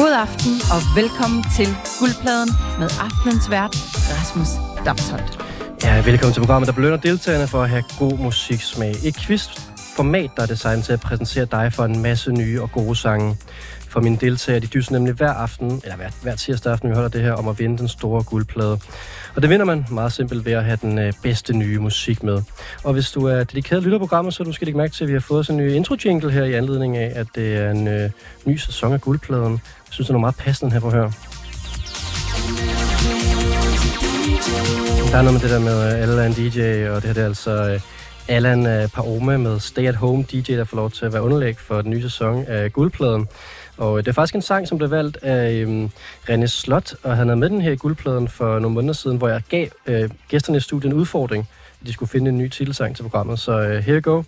[0.00, 3.74] God aften og velkommen til Guldpladen med aftenens vært
[4.12, 4.48] Rasmus
[4.84, 5.32] Damsholdt.
[5.84, 8.94] Ja, velkommen til programmet, der belønner deltagerne for at have god musiksmag.
[9.04, 12.96] Et quizformat, der er designet til at præsentere dig for en masse nye og gode
[12.96, 13.36] sange.
[13.88, 17.10] For mine deltagere, de dyser nemlig hver aften, eller hver, hver tirsdag aften, vi holder
[17.10, 18.78] det her, om at vinde den store guldplade.
[19.34, 22.42] Og det vinder man meget simpelt ved at have den øh, bedste nye musik med.
[22.84, 25.12] Og hvis du er dedikeret lytterprogrammer, så er du måske ikke mærke til, at vi
[25.12, 28.10] har fået sådan en ny intro-jingle her i anledning af, at det er en øh,
[28.44, 29.60] ny sæson af guldpladen.
[29.90, 31.12] Jeg synes, den er meget passende her på høre.
[35.10, 37.26] Der er noget med det der med, øh, Allan DJ, og det her det er
[37.26, 37.80] altså uh,
[38.28, 41.58] Allan uh, Paoma med Stay at Home DJ, der får lov til at være underlæg
[41.58, 43.28] for den nye sæson af Guldpladen.
[43.76, 45.90] Og det er faktisk en sang, som blev valgt af um,
[46.28, 49.28] René Slot, og han er med den her i Guldpladen for nogle måneder siden, hvor
[49.28, 51.48] jeg gav uh, gæsterne i studiet en udfordring,
[51.80, 53.38] at de skulle finde en ny titelsang til programmet.
[53.38, 54.22] Så uh, here you go,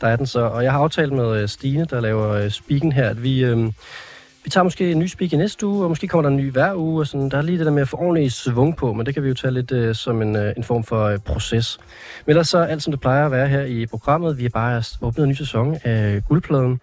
[0.00, 0.40] der er den så.
[0.40, 3.52] Og jeg har aftalt med uh, Stine, der laver uh, speaken her, at vi...
[3.52, 3.72] Uh,
[4.46, 6.52] vi tager måske en ny speak i næste uge, og måske kommer der en ny
[6.52, 7.00] hver uge.
[7.00, 7.28] Og sådan.
[7.30, 9.28] Der er lige det der med at få ordentlig svung på, men det kan vi
[9.28, 11.78] jo tage lidt øh, som en, øh, en form for øh, proces.
[12.26, 14.38] Men ellers så alt som det plejer at være her i programmet.
[14.38, 16.80] Vi har bare åbnet en ny sæson af Guldpladen,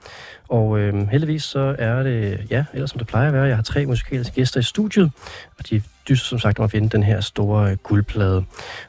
[0.50, 3.44] og øh, heldigvis så er det, ja, ellers som det plejer at være.
[3.44, 5.12] Jeg har tre musikalske gæster i studiet,
[5.60, 8.46] og de dyster som sagt om at vinde den her store øh, guldplade.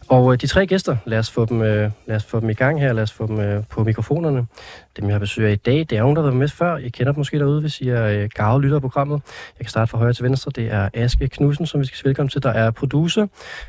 [0.08, 2.54] Og øh, de tre gæster, lad os, få dem, øh, lad os få dem i
[2.54, 4.46] gang her, lad os få dem øh, på mikrofonerne.
[5.00, 6.76] Dem, jeg besøger i dag, det er nogen, der har været med før.
[6.76, 9.22] I kender dem måske derude, hvis I er øh, gavet lytter af programmet.
[9.58, 10.52] Jeg kan starte fra højre til venstre.
[10.54, 12.42] Det er Aske Knudsen, som vi skal sige velkommen til.
[12.42, 13.26] Der er producer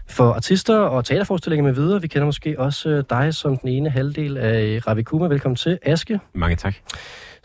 [0.07, 2.01] for artister og teaterforestillinger med videre.
[2.01, 5.27] Vi kender måske også øh, dig som den ene halvdel af øh, Ravikuma.
[5.27, 6.19] Velkommen til, Aske.
[6.33, 6.75] Mange tak.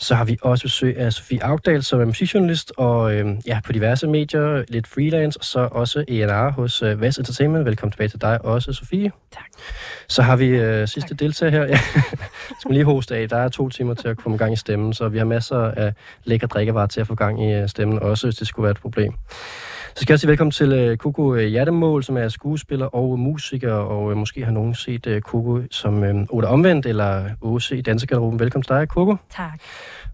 [0.01, 3.73] Så har vi også besøg af Sofie Augdal, som er musikjournalist og øh, ja, på
[3.73, 7.65] diverse medier, lidt freelance, og så også ENR hos øh, Vest Entertainment.
[7.67, 9.13] Velkommen tilbage til dig også, Sofie.
[9.33, 9.45] Tak.
[10.09, 11.21] Så har vi øh, sidste tak.
[11.21, 11.65] deltager her.
[11.71, 11.79] Ja,
[12.61, 13.29] skal lige hoste af.
[13.29, 15.93] Der er to timer til at komme gang i stemmen, så vi har masser af
[16.25, 18.81] lækre drikkevarer til at få gang i øh, stemmen, også hvis det skulle være et
[18.81, 19.15] problem.
[19.95, 24.05] Så skal jeg sige velkommen til uh, Coco Hjertemål, som er skuespiller og musiker, og
[24.05, 28.41] uh, måske har nogen set Coco som Oda Omvendt eller Åse i Dansegarderoben.
[28.41, 29.17] Velkommen til dig, Coco.
[29.37, 29.61] Tak.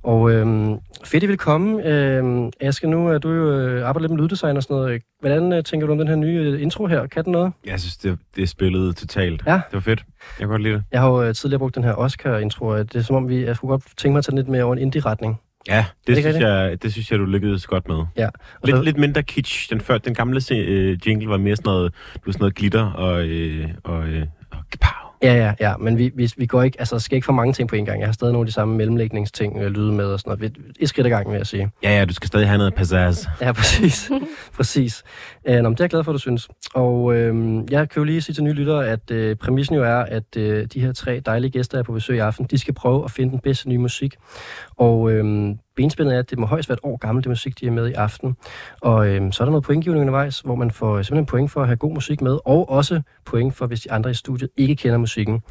[0.03, 1.77] Og uh, fedt, I vil komme.
[1.77, 5.03] Uh, Aske, nu er du jo arbejder lidt med lyddesign og sådan noget.
[5.21, 7.07] Hvordan tænker du om den her nye intro her?
[7.07, 7.53] Kan den noget?
[7.67, 9.43] Jeg synes, det, det spillede totalt.
[9.47, 9.53] Ja.
[9.53, 10.05] Det var fedt.
[10.07, 10.85] Jeg kan godt lide det.
[10.93, 12.79] Jeg har jo tidligere brugt den her Oscar-intro.
[12.79, 14.65] Det er som om, vi, jeg skulle godt tænke mig at tage den lidt mere
[14.65, 15.41] over en indie-retning.
[15.69, 18.05] Ja, det, det synes jeg, det synes jeg, du lykkedes godt med.
[18.17, 18.27] Ja.
[18.27, 18.33] Og
[18.65, 18.83] lidt, så...
[18.83, 19.71] lidt mindre kitsch.
[19.71, 21.93] Den, før, den gamle uh, jingle var mere sådan noget,
[22.27, 25.06] du sådan noget glitter og, uh, og, uh, og kapow.
[25.27, 27.69] Ja, ja, ja, men vi, vi, vi går ikke, altså, skal ikke for mange ting
[27.69, 28.01] på en gang.
[28.01, 30.57] Jeg har stadig nogle af de samme mellemlægningsting, øh, lyde med og sådan noget.
[30.81, 31.71] Et skridt ad gangen, vil jeg sige.
[31.83, 33.27] Ja, ja, du skal stadig have noget pizzazz.
[33.41, 34.11] Ja, præcis.
[34.57, 35.03] præcis.
[35.49, 36.49] Uh, nå, men det er jeg glad for, du synes.
[36.75, 39.97] Og øh, jeg kan jo lige sige til nye lyttere, at øh, præmissen jo er,
[39.97, 43.05] at øh, de her tre dejlige gæster er på besøg i aften, de skal prøve
[43.05, 44.15] at finde den bedste nye musik.
[44.77, 47.67] Og øh, benspændet er, at det må højst være et år gammelt, det musik, de
[47.67, 48.37] er med i aften.
[48.81, 51.67] Og øh, så er der noget pointgivning undervejs, hvor man får simpelthen point for at
[51.67, 54.99] have god musik med, og også point for, hvis de andre i studiet ikke kender
[54.99, 55.43] musikken.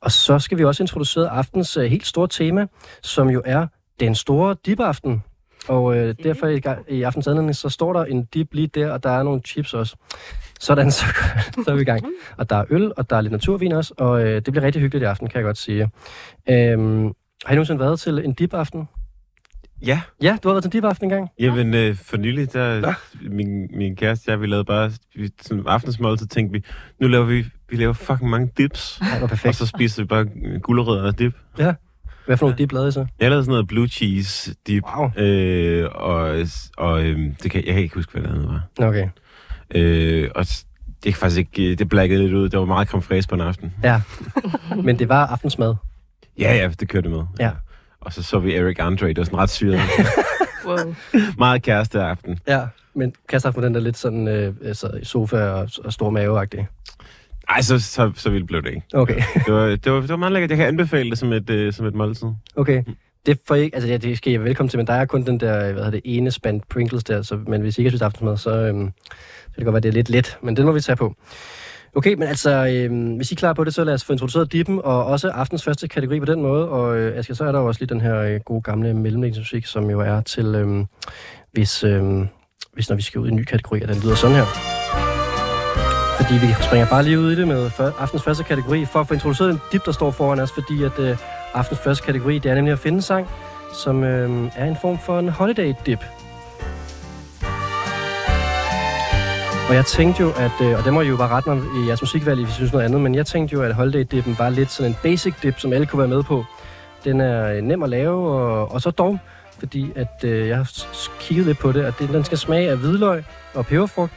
[0.00, 2.66] Og så skal vi også introducere aftens uh, helt store tema,
[3.02, 3.66] som jo er
[4.00, 5.22] den store dipaften.
[5.68, 9.02] Og øh, derfor i, i aftens anledning, så står der en dip lige der, og
[9.02, 9.96] der er nogle chips også.
[10.60, 11.04] Sådan, så,
[11.64, 12.06] så er vi i gang.
[12.36, 14.82] Og der er øl, og der er lidt naturvin også, og øh, det bliver rigtig
[14.82, 15.90] hyggeligt i aften, kan jeg godt sige.
[16.50, 17.12] Øhm,
[17.44, 18.88] har I nogensinde været til en dip-aften?
[19.86, 20.00] Ja.
[20.22, 21.28] Ja, du har været til dip aften engang?
[21.38, 22.94] Jamen, øh, for nylig, der ja.
[23.30, 26.64] min, min kæreste jeg, vi lavede bare vi, sådan aftensmål, så tænkte vi,
[27.00, 29.00] nu laver vi, vi laver fucking mange dips.
[29.02, 29.48] Ja, det var perfekt.
[29.48, 30.26] Og så spiser vi bare
[30.62, 31.34] gulerødder og dip.
[31.58, 31.74] Ja.
[32.26, 33.06] Hvad for nogle dip lavede I så?
[33.20, 34.82] Jeg lavede sådan noget blue cheese dip.
[34.96, 35.10] Wow.
[35.16, 36.46] Øh, og
[36.78, 38.86] og øh, det kan, jeg kan ikke huske, hvad det andet var.
[38.86, 39.08] Okay.
[39.74, 40.46] Øh, og
[41.04, 42.48] det kan faktisk ikke, det blækkede lidt ud.
[42.48, 43.74] Det var meget creme på en aften.
[43.84, 44.00] Ja.
[44.84, 45.74] Men det var aftensmad.
[46.38, 47.22] Ja, ja, det kørte med.
[47.40, 47.50] Ja.
[48.04, 49.80] Og så så vi Eric Andre, det var sådan ret syret.
[50.66, 50.94] wow.
[51.38, 52.38] Meget kæreste aften.
[52.46, 56.42] Ja, men kæreste med den der lidt sådan øh, altså, sofa og, og stor mave
[56.42, 56.64] -agtig.
[57.48, 58.82] Ej, så, så, så vildt blev det ikke.
[58.94, 59.22] Okay.
[59.46, 60.50] det, var, det, var, det var meget lækkert.
[60.50, 62.28] Jeg kan anbefale det som et, uh, som et måltid.
[62.56, 62.82] Okay.
[63.26, 65.40] Det får ikke, altså ja, det skal jeg velkommen til, men der er kun den
[65.40, 68.02] der, hvad hedder det, ene spand Pringles der, så, men hvis I ikke har spist
[68.02, 70.72] aftensmad, så, øhm, så det kan godt være, det er lidt let, men det må
[70.72, 71.14] vi tage på.
[71.96, 74.52] Okay, men altså, øh, hvis I er klar på det, så lad os få introduceret
[74.52, 76.68] dippen, og også aftens første kategori på den måde.
[76.68, 79.66] Og øh, Asger, så er der jo også lige den her øh, gode gamle mellemlægningsmusik,
[79.66, 80.84] som jo er til, øh,
[81.52, 82.02] hvis, øh,
[82.72, 84.44] hvis når vi skal ud i en ny kategori, og den lyder sådan her.
[86.20, 89.08] Fordi vi springer bare lige ud i det med for, aftens første kategori, for at
[89.08, 91.16] få introduceret den dip, der står foran os, fordi at øh,
[91.54, 93.28] aftens første kategori, det er nemlig at finde en sang,
[93.84, 96.04] som øh, er en form for en holiday dip.
[99.72, 101.86] Og jeg tænkte jo, at, øh, og det må I jo bare rette mig i
[101.88, 104.70] jeres musikvalg, hvis I synes noget andet, men jeg tænkte jo, at Holiday-dippen var lidt
[104.70, 106.44] sådan en basic dip, som alle kunne være med på.
[107.04, 109.18] Den er øh, nem at lave, og, og så dog
[109.58, 110.68] fordi at øh, jeg har
[111.20, 113.24] kigget lidt på det, at det, den skal smage af hvidløg
[113.54, 114.12] og peberfrugt.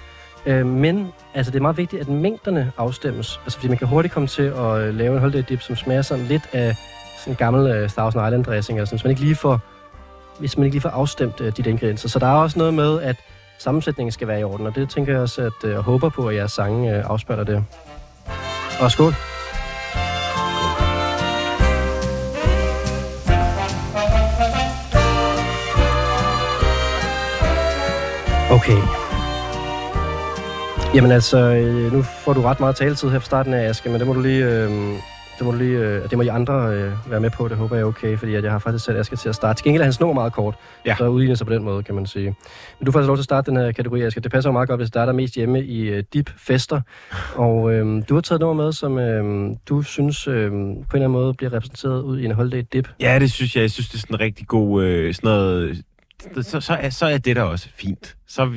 [0.45, 3.39] Øh, men altså, det er meget vigtigt, at mængderne afstemmes.
[3.43, 6.01] Altså, fordi man kan hurtigt komme til at øh, lave en holiday dip, som smager
[6.01, 6.75] sådan lidt af
[7.19, 9.59] sådan en gammel øh, Thousand Island dressing, altså, hvis man ikke lige får,
[10.39, 12.09] hvis man ikke lige får afstemt øh, de der ingredienser.
[12.09, 13.15] Så der er også noget med, at
[13.57, 16.35] sammensætningen skal være i orden, og det tænker jeg også, at jeg håber på, at
[16.35, 17.65] jeres sange øh, afspejler det.
[18.79, 19.13] Og skål.
[28.51, 28.81] Okay.
[30.95, 33.99] Jamen altså, øh, nu får du ret meget taletid her fra starten af, Aske, men
[33.99, 34.71] det må du lige, øh,
[35.37, 37.75] det må, du lige, øh, det må I andre øh, være med på, det håber
[37.75, 39.57] jeg er okay, fordi at jeg har faktisk sat Aske til at starte.
[39.57, 40.55] Til gengæld er hans nummer meget kort,
[40.85, 40.95] Ja.
[40.97, 42.35] så udligner sig på den måde, kan man sige.
[42.79, 44.19] Men du får altså lov til at starte den her kategori, Aske.
[44.21, 46.81] Det passer jo meget godt, hvis der er der mest hjemme i øh, Deep Fester.
[47.35, 50.77] Og øh, du har taget et nummer med, som øh, du synes øh, på en
[50.77, 52.89] eller anden måde bliver repræsenteret ud i en holiday dip.
[52.99, 53.61] Ja, det synes jeg.
[53.61, 54.83] Jeg synes, det er sådan en rigtig god...
[54.83, 55.81] Øh, sådan noget,
[56.41, 58.15] så, så, er, så er det der også fint.
[58.27, 58.49] Så,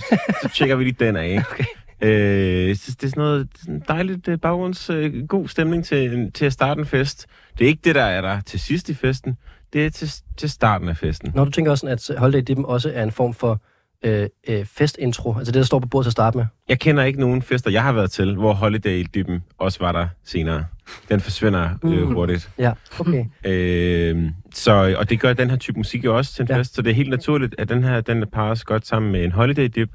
[0.42, 1.44] så tjekker vi lige den af, ikke?
[1.52, 1.64] Okay.
[2.00, 6.46] Øh, synes, det er sådan noget sådan dejligt øh, baggrunds øh, god stemning til, til
[6.46, 7.26] at starte en fest.
[7.58, 9.36] Det er ikke det, der er der til sidst i festen.
[9.72, 11.32] Det er til, til starten af festen.
[11.34, 13.60] Når du tænker også, at holiday dippen også er en form for
[14.04, 16.46] øh, øh, festintro, altså det, der står på bordet til at starte med.
[16.68, 20.08] Jeg kender ikke nogen fester, jeg har været til, hvor Holiday Dippen også var der
[20.24, 20.64] senere.
[21.08, 22.14] Den forsvinder øh, Mm.
[22.14, 22.50] hurtigt.
[22.58, 23.24] Ja, okay.
[23.44, 26.54] Øh, så, og det gør den her type musik jo også til en Ja.
[26.54, 26.60] ja.
[26.60, 29.32] fest, så det er helt naturligt, at den her den pares godt sammen med en
[29.32, 29.90] holiday dip.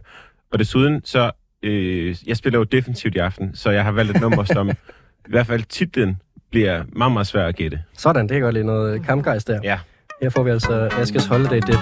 [0.52, 1.32] Og desuden, så
[1.63, 4.69] øh, jeg spiller jo defensivt i aften, så jeg har valgt et nummer, som
[5.27, 6.18] i hvert fald titlen
[6.51, 7.83] bliver meget, meget svær at gætte.
[7.98, 9.60] Sådan, det er godt lige noget kampgejst der.
[9.63, 9.80] Ja.
[10.21, 11.80] Her får vi altså Askes holiday dip.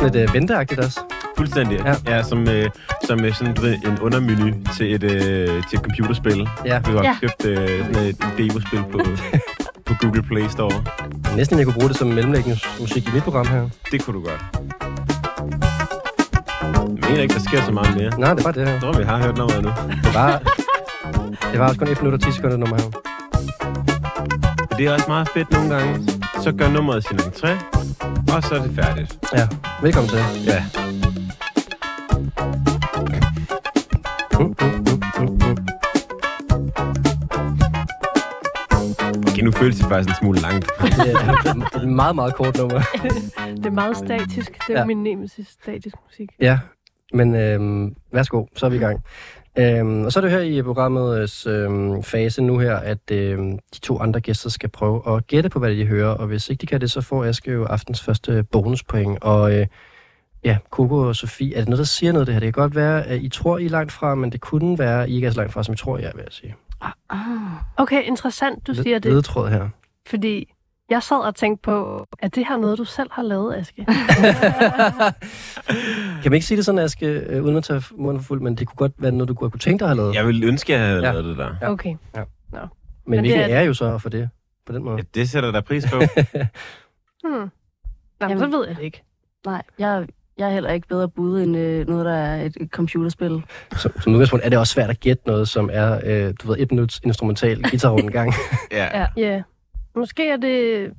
[0.00, 1.00] Sådan lidt øh, venteagtigt også.
[1.36, 1.80] Fuldstændig.
[1.86, 1.94] Ja.
[2.16, 2.70] Ja, som, øh,
[3.04, 6.48] som øh, sådan, du ved, en undermenu til et, øh, til et computerspil.
[6.64, 6.80] Ja.
[6.86, 7.16] Du har Ja.
[7.20, 8.98] købt øh, sådan et, demospil på,
[9.86, 10.84] på Google Play Store.
[11.36, 13.68] Næsten, jeg kunne bruge det som mellemlægningsmusik i mit program her.
[13.92, 14.42] Det kunne du godt.
[17.00, 18.10] Jeg mener ikke, der sker så meget mere.
[18.20, 18.72] Nej, det var det her.
[18.72, 19.70] Jeg tror, vi har hørt nummeret nu.
[20.04, 20.42] Det var,
[21.52, 22.90] det var også kun 1 minut og 10 sekunder nummer her.
[24.78, 26.19] Det er også meget fedt nogle gange.
[26.42, 27.50] Så gør nummeret sin entré,
[28.36, 29.18] og så er det færdigt.
[29.34, 29.48] Ja,
[29.82, 30.18] velkommen til.
[30.46, 30.64] Ja.
[34.38, 34.54] Mm, mm,
[35.20, 35.56] mm.
[39.28, 40.64] Okay, nu føles det faktisk en smule langt.
[40.80, 42.80] Det er et meget, meget kort nummer.
[43.56, 44.52] Det er meget statisk.
[44.52, 44.78] Det er Ja.
[44.78, 44.84] ja.
[44.84, 46.28] min nemesis, statisk musik.
[46.40, 46.58] Ja,
[47.12, 49.00] men øhm, værsgo, så er vi i gang.
[49.58, 53.80] Øhm, og så er det her i programmets øhm, fase nu her, at øhm, de
[53.80, 56.66] to andre gæster skal prøve at gætte på, hvad de hører, og hvis ikke de
[56.66, 59.18] kan det, så får Aske jo aftens første bonuspoint.
[59.22, 59.66] Og øh,
[60.44, 62.40] ja, Coco og Sofie, er det noget, der siger noget det her?
[62.40, 65.02] Det kan godt være, at I tror, I er langt fra, men det kunne være,
[65.02, 66.54] at I ikke er så langt fra, som I tror, jeg er, vil jeg sige.
[67.10, 67.18] Ah.
[67.76, 69.10] Okay, interessant, du siger det.
[69.10, 69.68] Ledetråd her.
[70.06, 70.52] Fordi
[70.90, 73.84] jeg sad og tænkte på, er det her noget, du selv har lavet, Aske?
[76.22, 78.54] Kan man ikke sige det sådan, Aske, øh, uden at tage munden for fuld, men
[78.54, 80.14] det kunne godt være noget, du kunne kunne tænke dig at have lavet.
[80.14, 81.12] Jeg ville ønske, at jeg havde Ja.
[81.12, 81.54] lavet det der.
[81.62, 81.70] Ja.
[81.70, 81.88] Okay.
[81.88, 81.98] Men,
[82.52, 82.68] Men
[83.06, 84.28] men det er- er jo så for det,
[84.66, 84.96] på den måde.
[84.96, 86.00] Ja, det sætter der pris på.
[87.24, 87.32] Hmm.
[87.32, 87.38] Nå,
[88.20, 88.38] men Jamen.
[88.38, 89.02] så ved jeg det ikke.
[89.46, 90.06] Nej, jeg,
[90.38, 93.42] jeg er heller ikke bedre bud end øh, noget, der er et, et computerspil.
[93.76, 96.56] Som, som udgangspunkt er det også svært at gætte noget, som er, øh, du ved,
[96.58, 98.32] et minuts instrumental guitarrunde gang.
[98.72, 98.98] ja.
[99.00, 99.06] Ja.
[99.16, 99.42] Ja.
[99.96, 100.90] Måske er det...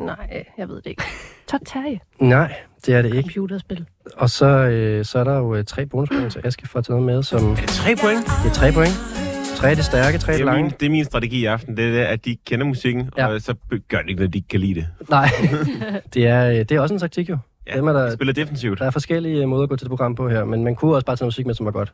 [0.00, 1.02] Nej, jeg ved det ikke.
[1.50, 2.54] Todd Terje, Nej,
[2.86, 3.20] det er det ikke.
[3.22, 3.86] computerspil.
[4.16, 7.00] Og så, øh, så er der jo øh, tre bonuspoint til Aske for at tage
[7.00, 8.24] noget med, som Er det tre point?
[8.44, 8.92] det er tre point.
[9.56, 10.76] Tre er det stærke, tre er Det er, min, lange.
[10.80, 11.76] det er min strategi i aften.
[11.76, 13.26] Det er, det, at de kender musikken, Ja.
[13.26, 13.54] og så
[13.88, 14.86] gør det ikke, når de ikke kan lide det.
[15.10, 15.28] Nej,
[16.14, 17.38] det er, øh, det er også en taktik jo.
[17.66, 18.78] Ja, Dem er der- de spiller defensivt.
[18.78, 20.94] Der er forskellige øh, måder at gå til det program på her, men man kunne
[20.94, 21.92] også bare tage musik med, som var godt.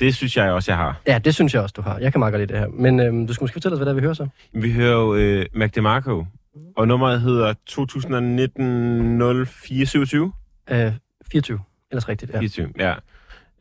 [0.00, 1.00] Det synes jeg også, jeg har.
[1.06, 1.98] Ja, det synes jeg også, du har.
[1.98, 2.68] Jeg kan meget godt lide det her.
[2.68, 4.28] Men øhm, du skal måske fortælle os, hvad det er, vi hører så.
[4.52, 6.24] Vi hører jo øh, Mac DeMarco,
[6.76, 7.54] og nummeret hedder
[10.68, 10.74] 2019-0427.
[10.74, 10.92] Øh,
[11.32, 11.58] 24.
[11.90, 12.38] Ellers rigtigt, ja.
[12.38, 12.94] 24, ja.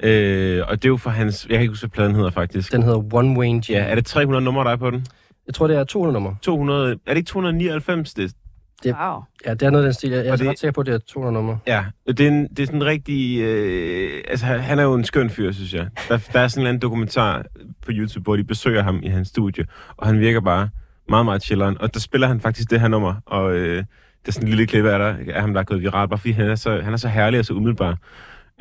[0.03, 1.45] Øh, og det er jo for hans...
[1.49, 2.71] Jeg kan ikke huske, hvad pladen hedder, faktisk.
[2.71, 3.77] Den hedder One Wayne Jam.
[3.77, 5.05] Ja, er det 300 numre, der er på den?
[5.47, 6.35] Jeg tror, det er 200 nummer.
[6.41, 6.91] 200...
[6.91, 8.13] Er det ikke 299?
[8.13, 8.31] Det,
[8.83, 9.21] Det- Wow.
[9.45, 10.09] Ja, det er noget af den stil.
[10.09, 10.49] Jeg, jeg er det...
[10.49, 11.57] ret sikker på, at det er 200 nummer.
[11.67, 13.41] ja, det er, en, det er sådan en rigtig...
[13.41, 15.87] Øh, altså, han er jo en skøn fyr, synes jeg.
[16.09, 17.43] Der, der er sådan en eller anden dokumentar
[17.85, 19.65] på YouTube, hvor de besøger ham i hans studie,
[19.97, 20.69] og han virker bare
[21.09, 21.77] meget, meget chilleren.
[21.81, 24.67] Og der spiller han faktisk det her nummer, og øh, det er sådan en lille
[24.67, 26.93] klip af der, af ham, der er gået viralt, bare fordi han er så, han
[26.93, 27.97] er så herlig og så umiddelbar.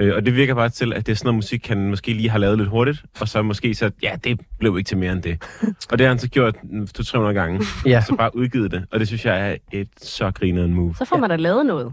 [0.01, 2.29] Øh, og det virker bare til, at det er sådan noget musik, han måske lige
[2.31, 5.23] har lavet lidt hurtigt, og så måske så, ja, det blev ikke til mere end
[5.23, 5.43] det.
[5.91, 6.57] og det har han så gjort
[6.99, 8.85] 200-300 gange, Ja, så bare udgivet det.
[8.93, 10.95] Og det synes jeg er et så grineren move.
[10.99, 11.93] Så får man da lavet noget.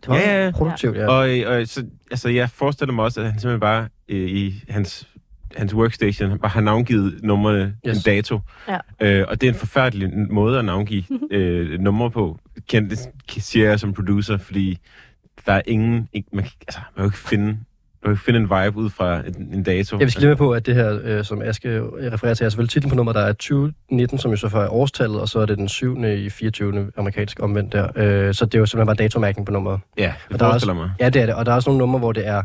[0.00, 0.50] det var Ja, ja, ja.
[0.50, 1.06] produktivt, ja.
[1.06, 5.08] Og, og så, altså, jeg forestiller mig også, at han simpelthen bare øh, i hans,
[5.56, 7.96] hans workstation bare har navngivet numrene Yes.
[7.96, 8.40] en dato.
[8.68, 8.78] Ja.
[9.00, 12.90] Øh, og det er en forfærdelig måde at navngive øh, numre på, kendt,
[13.34, 14.78] det siger jeg som producer, fordi
[15.46, 16.08] der er ingen...
[16.12, 17.46] Ikke, man, kan, altså, man kan jo ikke finde,
[18.04, 19.98] man kan finde en vibe ud fra en, en dato.
[19.98, 21.82] Jeg vil lige med på, at det her, øh, som Aske
[22.12, 25.20] refererer til, er selvfølgelig titlen på nummer, der er 2019, som jo så er årstallet,
[25.20, 26.04] og så er det den 7.
[26.04, 26.90] i 24.
[26.96, 27.88] amerikansk omvendt der.
[27.96, 29.80] Øh, så det er jo simpelthen bare datomærkning på nummeret.
[29.98, 30.90] Ja, Og det der er forestiller mig.
[31.00, 31.34] Ja, det er det.
[31.34, 32.42] Og der er også nogle numre, hvor det er,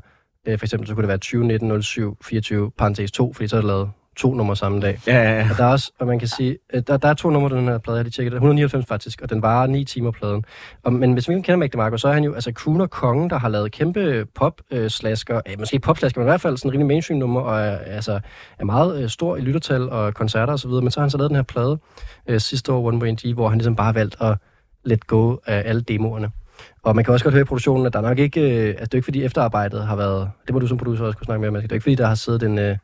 [0.48, 3.62] øh, for eksempel så kunne det være 2019 07 24 parentes 2, fordi så er
[3.62, 3.90] der lavet
[4.20, 5.00] to numre samme dag.
[5.08, 5.48] Ja, ja, ja.
[5.52, 7.68] Og der er også, og man kan sige, øh, der, der er to numre, den
[7.68, 8.38] her plade, jeg har lige tjekket det.
[8.38, 10.46] 199 faktisk, og den varer 9 timer pladen.
[10.84, 13.30] Og, men hvis man ikke kender Mac DeMarco, så er han jo altså crooner kongen,
[13.30, 16.88] der har lavet kæmpe pop-slasker, øh, måske pop-slasker, men i hvert fald sådan en rimelig
[16.88, 18.20] mainstream nummer, og er, altså,
[18.60, 21.30] er meget øh, stor i lyttertal og koncerter osv., men så har han så lavet
[21.30, 21.80] den her plade
[22.28, 24.38] øh, sidste år, One Way G, hvor han ligesom bare har valgt at
[24.84, 26.32] let go af alle demoerne.
[26.84, 28.42] Og man kan også godt høre i produktionen, at der nok ikke...
[28.42, 30.30] Øh, altså, det er ikke fordi efterarbejdet har været...
[30.48, 31.62] Det må du som producer også kunne snakke mere med.
[31.62, 32.78] Det er ikke fordi, der har siddet en, øh,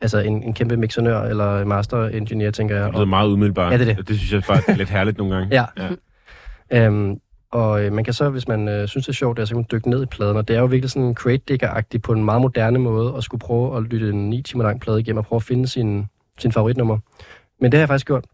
[0.00, 2.86] altså en, en kæmpe mixernør eller master engineer, tænker jeg.
[2.86, 3.72] Det lyder meget umiddelbart.
[3.72, 4.08] Ja, det er det.
[4.08, 5.54] det synes jeg bare er lidt herligt nogle gange.
[5.56, 5.64] Ja.
[6.70, 6.86] Ja.
[6.86, 7.20] Øhm,
[7.50, 9.54] og øh, man kan så, hvis man øh, synes, det er sjovt, det er, så
[9.54, 10.36] kan man dykke ned i pladen.
[10.36, 13.40] Og det er jo virkelig sådan crate digger på en meget moderne måde, at skulle
[13.40, 16.06] prøve at lytte en 9 timer lang plade igennem og prøve at finde sin,
[16.38, 16.98] sin favoritnummer.
[17.60, 18.24] Men det har jeg faktisk gjort.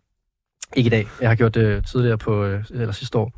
[0.77, 1.07] Ikke i dag.
[1.21, 3.33] Jeg har gjort det tidligere på, øh, eller sidste år.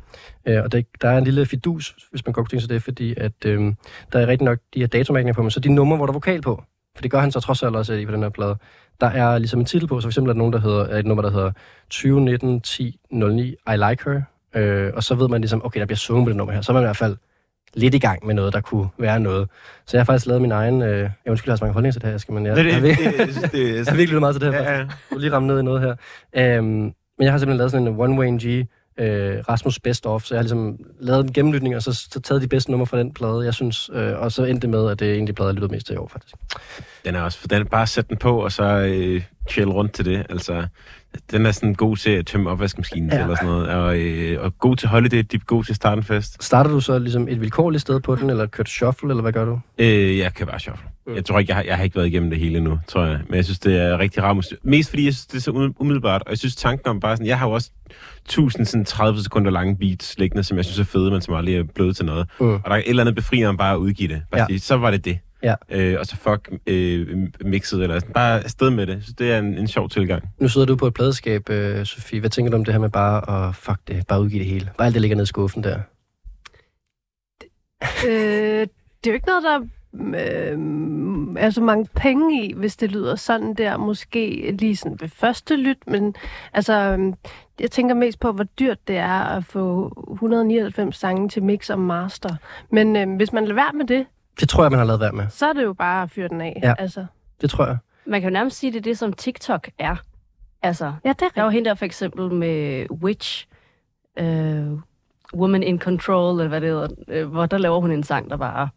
[0.47, 2.83] Øh, og der, der er en lille fidus, hvis man godt kunne tænke sig det,
[2.83, 3.73] fordi at, øh,
[4.13, 6.13] der er rigtig nok de her datomærkninger på, men så de numre, hvor der er
[6.13, 6.63] vokal på.
[6.95, 8.55] For det gør han så trods alt også i på den her plade.
[9.01, 10.99] Der er ligesom en titel på, så for eksempel er der nogen, der hedder, er
[10.99, 11.51] et nummer, der hedder
[11.89, 13.55] 2019 10 09 I
[13.89, 14.21] Like Her.
[14.55, 16.61] Øh, og så ved man ligesom, okay, der bliver sunget på det nummer her.
[16.61, 17.17] Så er man i hvert fald
[17.73, 19.49] lidt i gang med noget, der kunne være noget.
[19.85, 20.81] Så jeg har faktisk lavet min egen...
[20.81, 22.45] Øh, jeg undskyld, jeg har så mange holdninger til det her, skal man...
[22.45, 24.61] Jeg, Det, det, jeg, det, virkelig- det, det, jeg har virkelig meget til det her.
[24.71, 24.85] ja, Ja,
[25.17, 25.95] lige ramme ned i noget her.
[26.57, 30.23] Øhm, men jeg har simpelthen lavet sådan en One Way G, øh, Rasmus Best Of,
[30.23, 32.99] så jeg har ligesom lavet en gennemlytning, og så, så taget de bedste numre fra
[32.99, 35.27] den plade, jeg synes, øh, og så endte det med, at det er en af
[35.27, 36.35] de plader, jeg lyttede mest til i år, faktisk.
[37.05, 40.05] Den er også, den er bare sæt den på, og så øh, chill rundt til
[40.05, 40.25] det.
[40.29, 40.67] Altså,
[41.31, 43.21] den er sådan god til at tømme opvaskemaskinen Ja.
[43.21, 43.69] eller sådan noget.
[43.69, 46.43] Og, øh, og god til holiday, de er god til at starte en fest.
[46.43, 49.45] Starter du så ligesom et vilkårligt sted på den, eller kørt shuffle, eller hvad gør
[49.45, 49.59] du?
[49.77, 50.89] Øh, jeg kan bare shuffle.
[51.07, 51.15] Mm.
[51.15, 53.19] Jeg tror ikke, jeg har, jeg har ikke været igennem det hele endnu, tror jeg.
[53.27, 54.57] Men jeg synes, det er rigtig rart musik.
[54.63, 56.21] Mest fordi, jeg synes, det er så umiddel- umiddelbart.
[56.25, 57.27] Og jeg synes, tanken om bare sådan...
[57.27, 57.71] Jeg har jo også
[58.25, 61.55] 1000 sådan 30 sekunder lange beats liggende, som jeg synes er fede, men som aldrig
[61.55, 62.27] er blevet til noget.
[62.39, 62.45] Mm.
[62.53, 64.21] Og der er et eller andet befriende om bare at udgive det.
[64.31, 64.45] Bare Ja.
[64.47, 65.19] sige, så var det det.
[65.43, 65.55] Ja.
[65.69, 68.13] Øh, og så fuck øh, mixet, eller sådan.
[68.13, 69.05] Bare afsted med det.
[69.05, 70.23] Så det er en, en sjov tilgang.
[70.39, 72.19] Nu sidder du på et pladeskab, øh, Sofie.
[72.19, 74.69] Hvad tænker du om det her med bare at, fuck det, bare udgive det hele?
[74.77, 75.79] Bare alt det ligger nede i skuffen der.
[78.07, 78.67] øh,
[79.03, 79.59] det er jo ikke noget, der
[79.93, 80.57] øh,
[81.37, 85.55] er så mange penge i, hvis det lyder sådan der, måske lige sådan ved første
[85.55, 86.15] lyt, men
[86.53, 87.13] altså, øh,
[87.59, 91.79] jeg tænker mest på, hvor dyrt det er at få 199 sange til mix og
[91.79, 92.35] master.
[92.69, 94.05] Men øh, hvis man lader være med det,
[94.39, 95.25] Det tror jeg, man har lavet værd med.
[95.29, 96.59] så er det jo bare at fyre den af.
[96.63, 96.73] Ja.
[96.79, 97.05] Altså,
[97.41, 97.77] Det tror jeg.
[98.05, 99.95] Man kan jo nærmest sige, det er det, som TikTok er.
[100.61, 103.47] Altså, ja, det er der var hende der for eksempel med Witch,
[104.19, 104.65] øh,
[105.35, 108.37] Woman in Control, eller hvad det hedder, øh, hvor der laver hun en sang, der
[108.37, 108.69] bare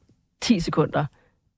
[0.43, 1.05] 10 sekunder,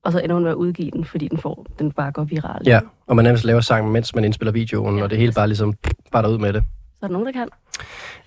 [0.05, 2.63] og så ender hun med at udgive den, fordi den, får, den bare går viral.
[2.67, 5.03] Ja, og man nærmest laver sang, mens man indspiller videoen, Ja.
[5.05, 5.75] og det hele bare ligesom,
[6.13, 6.63] bare derud med det.
[6.93, 7.49] Så er der nogen, der kan.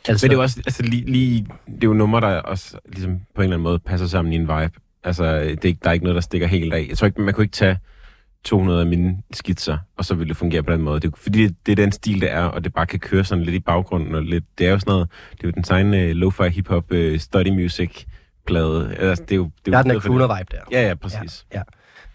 [0.08, 2.78] Altså, Men det er jo også, altså lige, lige, det er jo numre, der også
[2.86, 4.72] ligesom på en eller anden måde passer sammen i en vibe.
[5.04, 6.86] Altså, det er, ikke- der er ikke noget, der stikker helt af.
[6.90, 7.78] Jeg tror ikke, man kunne ikke tage
[8.44, 11.00] 200 af mine skitser, og så ville det fungere på den måde.
[11.00, 13.24] Det er, fordi det, det er den stil, det er, og det bare kan køre
[13.24, 14.16] sådan lidt i baggrunden.
[14.16, 16.92] Og lidt, det er jo sådan noget, det er jo den egen uh, lo-fi hip-hop
[16.92, 18.06] uh, study music
[18.46, 18.96] plade.
[19.00, 20.22] Altså, det er jo, det er der jo er den det.
[20.28, 20.62] crooner-vibe der.
[20.72, 21.46] Ja, ja, præcis.
[21.54, 21.64] Men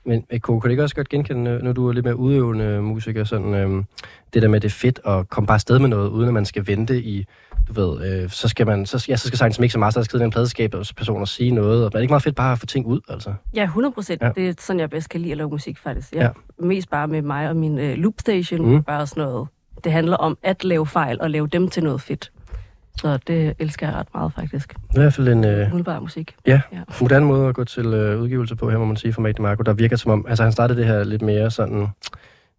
[0.05, 3.25] men Kåre, kunne du ikke også godt genkende, når du er lidt mere udøvende musiker,
[3.25, 3.85] sådan, øhm,
[4.35, 6.45] det der med, det er fedt at komme bare afsted med noget, uden at man
[6.45, 7.25] skal vente i,
[7.69, 10.23] du ved, øh, så skal man, så, ja, så skal Science Mix og Master skrive
[10.23, 12.59] den pladeskab og person og sige noget, og det er ikke meget fedt bare at
[12.59, 13.35] få ting ud, altså.
[13.55, 14.23] Ja, 100 procent.
[14.23, 14.27] Ja.
[14.27, 14.33] Ja.
[14.33, 16.13] Det er sådan, jeg bedst kan lide at lave musik, faktisk.
[16.13, 16.25] Jeg, Ja.
[16.61, 16.67] ja.
[16.67, 18.75] Mest bare med mig og min øh, loopstation.
[18.75, 18.83] Mm.
[18.83, 19.49] Bare sådan noget.
[19.85, 22.33] Det handler om at lave fejl og lave dem til noget fedt.
[23.01, 24.69] Så det elsker jeg ret meget, faktisk.
[24.69, 26.37] Det er i hvert fald en øh, musik.
[27.01, 29.63] moderne måde at gå til øh, udgivelse på, her må man sige, for Mac DeMarco,
[29.63, 31.89] der virker som om, altså han startede det her lidt mere sådan,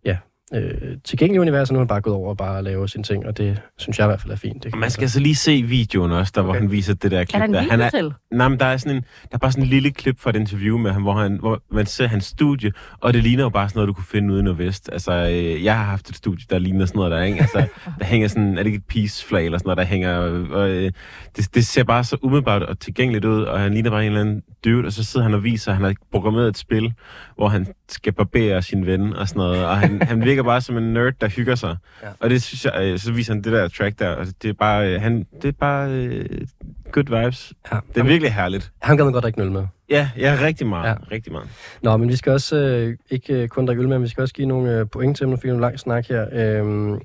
[0.06, 0.18] ja,
[0.54, 3.26] øh, tilgængelige univers, og nu er han bare gået over og bare laver sine ting,
[3.26, 4.64] og det synes jeg i hvert fald er fint.
[4.64, 6.46] Det Og man skal så lige se videoen også, der, okay.
[6.48, 7.60] hvor han viser det der Er klip der en der.
[7.60, 8.14] video Han er, til?
[8.32, 10.36] nej, men der er, sådan en, der er bare sådan en lille klip fra et
[10.36, 13.70] interview med ham, hvor, han, hvor man ser hans studie, og det ligner jo bare
[13.70, 14.90] sådan noget, du kunne finde ude i Nordvest.
[14.94, 17.40] Altså, øh, jeg har haft et studie, der ligner sådan noget der, ikke?
[17.40, 17.68] Altså,
[18.00, 20.18] der hænger sådan, er det ikke et peace-flag eller sådan noget, der hænger,
[20.52, 20.92] og, øh,
[21.36, 24.22] det, det ser bare så umiddelbart og tilgængeligt ud, og han ligner bare en eller
[24.22, 26.94] anden dude, og så sidder han og viser, at han har programmeret et spil,
[27.36, 30.78] hvor han skal barbere sin ven og sådan noget, og han, han virker bare som
[30.78, 31.78] en nerd, der hygger sig.
[32.04, 32.08] Ja.
[32.20, 34.54] Og det synes jeg, øh, så viser han det der track der, og det er
[34.54, 36.48] bare, øh, han, det er bare øh,
[36.92, 37.54] good vibes.
[37.72, 38.72] Ja, Det er virkelig herligt.
[38.82, 39.66] Han gad man godt drikke øl med.
[39.90, 40.90] Ja, ja, rigtig meget.
[40.90, 40.96] Ja.
[41.12, 41.50] Rigtig meget.
[41.82, 44.22] Nå, men vi skal også øh, ikke øh, kun drikke øl med, men vi skal
[44.22, 46.26] også give nogle øh, point til dem, nu fik en lang snak her.
[46.32, 47.00] Øhm,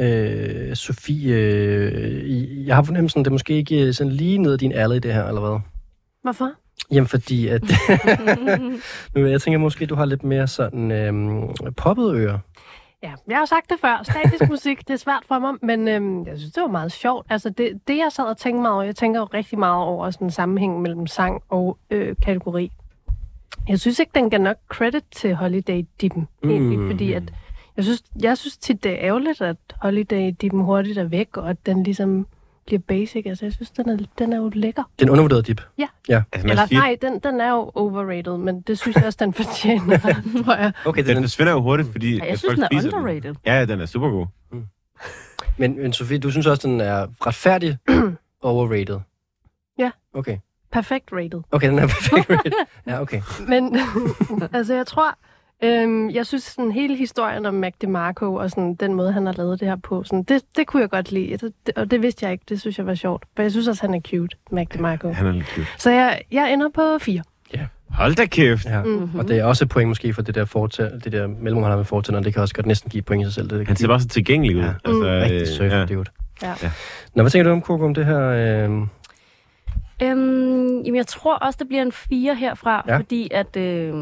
[0.00, 4.58] øh, Sofie, øh, jeg har fornemmelsen, det er måske ikke øh, sådan lige ned ad
[4.58, 5.60] din alley, det her, eller hvad?
[6.22, 6.50] Hvorfor?
[6.90, 7.62] Jamen, fordi at...
[9.14, 12.38] nu, jeg tænker måske, du har lidt mere sådan øhm, poppet ører.
[13.02, 14.02] Ja, jeg har sagt det før.
[14.02, 17.26] Statisk musik, det er svært for mig, men øhm, jeg synes, det var meget sjovt.
[17.30, 20.10] Altså, det, det jeg sad og tænkte meget over, jeg tænker jo rigtig meget over
[20.10, 22.72] sådan en sammenhæng mellem sang og øh, kategori.
[23.68, 26.50] Jeg synes ikke, den kan nok credit til Holiday Dippen, mm.
[26.50, 27.22] egentlig, fordi at
[27.76, 31.50] jeg synes, jeg synes tit, det er ærgerligt, at Holiday Dippen hurtigt er væk, og
[31.50, 32.26] at den ligesom
[32.66, 33.26] bliver basic.
[33.26, 34.82] Altså, jeg synes, den er, den er jo lækker.
[35.00, 35.60] Den undervurderede dip.
[35.78, 39.16] Altså, man Eller siger, nej, den, den er jo overrated, men det synes jeg også,
[39.20, 39.98] den fortjener,
[40.44, 40.72] tror jeg.
[40.84, 43.22] Okay, den forsvinder jo hurtigt, fordi Ja, jeg synes, den er spiser underrated.
[43.22, 43.36] Den.
[43.46, 44.26] Ja, den er super god.
[45.56, 47.78] men, men Sofie, du synes også, den er retfærdig
[48.42, 49.00] overrated?
[49.78, 49.90] Ja.
[50.14, 50.38] Okay.
[50.72, 51.40] Perfekt rated.
[51.50, 52.52] Okay, den er perfekt rated.
[52.86, 53.20] Ja, okay.
[53.48, 53.76] Men
[54.52, 55.18] altså, jeg tror,
[55.64, 59.32] øhm, jeg synes sådan hele historien om Mac DeMarco og sådan den måde, han har
[59.32, 61.36] lavet det her på, sådan, det, det kunne jeg godt lide.
[61.66, 62.44] Det, og det vidste jeg ikke.
[62.48, 63.24] Det synes jeg var sjovt.
[63.36, 65.12] For jeg synes også, han er cute, Mac DeMarco.
[65.12, 65.66] Han er lidt cute.
[65.78, 67.22] Så jeg, jeg ender på fire.
[67.90, 68.64] Hold da kæft.
[68.66, 68.82] Ja.
[68.82, 69.18] Mhm.
[69.18, 71.70] Og det er også et point måske for det der, fortæ- det der mellemrum, han
[71.70, 72.24] har med fortænderne.
[72.24, 73.48] Det kan også godt næsten give point i sig selv.
[73.50, 74.60] Det kan Han ser bare så tilgængelig ud.
[74.62, 74.68] Ja.
[74.84, 75.78] Altså, Rigtig øh, surfer, ja.
[75.80, 75.84] ja.
[75.86, 76.04] dude.
[76.42, 76.48] Ja.
[76.62, 76.70] Ja.
[77.14, 78.20] Nå, hvad tænker du om, Coco, om det her?
[78.68, 78.70] Øh...
[80.02, 82.96] Øhm, jamen, jeg tror også, det bliver en fire herfra, Ja.
[82.98, 83.94] fordi at, øh,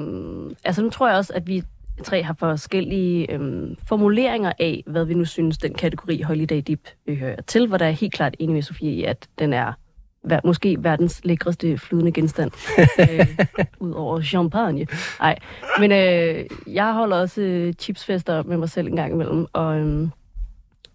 [0.65, 1.63] altså nu tror jeg også, at vi
[2.05, 7.41] tre har forskellige øh, formuleringer af, hvad vi nu synes, den kategori Holiday øh, hører
[7.47, 9.73] til, hvor der er helt klart enig med Sofie i, at den er
[10.29, 12.51] ver- måske verdens lækreste flydende genstand,
[13.01, 13.39] øh,
[13.81, 14.87] ud over champagne.
[15.21, 15.39] Nej,
[15.81, 20.09] men øh, jeg holder også øh, chipsfester med mig selv en gang imellem, og øh,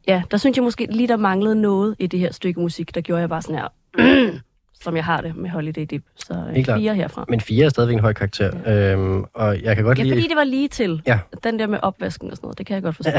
[0.07, 3.01] ja, der synes jeg måske lige, der manglede noget i det her stykke musik, der
[3.01, 3.67] gjorde jeg bare sådan her,
[4.81, 6.03] som jeg har det med Holiday Dip.
[6.15, 6.79] Så øh, Helt klart.
[6.79, 7.25] fire herfra.
[7.29, 8.51] Men fire er stadigvæk en høj karakter.
[8.93, 10.15] Øhm, og jeg kan godt Ja, lide...
[10.15, 11.01] fordi det var lige til.
[11.07, 11.19] Ja.
[11.43, 13.11] Den der med opvasken og sådan noget, det kan jeg godt forstå.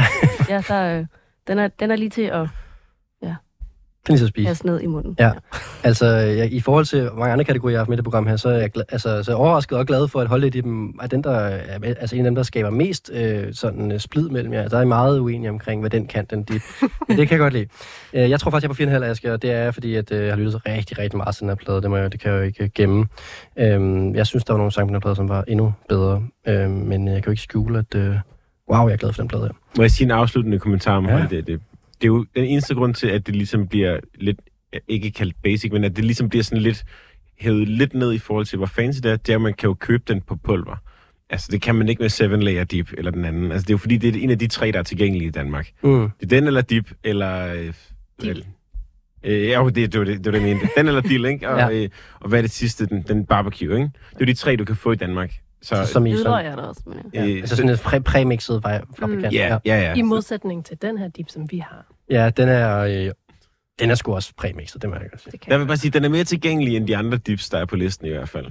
[0.48, 1.06] ja, der, øh,
[1.46, 2.48] den, er, den er lige til at
[4.06, 4.48] Den er lige så spise.
[4.48, 5.16] kaste ned i munden.
[5.18, 5.30] Ja.
[5.84, 8.26] Altså, jeg, i forhold til mange andre kategorier, jeg har haft med i det program
[8.26, 10.48] her, så er jeg, gla- altså, så er jeg overrasket og glad for, at Holiday
[10.50, 10.64] Dip
[11.02, 14.28] er den, der er altså, en af dem, der skaber mest øh, sådan, øh, splid
[14.28, 14.68] mellem jer.
[14.68, 16.62] Der er I meget uenige omkring, hvad den kan, den dip.
[17.08, 17.66] Men det kan jeg godt lide.
[18.12, 20.22] Øh, jeg tror faktisk, jeg er på 4,5 Aske, og det er fordi, at øh,
[20.26, 21.82] jeg har lyttet rigtig, rigtig meget til den her plade.
[21.82, 23.06] Det, må jeg, det kan jeg jo ikke gemme.
[23.58, 26.22] Øh, jeg synes, der var nogle sange på den her plade, som var endnu bedre.
[26.48, 28.14] Øh, men jeg kan jo ikke skjule, at øh,
[28.72, 29.50] wow, jeg er glad for den plade her.
[29.76, 31.16] Må jeg sige en afsluttende kommentar om Ja.
[31.16, 31.26] ja.
[31.30, 31.60] det, det?
[32.00, 34.40] Det er jo den eneste grund til, at det ligesom bliver lidt,
[34.88, 36.84] ikke kaldt basic, men at det ligesom bliver sådan lidt
[37.38, 39.66] hævet lidt ned i forhold til, hvor fancy det er, det er, at man kan
[39.68, 40.76] jo købe den på pulver.
[41.30, 43.52] Altså, det kan man ikke med 7 Layer Dip eller den anden.
[43.52, 45.30] Altså, det er jo fordi, det er en af de tre, der er tilgængelige i
[45.30, 45.70] Danmark.
[45.82, 45.90] Mm.
[46.20, 47.54] Det er den eller Dip, eller...
[47.54, 47.72] Øh,
[49.24, 50.68] øh, ja, det, det, var det, det var det, jeg mente.
[50.76, 51.48] Den eller Dill, ikke?
[51.48, 51.82] Og, Ja.
[51.82, 51.88] øh,
[52.20, 52.86] og hvad er det sidste?
[52.86, 53.90] Den, den barbecue, ikke?
[54.12, 55.32] Det er de tre, du kan få i Danmark.
[55.62, 57.26] Så, Som i sådan, er der også, men ja.
[57.26, 59.34] øh, altså sådan en præ- præmixet vej- fabrikant.
[59.34, 59.94] ja, ja, ja.
[59.94, 61.86] I modsætning til den her dip, som vi har.
[62.10, 63.10] Ja, den er, øh,
[63.80, 65.32] den er sgu også præmixet, det må jeg godt sige.
[65.46, 67.76] Jeg vil bare sige, den er mere tilgængelig end de andre dips, der er på
[67.76, 68.46] listen i hvert fald.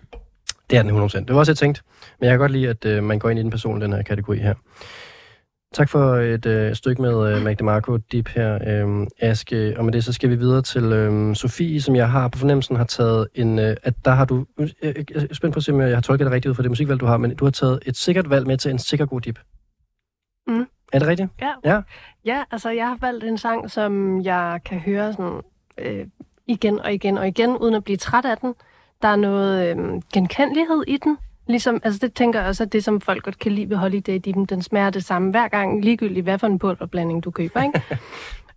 [0.69, 1.19] Det er den 100%.
[1.19, 1.81] Det var også, jeg tænkt.
[2.19, 4.03] Men jeg kan godt lide, at øh, man går ind i den person, den her
[4.03, 4.53] kategori her.
[5.73, 9.75] Tak for et øh, stykke med øh, Mac DeMarco Dip her, øh, Aske.
[9.77, 12.75] Og med det, så skal vi videre til øh, Sofie, som jeg har på fornemmelsen
[12.75, 13.59] har taget en...
[13.59, 14.45] Øh, at der har du...
[14.59, 16.61] Øh, jeg er spændt på at se, om jeg har tolket det rigtigt ud for
[16.61, 19.05] det musikvalg, du har, men du har taget et sikkert valg med til en sikker
[19.05, 19.39] god dip.
[20.47, 20.65] Mm.
[20.93, 21.29] Er det rigtigt?
[21.41, 21.53] Ja.
[21.65, 21.81] Ja.
[22.25, 25.41] Ja, altså jeg har valgt en sang, som jeg kan høre sådan,
[25.77, 26.07] øh,
[26.47, 28.55] igen og igen og igen, uden at blive træt af den.
[29.01, 31.17] Der er noget øh, genkendelighed i den.
[31.49, 34.19] Ligesom, altså det tænker jeg også, at det, som folk godt kan lide ved Holiday
[34.25, 37.81] Dippen, den smager det samme hver gang, ligegyldigt hvad for en pulverblanding du køber, ikke?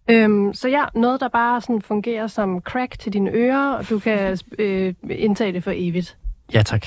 [0.24, 3.98] øhm, så ja, noget, der bare sådan fungerer som crack til dine ører, og du
[3.98, 6.16] kan øh, indtage det for evigt.
[6.54, 6.86] Ja, tak.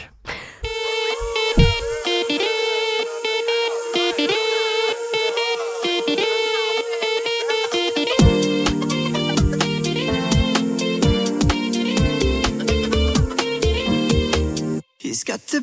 [15.16, 15.62] He's got the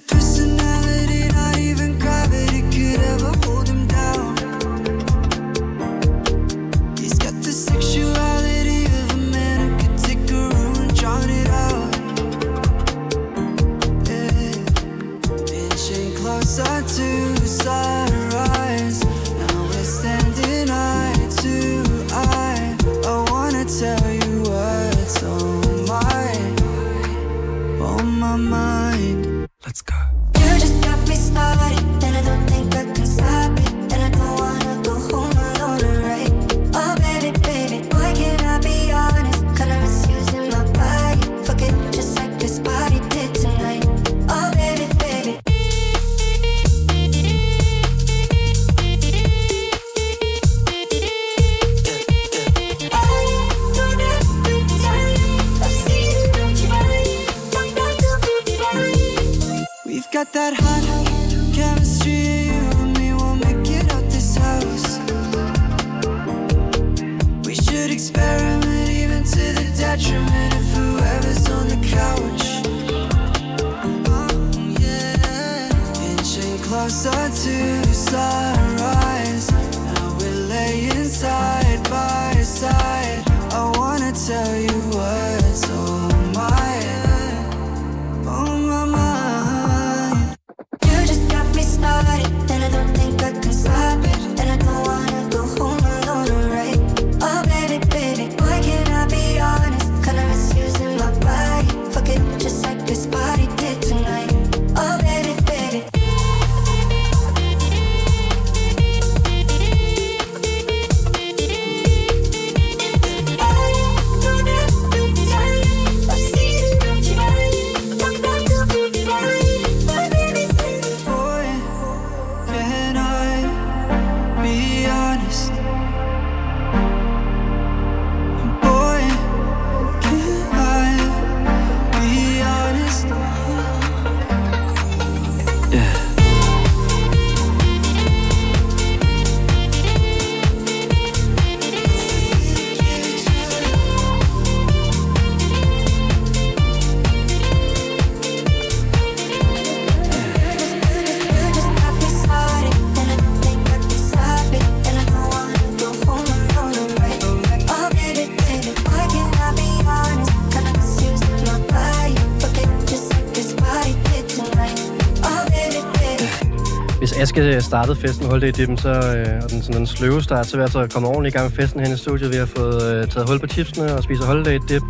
[167.22, 170.64] Aske startede festen Holiday Dippen, så, øh, og den, sådan en sløve start, så jeg
[170.64, 172.30] altså komme ordentligt i gang med festen hen i studiet.
[172.32, 174.82] Vi har fået øh, taget hul på chipsene og spiser Holiday Dip,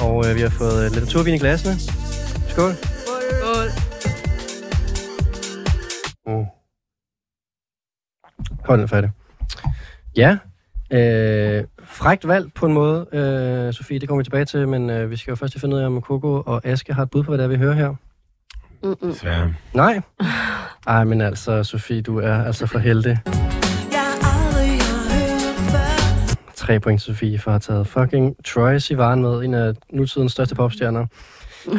[0.00, 1.74] og øh, vi har fået øh, lidt naturvin i glasene.
[2.52, 2.72] Skål.
[3.36, 3.68] Skål.
[6.26, 6.44] Mm.
[8.64, 9.10] Hold den færdig.
[10.16, 10.30] Ja,
[10.90, 15.10] øh, frækt valg på en måde, øh, Sofie, det kommer vi tilbage til, men øh,
[15.10, 17.30] vi skal jo først finde ud af, om Coco og Aske har et bud på,
[17.30, 17.94] hvad det er, vi hører her.
[18.82, 19.14] Mm-mm.
[19.14, 19.26] Så,
[19.74, 20.00] Nej?
[20.86, 23.18] Ej, men altså, Sofie, du er altså for heldig.
[26.56, 30.54] Tre point, Sofie, for at have taget fucking Troy Sivan med, en af nutidens største
[30.54, 31.06] popstjerner.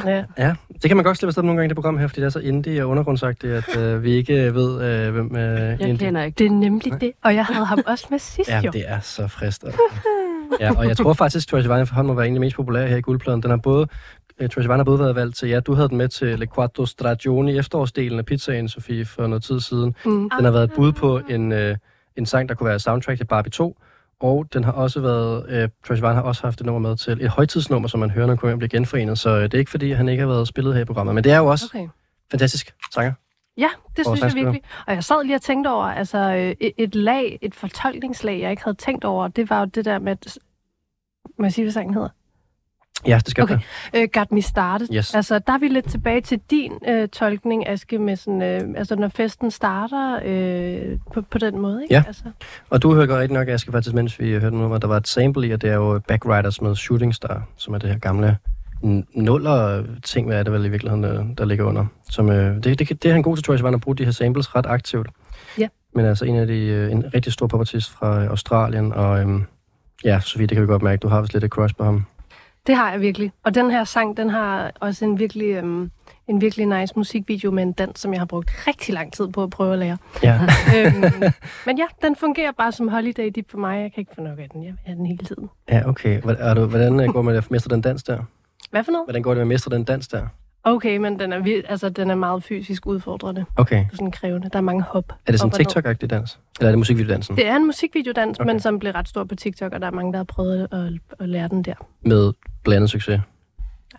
[0.05, 0.23] Ja.
[0.37, 2.25] Ja, det kan man godt slippe afsted nogle gange i det program her, fordi det
[2.25, 5.97] er så indie og undergrundsagtigt, at øh, vi ikke ved, øh, hvem øh, Jeg indie
[5.97, 7.11] kender ikke Det er nemlig det.
[7.23, 8.71] Og jeg havde ham også med sidst, Ja, jo.
[8.71, 9.63] det er så frist.
[9.63, 9.81] altså.
[10.59, 12.39] ja, og jeg tror faktisk, at Troy Sivan for ham må være en af de
[12.39, 13.43] mest populære her i guldpladen.
[13.43, 13.87] Den har både,
[14.47, 16.85] Troy Sivan har både været valgt til, ja, du havde den med til Le Quattro
[16.85, 19.95] Stagioni, efterårsdelen af pizzaen, Sofie, for noget tid siden.
[20.05, 20.29] Mm.
[20.37, 21.77] Den har været et bud på en, øh,
[22.17, 23.77] en sang, der kunne være soundtrack til Barbie 2,
[24.19, 27.21] og den har også været, øh, Troy Sivan har også haft et nummer med til
[27.21, 29.91] et højtidsnummer, som man hører, når kommer bliver genforenet, så øh, det er ikke fordi,
[29.91, 31.87] han ikke har været spillet her i programmet, men det er jo også Okay.
[32.31, 33.13] fantastisk sanger.
[33.57, 34.61] Ja, det synes jeg virkelig.
[34.87, 38.63] Og jeg sad lige og tænkte over, altså øh, et, lag, et fortolkningslag, jeg ikke
[38.63, 40.15] havde tænkt over, det var jo det der med,
[41.39, 42.09] må jeg sige, hvad sangen hedder?
[43.07, 43.57] Ja, det skal Okay.
[43.93, 44.03] okay.
[44.03, 44.87] Uh, got me started.
[44.93, 45.15] Yes.
[45.15, 48.95] Altså, der er vi lidt tilbage til din uh, tolkning, Aske, med sådan, uh, altså,
[48.95, 51.93] når festen starter uh, på, på den måde, ikke?
[51.93, 52.03] Ja.
[52.07, 52.23] Altså,
[52.69, 55.47] Og du hørte rigtig nok, Aske, faktisk, mens vi hørte at der var et sample
[55.47, 58.37] i, og det er jo Backriders med Shooting Star, som er det her gamle
[59.13, 61.85] nuller ting, hvad er det vel i virkeligheden, der, ligger under.
[62.09, 64.65] Som, øh, det, det, det er han god Sivan, at bruge de her samples ret
[64.65, 65.07] aktivt.
[65.57, 65.67] Ja.
[65.95, 69.45] Men altså en af de, øh, en rigtig stor popartist fra øh, Australien, og øhm,
[70.03, 72.05] ja, Sofie, det kan vi godt mærke, du har vist lidt et crush på ham.
[72.67, 73.31] Det har jeg virkelig.
[73.43, 75.91] Og den her sang, den har også en virkelig, um,
[76.27, 79.43] en virkelig nice musikvideo med en dans, som jeg har brugt rigtig lang tid på
[79.43, 79.97] at prøve at lære.
[80.23, 80.39] Ja.
[80.75, 81.01] øhm,
[81.65, 83.81] men ja, den fungerer bare som holiday dip for mig.
[83.81, 84.63] Jeg kan ikke få nok af den.
[84.63, 85.49] Jeg have den hele tiden.
[85.69, 86.21] ja, okay.
[86.21, 88.23] Hvordan, er du, hvordan øh, går det med at mestre den dans der?
[88.71, 89.05] Hvad for noget?
[89.05, 90.27] Hvordan går det med at mestre den dans der?
[90.65, 93.45] Okay, men den er, vir- altså, den er meget fysisk udfordrende.
[93.55, 93.77] Okay.
[93.77, 94.49] Det er sådan krævende.
[94.49, 95.05] Der er mange hop.
[95.27, 95.65] Er det sådan ned.
[95.67, 96.39] TikTok-agtig dans?
[96.59, 97.35] Eller er det musikvideodansen?
[97.35, 98.47] Det er en musikvideodans, Okay.
[98.51, 100.93] men som blev ret stor på TikTok, og der er mange, der har prøvet at,
[101.19, 101.73] at lære den der.
[102.01, 103.21] Med blandet succes?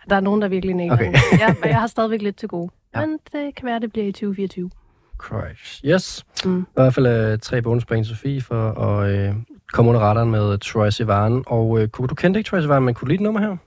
[0.09, 1.05] Der er nogen, der virkelig nægter Okay.
[1.05, 1.15] den.
[1.39, 2.71] Ja, men jeg har stadigvæk lidt til gode.
[2.95, 3.05] Ja.
[3.05, 4.69] Men det kan være, det bliver i 2024.
[5.17, 5.85] Crush.
[5.85, 6.25] Yes.
[6.45, 6.59] Mm.
[6.61, 9.33] I hvert fald øh, tre bonuspoint Sofie for at øh,
[9.73, 11.43] komme under radaren med Troy Sivan.
[11.47, 13.57] Og øh, kunne du kendte ikke Troy Sivan, men kunne du lide det nummer her?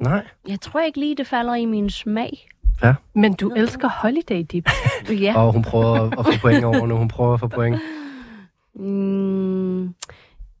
[0.00, 0.26] Nej.
[0.48, 2.48] Jeg tror ikke lige, det falder i min smag.
[3.14, 4.68] Men du elsker Holiday Dip.
[5.20, 5.38] Ja.
[5.38, 6.96] Og hun prøver at, at få point over nu.
[6.96, 7.80] Hun prøver at få point.
[8.74, 9.94] Mm,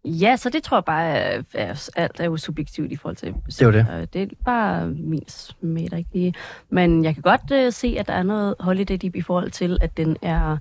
[0.04, 3.34] ja, så det tror jeg bare, er, er, alt er jo subjektivt i forhold til...
[3.46, 3.86] Det er jo det.
[3.92, 6.34] Øh, Det er bare min smag, der ikke lige...
[6.70, 9.78] Men jeg kan godt uh, se, at der er noget holiday dip i forhold til,
[9.80, 10.56] at den er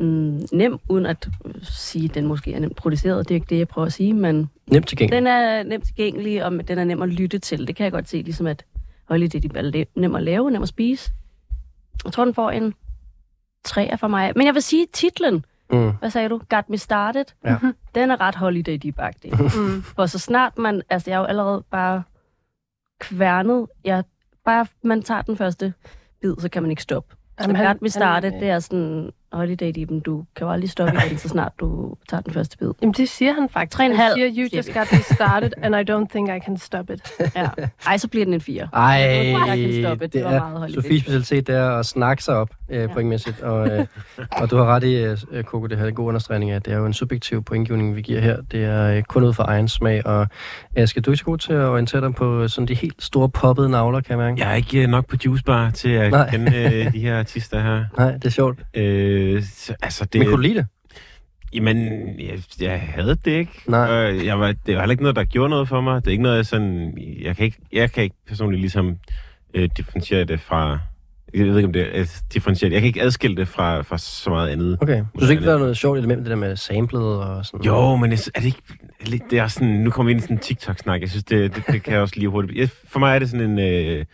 [0.00, 1.28] mm, nem, uden at
[1.62, 3.28] sige, at den måske er nemt produceret.
[3.28, 5.16] Det er ikke det, jeg prøver at sige, men Nemt tilgængelig.
[5.16, 7.66] den er nemt tilgængelig, og den er nem at lytte til.
[7.66, 8.64] Det kan jeg godt se, ligesom at
[9.08, 11.10] holiday dip er nem at lave, nem at spise.
[12.04, 12.74] Jeg tror, den får en
[13.64, 14.32] 3 for mig.
[14.36, 15.92] Men jeg vil sige, titlen, Mm.
[15.98, 16.40] hvad sagde du?
[16.48, 17.24] Got Me Started.
[17.44, 17.56] Ja.
[17.94, 18.98] Den er ret holiday deep
[19.56, 19.82] Mm.
[19.96, 22.02] For så snart man, altså jeg er jo allerede bare
[23.00, 23.66] kværnet.
[23.84, 24.04] Jeg,
[24.44, 25.72] bare man tager den første
[26.20, 27.14] bid, så kan man ikke stoppe.
[27.40, 30.70] Jamen, han- Got Me Started, han, det er sådan holiday deep, du kan jo aldrig
[30.70, 32.68] stoppe igen, så snart du tager den første bid.
[32.82, 33.76] Jamen, det siger han faktisk.
[33.76, 36.28] Tre og en Han halv, siger, you just got me started, and I don't think
[36.28, 37.12] I can stop it.
[37.36, 37.48] Ja.
[37.86, 38.68] Ej, så bliver den en 4.
[38.72, 40.04] Ej, Jeg kan stoppe.
[40.04, 40.74] Det det var meget er holiday.
[40.74, 42.86] Sofies specialitet, det er at snakke sig op øh, Ja.
[42.86, 43.40] pointmæssigt.
[43.40, 43.86] Og, øh,
[44.32, 46.64] og du har ret i, øh, Coco, det her er en god understregning af, at
[46.64, 48.36] det er jo en subjektiv pointgivning, vi giver her.
[48.52, 50.06] Det er øh, kun ud fra egen smag.
[50.06, 50.26] Og
[50.76, 53.28] Aske, du er ikke så god til at orientere dig på sådan de helt store
[53.28, 54.40] poppede navler, kan jeg mærke.
[54.40, 56.30] Jeg er ikke øh, nok på juicebar til at Nej.
[56.30, 57.84] kende øh, de her artister her.
[57.98, 58.58] Nej, det er sjovt.
[58.74, 60.66] Øh, så, altså, det, Men kunne du lide det?
[61.54, 61.76] Jamen,
[62.20, 63.52] jeg, jeg havde det ikke.
[63.66, 63.88] Nej.
[63.90, 66.00] Og jeg var, det var heller ikke noget, der gjorde noget for mig.
[66.00, 66.98] Det er ikke noget, jeg sådan...
[67.22, 68.96] Jeg kan ikke, jeg kan ikke personligt ligesom
[69.54, 70.78] øh, differentiere det fra...
[71.34, 72.72] Jeg ved ikke, om det er øh, differentieret.
[72.72, 74.78] Jeg kan ikke adskille det fra, fra så meget andet.
[74.80, 74.98] Okay.
[74.98, 77.60] Du synes ikke, der er noget sjovt element med det der med samlet og sådan
[77.66, 78.62] Jo, men jeg, er det ikke...
[79.04, 81.00] lidt- Det er sådan, nu kommer vi ind i sådan en TikTok-snak.
[81.00, 82.58] Jeg synes, det, det, det kan jeg også lige hurtigt...
[82.58, 83.58] Jeg, for mig er det sådan en...
[83.58, 84.04] Øh,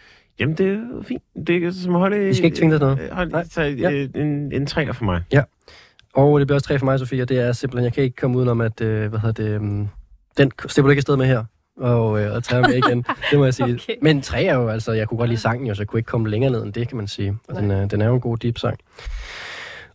[0.41, 1.23] jamen, det er fint.
[1.47, 2.19] Det er som at holde...
[2.27, 2.99] Vi skal ikke tvinge dig noget.
[3.01, 3.45] Øh, hold, Nej.
[3.51, 3.91] så, Ja.
[3.93, 5.23] øh, en, en træer for mig.
[6.15, 8.17] Og det bliver også tre for mig, Sofie, og det er simpelthen, jeg kan ikke
[8.17, 9.89] komme udenom, at, øh, hvad hedder det, um,
[10.39, 11.45] den slipper du ikke afsted med her.
[11.77, 13.73] Og, øh, og tage med igen, det må jeg sige.
[13.83, 13.95] Okay.
[14.03, 16.07] Men tre er jo, altså, jeg kunne godt lide sangen jo, så jeg kunne ikke
[16.09, 17.37] komme længere ned end det, kan man sige.
[17.49, 18.79] Og den, er, den er jo en god deep sang.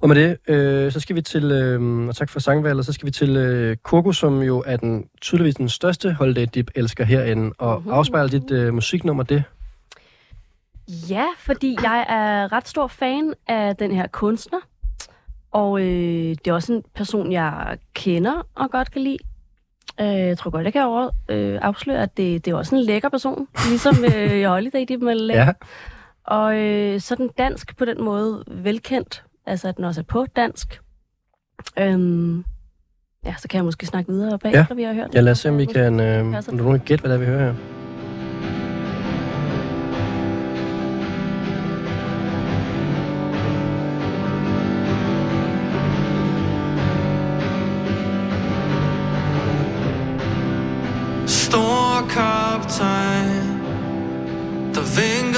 [0.01, 3.05] Og med det, øh, så skal vi til, øh, og tak for sangvalget, så skal
[3.05, 7.51] vi til øh, Kurko, som jo er den tydeligvis den største Holiday Dip elsker herinde.
[7.57, 7.91] Og Mhm.
[7.91, 9.43] afspejler dit øh, musiknummer det?
[11.09, 14.59] Ja, fordi jeg er ret stor fan af den her kunstner.
[15.51, 19.17] Og øh, det er også en person, jeg kender og godt kan lide.
[20.01, 22.81] Øh, jeg tror godt, jeg kan over, øh, afsløre, at det, det er også en
[22.81, 23.47] lækker person.
[23.69, 25.43] Ligesom øh, Holiday med lækker.
[25.43, 25.53] Ja.
[26.23, 29.23] Og øh, så den dansk på den måde velkendt.
[29.45, 30.81] Altså, at den også er på dansk.
[31.79, 32.43] Øhm,
[33.25, 34.75] ja, så kan jeg måske snakke videre bagefter, ja.
[34.75, 35.15] vi har hørt.
[35.15, 36.51] Ja, lad os se, om vi kan, øh, Passer.
[36.51, 37.53] om du nogen gætte, hvad det er, vi hører her.
[37.53, 37.82] Stor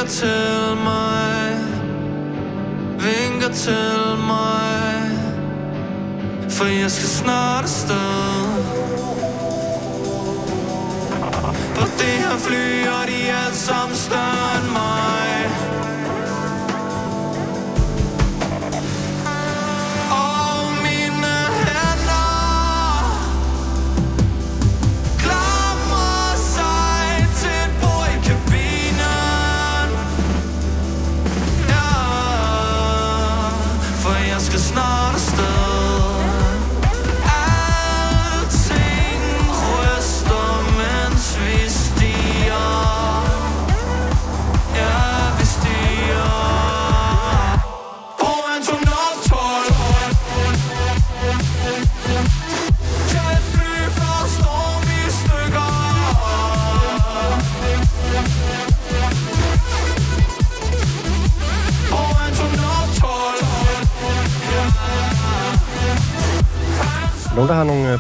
[0.06, 1.58] vinker til mig.
[3.00, 5.12] Vinker til mig.
[6.50, 8.46] For jeg skal snart afsted.
[11.76, 15.25] På det her fly Og de er alle sammen større end mig.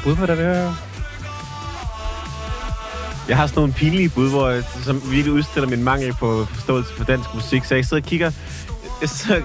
[0.05, 0.73] Bud på det, der?
[3.27, 6.93] Jeg har sådan nogle pinlige bud, hvor jeg, som virkelig udstiller min mangel på forståelse
[6.93, 8.31] for dansk musik, så jeg sidder og kigger,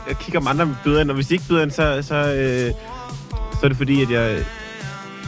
[0.09, 2.73] jeg kigger om andre byder ind, og hvis de ikke byder ind, så, så, øh,
[3.53, 4.45] så er det fordi, at jeg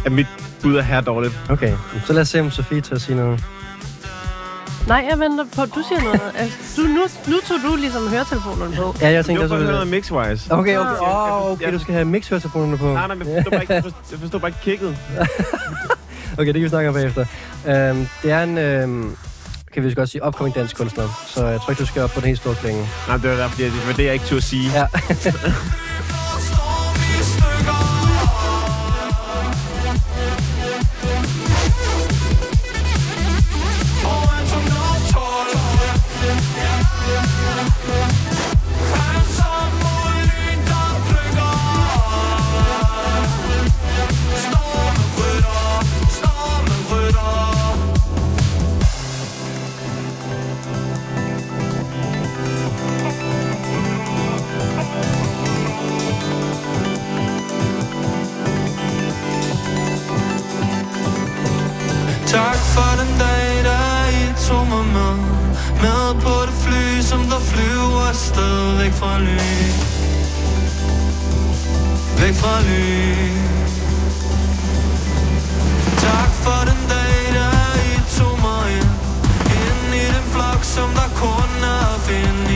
[0.05, 0.27] at mit
[0.62, 1.40] bud er her dårligt.
[1.51, 3.45] Okay, så lad os se, om Sofie tager at sige noget.
[4.88, 6.21] Nej, jeg venter på, du siger noget.
[6.38, 8.95] Altså, du, nu, nu tog du ligesom høretelefonerne på.
[9.01, 9.55] Ja, jeg Det tænkte var også...
[9.55, 10.53] at høre noget mixwise.
[10.53, 12.85] Okay, okay, oh, okay, du skal have mixhørtelefonerne på.
[12.92, 13.75] Nej, nej, men jeg forstår bare ikke,
[14.11, 14.97] jeg forstår, bare ikke kicket.
[16.38, 17.25] Okay, det kan vi snakke om bagefter.
[17.66, 19.16] Øhm, det er en, øhm,
[19.75, 22.11] kan vi så godt sige, upcoming dansk kunstner, så jeg tror ikke, du skal op
[22.11, 22.88] på den helt store klinge.
[23.09, 24.71] Nej, det var, derfor, det var det, jeg ikke turde sige.
[24.75, 24.87] Ja.
[67.12, 69.75] som der flyver sted væk fra lyn
[72.20, 73.37] Væk fra lyn
[76.07, 77.57] Tak for den dag, der
[77.90, 78.92] I tog mig ind
[79.61, 82.52] Ind i den flok, som der kun er at finde.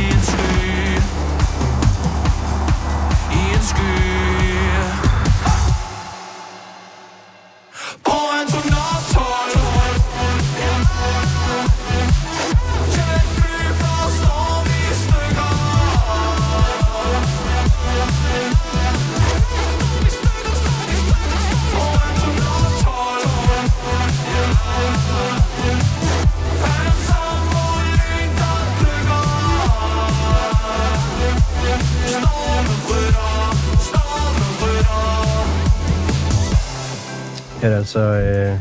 [37.67, 38.59] Er det altså øh,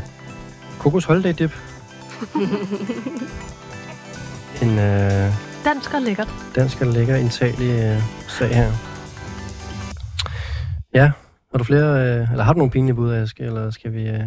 [0.78, 1.52] Kokos Holiday Dip.
[4.62, 5.32] en øh,
[5.64, 6.28] Dansk og lækkert.
[6.56, 8.72] dansk og lækker indtagelig øh, sag her.
[10.94, 11.10] Ja,
[11.50, 14.08] har du flere, øh, eller har du nogle pinlige bud, Aske, eller skal vi...
[14.08, 14.20] Øh...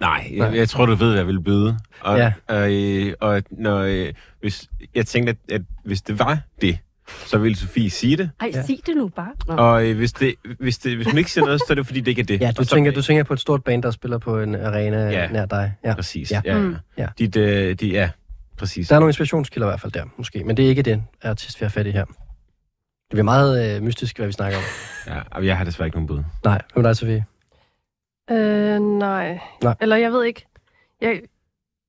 [0.00, 1.78] Nej, jeg, jeg tror, du ved, hvad jeg vil byde.
[2.00, 2.32] Og, Ja.
[2.48, 7.38] og, øh, og når, øh, hvis, jeg tænkte, at, at hvis det var det, så
[7.38, 8.30] ville Sofie sige det.
[8.40, 8.62] Ej, Ja.
[8.66, 9.32] sig det nu bare.
[9.46, 9.54] Nå.
[9.56, 12.00] Og øh, hvis, det, hvis, det, hvis hun ikke siger noget, så er det fordi,
[12.00, 12.40] det ikke er det.
[12.40, 15.08] Ja, du så- tænker, du tænker på et stort band, der spiller på en arena
[15.10, 15.28] Ja.
[15.28, 15.74] nær dig.
[15.84, 15.94] Ja.
[15.94, 16.40] Præcis, Ja.
[16.44, 16.52] ja.
[16.54, 16.76] ja, Mm.
[16.98, 17.06] ja.
[17.18, 18.10] Dit, øh, de, ja,
[18.58, 18.88] præcis.
[18.88, 20.44] Der er nogle inspirationskilder i hvert fald der, måske.
[20.44, 22.04] Men det er ikke den artist, vi har fat i her.
[22.04, 22.14] Det
[23.10, 24.64] bliver meget øh, mystisk, hvad vi snakker om.
[25.14, 26.22] Ja, og jeg har desværre ikke nogen bud.
[26.44, 27.24] Nej, hvem er dig, Sofie?
[28.30, 29.38] Øh, nej.
[29.62, 29.74] Nej.
[29.80, 30.46] Eller jeg ved ikke.
[31.00, 31.20] Jeg,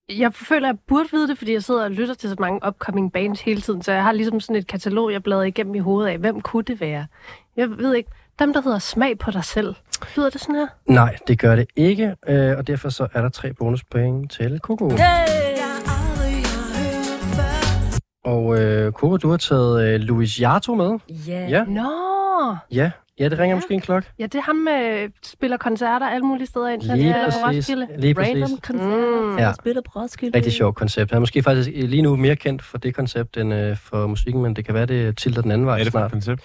[0.10, 2.60] jeg føler, at jeg burde vide det, fordi jeg sidder og lytter til så mange
[2.68, 5.80] upcoming bands hele tiden, så jeg har ligesom sådan et katalog, jeg bladrer igennem i
[5.80, 6.18] hovedet af.
[6.18, 7.08] Hvem kunne det være?
[7.58, 8.10] Jeg ved ikke.
[8.40, 9.76] Dem, der hedder Smag på dig selv.
[10.16, 10.68] Lyder det sådan her?
[10.86, 14.92] Nej, det gør det ikke, øh, og derfor så er der tre bonuspoint til Coco.
[18.26, 21.00] Og øh, Coco, du har taget øh, Louis Jato med.
[21.28, 21.48] Ja.
[21.50, 22.56] Ja, Nå!
[22.72, 22.92] ja.
[23.20, 23.56] Ja, det ringer Ja.
[23.56, 24.04] måske en klok.
[24.20, 26.82] Ja, det er ham, der spiller koncerter alle mulige steder ind.
[26.82, 27.70] Lige spiller på præcis.
[27.70, 27.88] Roskilde.
[27.98, 28.34] Lige præcis.
[28.34, 29.38] Random koncerter, Mm.
[29.38, 29.54] Ja.
[29.54, 30.38] spiller på Roskilde.
[30.38, 31.12] Rigtig sjovt koncept.
[31.12, 34.08] Han er måske faktisk øh, lige nu mere kendt for det koncept end øh, for
[34.08, 36.12] musikken, men det kan være, det tilter den anden vej Hvad er det for et
[36.12, 36.42] koncept?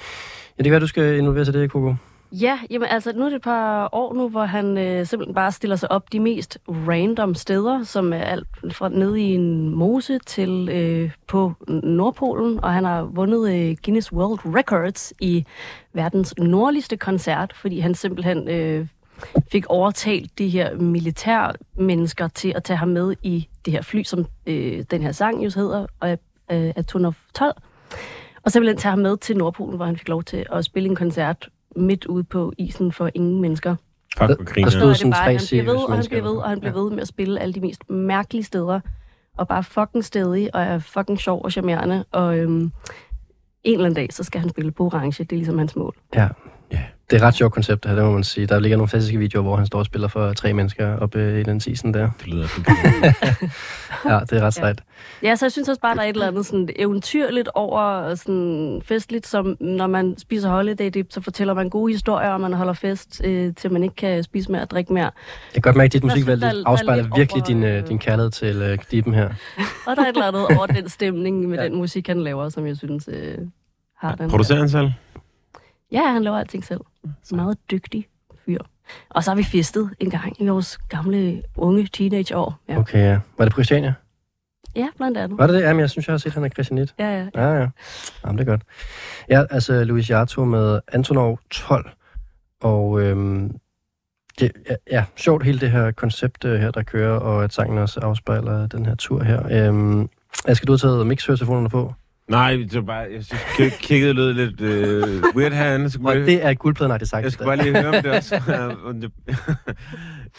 [0.58, 1.94] Ja, det kan være, du skal involvere til det, Coco.
[2.40, 5.52] Ja, jamen altså, nu er det et par år nu, hvor han øh, simpelthen bare
[5.52, 10.18] stiller sig op de mest random steder, som er alt fra nede i en mose
[10.18, 15.44] til øh, på Nordpolen, og han har vundet øh, Guinness World Records i
[15.92, 18.86] verdens nordligste koncert, fordi han simpelthen øh,
[19.52, 24.26] fik overtalt de her militærmennesker til at tage ham med i det her fly, som
[24.46, 27.54] øh, den her sang jo hedder, øh, Atonov 12.
[28.42, 30.64] Og så ville han tage ham med til Nordpolen, hvor han fik lov til at
[30.64, 33.76] spille en koncert midt ude på isen for ingen mennesker.
[33.76, 34.70] Fuck, hvor der griner.
[34.70, 36.82] stod- er sådan bare, tre han bliver ved, og han bliver ved, og han bliver
[36.82, 38.80] ved med at spille alle de mest mærkelige steder.
[39.38, 42.04] Og bare fucking stedig, og er fucking sjov og charmerende.
[42.12, 42.72] Og øhm, en
[43.64, 45.24] eller anden dag, så skal han spille på orange.
[45.24, 45.94] Det er ligesom hans mål.
[46.14, 46.28] Ja.
[47.12, 48.46] Det er et ret sjovt koncept, det her, det må man sige.
[48.46, 51.42] Der ligger nogle fantastiske videoer, hvor han står og spiller for tre mennesker oppe i
[51.42, 52.10] den season der.
[52.18, 52.46] Det lyder
[54.10, 54.82] Ja, det er ret sejt.
[55.22, 58.82] Ja, så jeg synes også bare, der er et eller andet sådan eventyrligt over sådan
[58.84, 62.72] festligt, som når man spiser holiday dip, så fortæller man gode historier, og man holder
[62.72, 65.04] fest, øh, til man ikke kan spise mere og drikke mere.
[65.04, 65.12] Jeg
[65.54, 67.98] kan godt mærke, at dit musikvalg er- er afspejler virkelig over, din, øh, øh, din
[67.98, 69.28] kærlighed til øh, dippen her.
[69.86, 71.62] Og der er et eller andet over den stemning med Ja.
[71.64, 71.68] ja.
[71.68, 73.38] den musik, han laver, som jeg synes øh,
[73.98, 74.30] har den.
[74.30, 74.90] Producerer han selv?
[75.92, 76.80] Ja, han laver alting selv.
[77.32, 78.08] Meget dygtig
[78.46, 78.58] fyr.
[79.10, 82.58] Og så har vi festet en gang i vores gamle, unge teenageår.
[82.68, 83.18] Ja, Okay, ja.
[83.38, 83.94] Var det på Christiania?
[84.76, 85.38] ja blandt andet.
[85.38, 85.62] Var det det?
[85.62, 86.94] Jamen, jeg synes, jeg har set, at han er Christianit.
[86.98, 87.28] Ja, ja.
[87.34, 87.68] Ja, ja.
[88.24, 88.62] Jamen, det er godt.
[89.28, 91.90] Ja, altså Louis Jarto med Antonov 12.
[92.60, 93.52] Og øhm,
[94.40, 97.78] det, ja, ja, sjovt hele det her koncept øh, her, der kører, og at sangen
[97.78, 99.68] også afspejler den her tur her.
[99.68, 100.08] Øhm,
[100.54, 101.94] skal du have taget mixhøretelefonerne på?
[102.32, 105.90] Nej, det var bare, jeg synes, k- kigget lød lidt øh, weird herinde.
[105.90, 107.24] Så Og det er guldpladen, det sagt.
[107.24, 108.40] jeg skal bare lige høre om det også.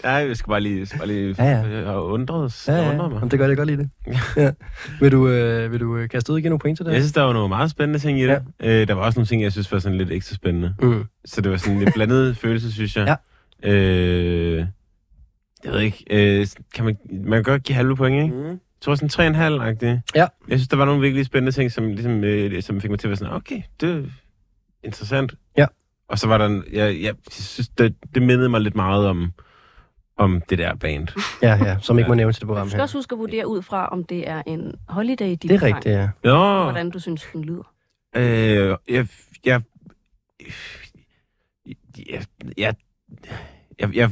[0.04, 1.58] Ja, jeg skal bare lige, jeg skal bare lige Ja, ja.
[1.78, 2.92] Jeg har undret, Ja, jeg ja.
[2.92, 3.18] undret mig.
[3.18, 3.90] Jamen, det gør det godt lide det.
[4.38, 4.52] ja.
[5.00, 6.92] Vil du, øh, vil du øh, kaste ud og give nogle point til det?
[6.94, 8.42] Jeg synes, der var nogle meget spændende ting i det.
[8.64, 8.82] Ja.
[8.82, 10.74] Øh, der var også nogle ting, jeg synes var sådan lidt ekstra spændende.
[10.82, 11.04] Mm.
[11.26, 13.18] Så det var sådan en blandet følelse, synes jeg.
[13.64, 13.72] Ja.
[13.72, 14.66] Øh,
[15.64, 18.36] jeg ved ikke, øh, kan man, man kan godt give halve point, ikke?
[18.36, 18.60] Mm.
[18.88, 20.02] Jeg tror sådan 3,5-agtigt.
[20.16, 20.28] Ja.
[20.48, 23.08] Jeg synes, der var nogle virkelig spændende ting, som, ligesom, øh, som fik mig til
[23.08, 24.04] at være sådan, okay, det er
[24.84, 25.34] interessant.
[25.58, 25.66] Ja.
[26.08, 29.32] Og så var der, en, jeg, jeg synes, det, det mindede mig lidt meget om,
[30.18, 31.08] om det der band.
[31.42, 32.84] Ja, ja, som ikke må nævnes i det program Du skal her.
[32.84, 35.96] også huske at vurdere ud fra, om det er en holiday dip Det er rigtigt,
[35.96, 36.10] ja.
[36.24, 37.74] Nå, Hvordan du synes, den lyder.
[38.16, 39.08] øh, jeg, jeg,
[39.46, 39.62] jeg,
[42.10, 42.26] jeg,
[42.58, 42.76] jeg,
[43.80, 44.10] Jeg, jeg,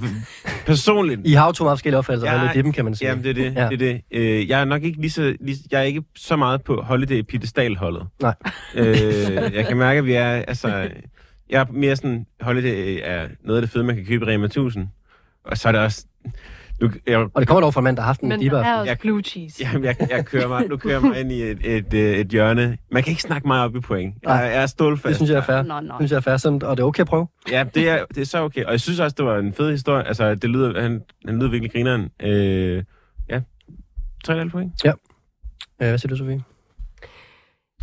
[0.66, 1.22] personligt...
[1.26, 3.09] I har to meget forskellige opfattelser af Holiday kan man sige.
[3.09, 3.55] Jamen, det er det.
[3.55, 3.70] Ja.
[3.70, 4.01] Det, er det.
[4.12, 7.22] Øh, jeg er nok ikke lige så, lige, jeg er ikke så meget på Holiday
[7.22, 8.07] Piedestal-holdet.
[8.22, 8.34] Nej.
[8.76, 8.95] Øh,
[9.53, 10.30] jeg kan mærke, at vi er...
[10.32, 10.89] Altså,
[11.49, 12.26] jeg er mere sådan...
[12.41, 14.88] Holiday er noget af det fede, man kan købe i Rema 1000.
[15.43, 16.05] Og så er det også...
[16.82, 18.57] Nu, jeg, Og det kommer dog fra en mand, der har haft en Men dipper.
[18.57, 19.63] der er også Jeg- blue cheese.
[19.63, 22.27] Jamen, jeg, jeg kører mig, nu kører jeg mig ind i et, et, et, et
[22.27, 22.77] hjørne.
[22.91, 24.23] Man kan ikke snakke mig op i point.
[24.25, 24.34] Nej.
[24.36, 25.07] Jeg, jeg er stålfast.
[25.07, 25.61] Det synes jeg er fair.
[25.61, 25.88] Nå, nå.
[25.88, 27.27] Det synes jeg er fair, sådan- og det er okay at prøve.
[27.51, 28.63] Ja, det er, det er så okay.
[28.65, 30.07] Og jeg synes også, det var en fed historie.
[30.07, 32.09] Altså, det lyder, han, han lyder virkelig grineren.
[32.19, 32.84] Øh,
[33.29, 33.41] ja,
[34.29, 34.86] 3,5 point.
[34.86, 34.93] Øh,
[35.77, 36.43] hvad siger du, Sofie?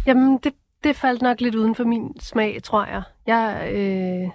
[0.07, 0.53] Jamen, det,
[0.85, 3.03] det faldt nok lidt uden for min smag, tror jeg.
[3.27, 4.29] Jeg, øh,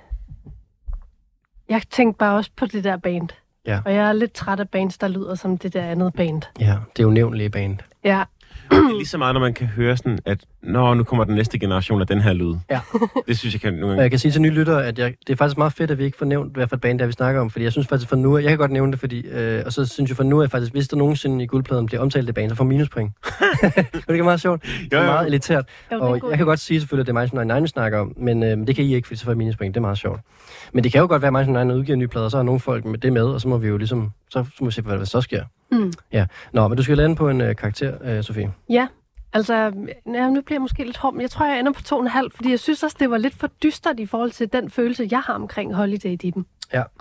[1.69, 3.29] jeg tænkte bare også på det der band.
[3.67, 3.79] Ja.
[3.85, 6.41] Og jeg er lidt træt af bands, der lyder som det der andet band.
[6.59, 7.77] Ja, det er jo nævnlige band.
[8.03, 8.23] Ja,
[8.71, 11.35] Det er lige så meget, når man kan høre sådan, at Nå, nu kommer den
[11.35, 12.55] næste generation af den her lyd.
[12.69, 12.79] Ja.
[13.27, 14.01] Det synes jeg kan nogle Og gange.
[14.01, 16.03] jeg kan sige til nye lyttere, at jeg, det er faktisk meget fedt, at vi
[16.03, 17.49] ikke får nævnt, hvad for et band der vi snakker om.
[17.49, 19.85] Fordi jeg synes faktisk for nu, jeg kan godt nævne det, fordi, øh, og så
[19.85, 22.49] synes jeg for nu, at faktisk, hvis der nogensinde i guldpladen bliver omtalt det band,
[22.49, 23.11] så får minuspoint.
[24.07, 24.61] det er meget sjovt.
[24.63, 25.11] Det er Jo, jo.
[25.11, 25.65] meget elitært.
[25.91, 27.99] jo, er Og jeg kan godt sige selvfølgelig, at det er Minds 99, vi snakker
[27.99, 29.73] om, men øh, det kan I ikke, fordi så får jeg minuspoint.
[29.75, 30.19] Det er meget sjovt.
[30.73, 32.59] Men det kan jo godt være, at Minds 99 udgiver nye plader, så er nogle
[32.59, 34.97] folk med det med, og så må vi jo ligesom, så, må vi se, hvad
[34.97, 35.43] der så sker.
[35.71, 35.93] Mm.
[36.11, 36.25] Ja.
[36.51, 38.51] Nå, men du skal lande på en øh, karakter, øh, Sofie.
[38.69, 38.87] Ja,
[39.33, 39.53] altså,
[40.13, 42.01] ja, nu bliver jeg måske lidt hård, men jeg tror, jeg ender på to og
[42.01, 44.69] en halv, fordi jeg synes også, det var lidt for dystert i forhold til den
[44.69, 46.45] følelse, jeg har omkring Holiday Dippen.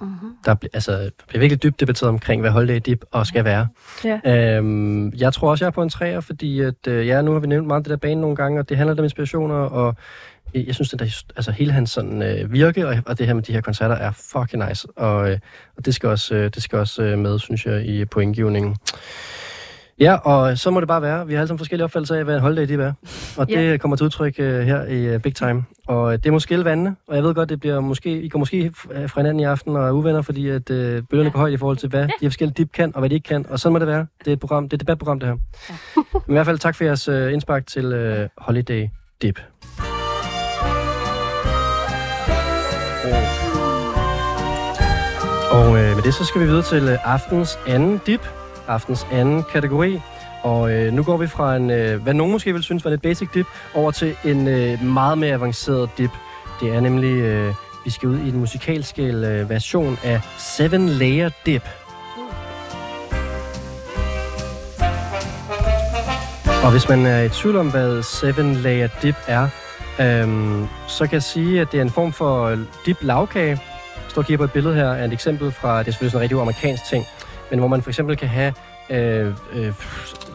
[0.03, 0.27] Uh-huh.
[0.45, 3.68] Der bl- altså, bliver virkelig dybt debatteret omkring, hvad Holiday Dip og skal være.
[4.05, 4.57] Ja.
[4.57, 7.39] Øhm, jeg tror også, jeg er på en træer, fordi at, øh, ja, nu har
[7.39, 9.95] vi nævnt meget det der bane nogle gange, og det handler om inspirationer, og
[10.55, 13.42] jeg synes, det der, altså hele hans sådan, øh, virke, og, og det her med
[13.42, 15.38] de her koncerter er fucking nice, og, øh,
[15.76, 18.76] og det skal også, øh, det skal også øh, med, synes jeg, i pointgivningen.
[20.00, 21.26] Ja, og så må det bare være.
[21.26, 22.92] Vi har alle sammen forskellige opfattelser af, hvad en holiday dip er.
[23.36, 23.76] Og det Ja.
[23.76, 25.64] kommer til udtryk øh, her i øh, Big Time.
[25.88, 28.38] Og øh, det må skille vandene, og jeg ved godt, det bliver måske, I går
[28.38, 31.32] måske f- fra hinanden i aften og er uvenner, fordi at øh, bølgerne Ja.
[31.32, 33.28] går højt i forhold til, hvad de her forskellige dip kan, og hvad de ikke
[33.28, 33.46] kan.
[33.48, 34.07] Og sådan må det være.
[34.18, 35.36] Det er et, program, det er et debatprogram, det her.
[36.26, 38.88] Men i hvert fald tak for jeres øh, indspark til øh, Holiday
[39.22, 39.40] Dip.
[43.05, 43.11] Mm.
[45.50, 48.28] Og øh, med det, så skal vi videre til øh, aftens anden dip,
[48.68, 50.00] aftens anden kategori.
[50.42, 53.03] Og øh, nu går vi fra en, øh, hvad nogen måske vil synes var lidt
[53.03, 56.11] basic dip, over til en øh, meget mere avanceret dip.
[56.61, 61.30] Det er nemlig, øh, vi skal ud i den musikalsk øh, version af Seven Layer
[61.46, 61.68] Dip.
[66.64, 69.48] Og hvis man er i tvivl om, hvad Seven Layer Dip er,
[70.03, 73.50] øhm, så kan jeg sige, at det er en form for øh, dip lavkage.
[73.50, 73.59] Jeg
[74.09, 76.22] står og på et billede her af et eksempel fra, det er selvfølgelig sådan en
[76.22, 77.07] rigtig amerikansk ting,
[77.50, 78.55] men hvor man for eksempel kan have
[78.90, 79.72] øh, øh,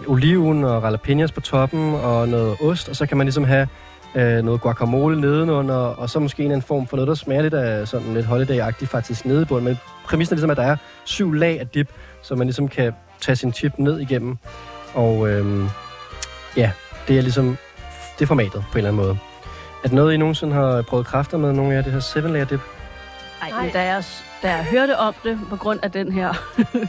[0.07, 3.67] oliven og jalapenos på toppen og noget ost, og så kan man ligesom have
[4.15, 7.53] øh, noget guacamole nedenunder, og så måske en anden form for noget, der smager lidt
[7.53, 9.65] af sådan lidt holiday-agtigt faktisk nede i bunden.
[9.65, 11.91] Men præmissen er ligesom, at der er syv lag af dip,
[12.21, 14.37] så man ligesom kan tage sin chip ned igennem.
[14.93, 15.63] Og øh,
[16.57, 16.71] ja,
[17.07, 17.57] det er ligesom
[18.19, 19.17] det er formatet på en eller anden måde.
[19.83, 22.45] Er det noget, I nogensinde har prøvet kræfter med nogle af det her 7 layer
[22.45, 22.59] dip?
[23.41, 23.61] Ej, Nej.
[23.63, 24.03] men da jeg,
[24.43, 26.33] da jeg hørte om det, på grund af den her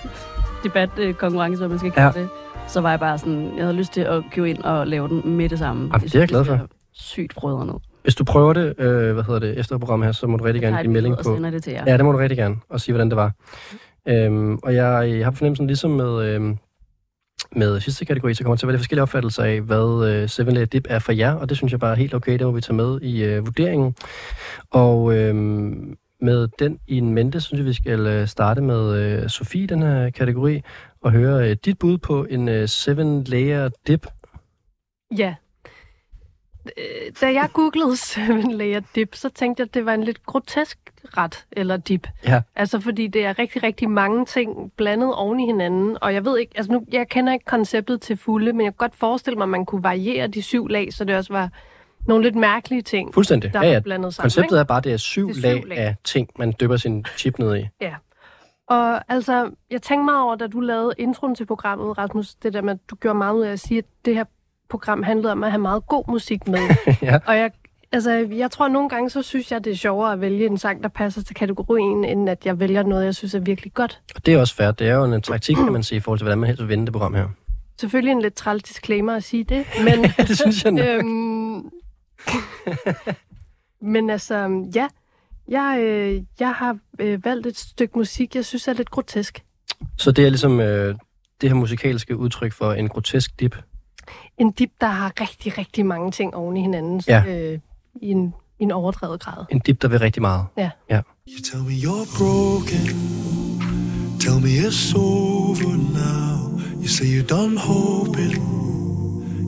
[0.64, 2.20] debatkonkurrence, hvad man skal kalde Ja.
[2.20, 2.28] det,
[2.68, 5.36] så var jeg bare sådan, jeg havde lyst til at købe ind og lave den
[5.36, 5.82] med det samme.
[5.93, 6.59] Jamen, det er jeg glad for.
[6.93, 7.74] Sygt brødre ned.
[8.03, 10.62] Hvis du prøver det, øh, hvad hedder det, efter programmet her, så må du rigtig
[10.62, 11.36] gerne give melding Og på.
[11.36, 11.84] det til jer.
[11.86, 13.32] Ja, det må du rigtig gerne, og sige, hvordan det var.
[14.09, 16.59] Øhm, og jeg, jeg har fornemmelsen, ligesom med, øhm,
[17.57, 20.29] med sidste kategori, så kommer der til at være lidt forskellige opfattelser af, hvad øh,
[20.29, 22.47] Seven Layer Dip er for jer, og det synes jeg bare er helt okay, det
[22.47, 23.95] må vi tage med i øh, vurderingen.
[24.71, 25.35] Og øh,
[26.21, 29.67] med den i en mente, synes jeg, vi skal øh, starte med øh, Sofie i
[29.67, 30.63] den her kategori,
[31.01, 34.07] og høre øh, dit bud på en øh, Seven Layer Dip.
[35.17, 35.35] Ja.
[36.67, 40.27] Øh, da jeg googlede Seven Layer Dip, så tænkte jeg, at det var en lidt
[40.27, 40.79] grotesk
[41.17, 42.07] ret eller dip.
[42.27, 42.41] Ja.
[42.57, 45.99] Altså fordi det er rigtig, rigtig mange ting blandet oven i hinanden.
[46.01, 48.77] Og jeg ved ikke, altså nu, jeg kender ikke konceptet til fulde, men jeg kan
[48.79, 51.49] godt forestille mig, at man kunne variere de syv lag, så det også var
[52.07, 53.53] nogle lidt mærkelige ting, Fuldstændig.
[53.53, 53.81] der Ja, ja.
[53.81, 54.25] blandet sammen.
[54.25, 55.79] Konceptet er bare, at det er syv, Det er syv lag, lag.
[55.79, 57.69] af ting, man dypper sin chip ned i.
[58.71, 62.63] Og altså, jeg tænkte meget over, da du lavede introen til programmet, Rasmus, det der
[62.63, 64.25] med, at du gjorde meget ud af at sige, at det her
[64.71, 66.59] program handlede om at have meget god musik med.
[67.03, 67.19] Ja.
[67.27, 67.51] Og jeg,
[67.93, 70.82] altså, jeg tror, nogle gange, så synes jeg, det er sjovere at vælge en sang,
[70.82, 74.01] der passer til kategorien, end at jeg vælger noget, jeg synes er virkelig godt.
[74.14, 74.70] Og det er også fair.
[74.70, 76.68] Det er jo en taktik, kan man sige, i forhold til, hvordan man helst vil
[76.68, 77.28] vinde det program her.
[77.80, 80.05] Selvfølgelig en lidt træls disclaimer at sige det, men...
[80.18, 80.84] det synes jeg nok.
[80.86, 81.70] øhm,
[83.95, 84.89] men altså, ja,
[85.49, 89.45] jeg, øh, jeg har øh, valgt et stykke musik, jeg synes er lidt grotesk.
[89.99, 90.95] Så det er ligesom øh,
[91.41, 93.57] det her musikalske udtryk for en grotesk dip.
[94.39, 97.24] En dip, der har rigtig, rigtig mange ting oven i hinanden Ja.
[97.28, 97.59] øh,
[98.03, 99.45] i, en, i en overdrevet grad.
[99.49, 100.45] En dip, der vil rigtig meget.
[100.57, 100.71] Ja.
[100.91, 101.01] ja.
[101.29, 102.87] You tell me you're broken.
[104.21, 106.61] Tell me it's over now.
[106.81, 108.35] You say you're done hoping.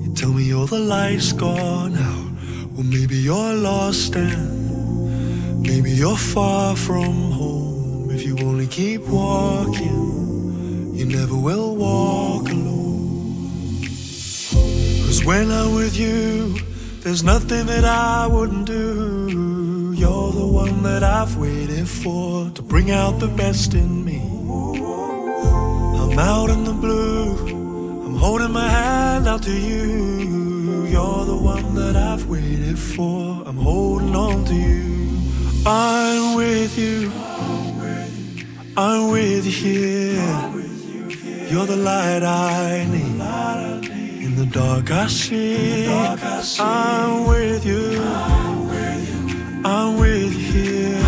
[0.05, 2.31] You tell me all the lights gone out.
[2.73, 8.11] Well, maybe you're lost and maybe you're far from home.
[8.11, 13.81] If you only keep walking, you never will walk alone.
[15.07, 16.55] Cause when I'm with you,
[17.03, 19.93] there's nothing that I wouldn't do.
[19.97, 24.21] You're the one that I've waited for to bring out the best in me.
[26.01, 27.37] I'm out in the blue,
[28.07, 30.87] I'm holding my hand out to you.
[30.87, 35.21] You're the one that I've waited for, I'm holding on to you.
[35.67, 37.13] I'm with you,
[38.77, 40.51] I'm with you here.
[41.51, 43.10] You're the light I need.
[44.51, 45.87] In the dark I see,
[46.59, 48.03] I'm with you.
[49.65, 50.99] I'm with you here.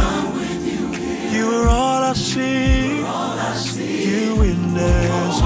[1.32, 2.98] You are all I see.
[2.98, 5.40] You witness.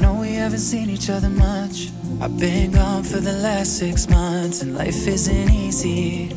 [0.00, 1.90] know we haven't seen each other much.
[2.20, 6.30] I've been gone for the last six months, and life isn't easy.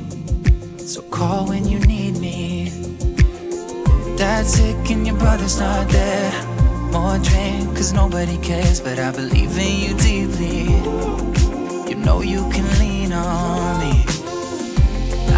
[0.79, 2.71] So call when you need me.
[4.17, 6.48] Dad's sick and your brother's not there.
[6.91, 10.63] More drink, cause nobody cares, but I believe in you deeply.
[11.89, 13.93] You know you can lean on me.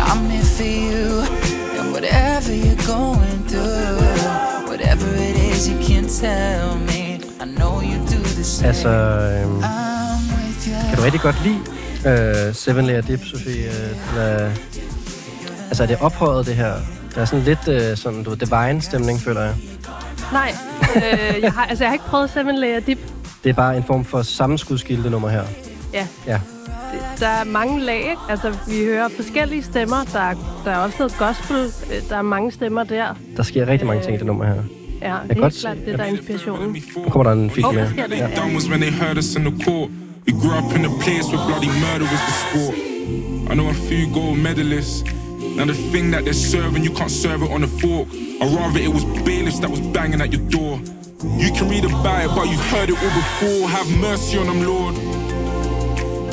[0.09, 1.23] I'm here for you,
[1.79, 7.19] and whatever you're going through, whatever it is you can tell me.
[7.39, 8.67] I know you do the same.
[8.67, 10.89] Altså, øhm, I'm with you.
[10.89, 11.59] kan du rigtig godt lide
[12.07, 13.65] øh, Seven Layer Dip, Sofie?
[13.65, 14.49] Øh, den er,
[15.67, 16.73] altså, er det ophøjet, det her?
[17.15, 19.53] Der er sådan lidt øh, sådan, du ved, divine stemning, føler jeg.
[20.31, 20.55] Nej,
[20.95, 22.97] øh, jeg, har, altså, jeg har ikke prøvet Seven Layer Dip.
[23.43, 25.43] Det er bare en form for sammenskudskilde nummer her.
[25.93, 26.07] Ja.
[26.27, 26.39] Ja.
[27.19, 28.17] Der er mange lag, ikke?
[28.29, 29.95] Altså, vi hører forskellige stemmer.
[30.13, 31.57] Der er, der er også noget gospel.
[31.95, 33.05] Øh, Der er mange stemmer der.
[33.37, 34.53] Der sker rigtig mange ting i det nummer her.
[35.01, 36.77] Ja, det er godt helt klart det, der er inspirationen.
[36.95, 37.81] Nu kommer der en fil Åh, med.
[37.81, 38.15] hvad sker der?
[38.15, 38.27] Ja.
[40.27, 42.75] We grew up in a place where bloody murder was the sport.
[43.51, 45.03] I know a few gold medalists.
[45.41, 48.07] Now the thing that they're serving, you can't serve it on a fork.
[48.39, 50.79] Or rather, it was bailiffs that was banging at your door.
[51.37, 53.69] You can read about it, but you've heard it all before.
[53.69, 54.95] Have mercy on them, Lord.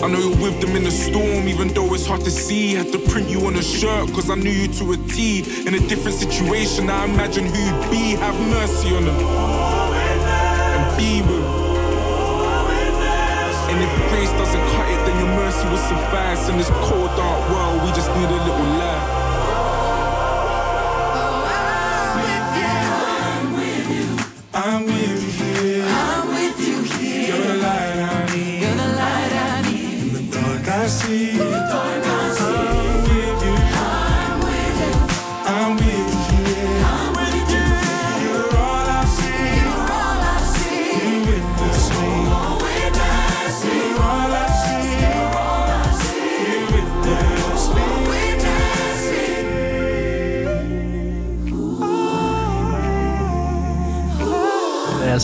[0.01, 2.75] I know you're with them in the storm, even though it's hard to see.
[2.75, 5.41] Had to print you on a shirt, cause I knew you to a T.
[5.67, 8.15] In a different situation, I imagine who you'd be.
[8.17, 9.17] Have mercy on them.
[9.17, 11.69] And be with them.
[13.69, 16.49] And if grace doesn't cut it, then your mercy will suffice.
[16.51, 19.18] In this cold, dark world, we just need a little light.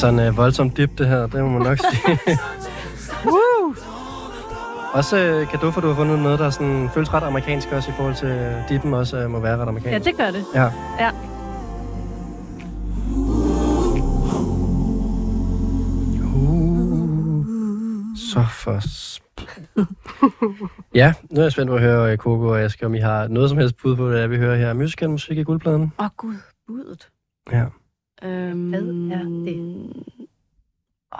[0.05, 1.27] Altså en øh, voldsom dip, det her.
[1.27, 2.19] Det må man nok sige.
[3.27, 3.75] Woo!
[4.93, 7.91] Også øh, kado for, at du har fundet noget, der sådan, føles ret amerikansk også
[7.91, 10.07] i forhold til dippen også øh, må være ret Ja, amerikansk.
[10.09, 10.45] det gør det.
[10.55, 10.71] Ja.
[11.01, 11.11] Ja.
[18.17, 18.81] Så for...
[20.95, 23.29] ja, nu er jeg spændt på at høre, øh, Coco og Aske, om I har
[23.29, 24.73] noget som helst bud på, det vi hører her.
[24.73, 25.93] Musical musik i guldpladen.
[25.99, 26.35] Åh, oh, gud,
[26.67, 27.09] budet.
[27.53, 27.65] Ja.
[28.25, 28.81] Øhm, Hvad
[29.19, 29.93] er det?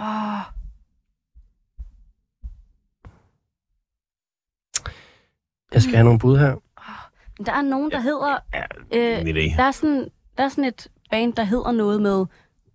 [0.01, 0.41] Åh,
[5.75, 6.55] Jeg skal have nogle bud her.
[7.47, 8.37] der er nogen, der hedder...
[8.95, 9.57] Øh, En idé.
[9.57, 12.25] der, er sådan, der er sådan et band, der hedder noget med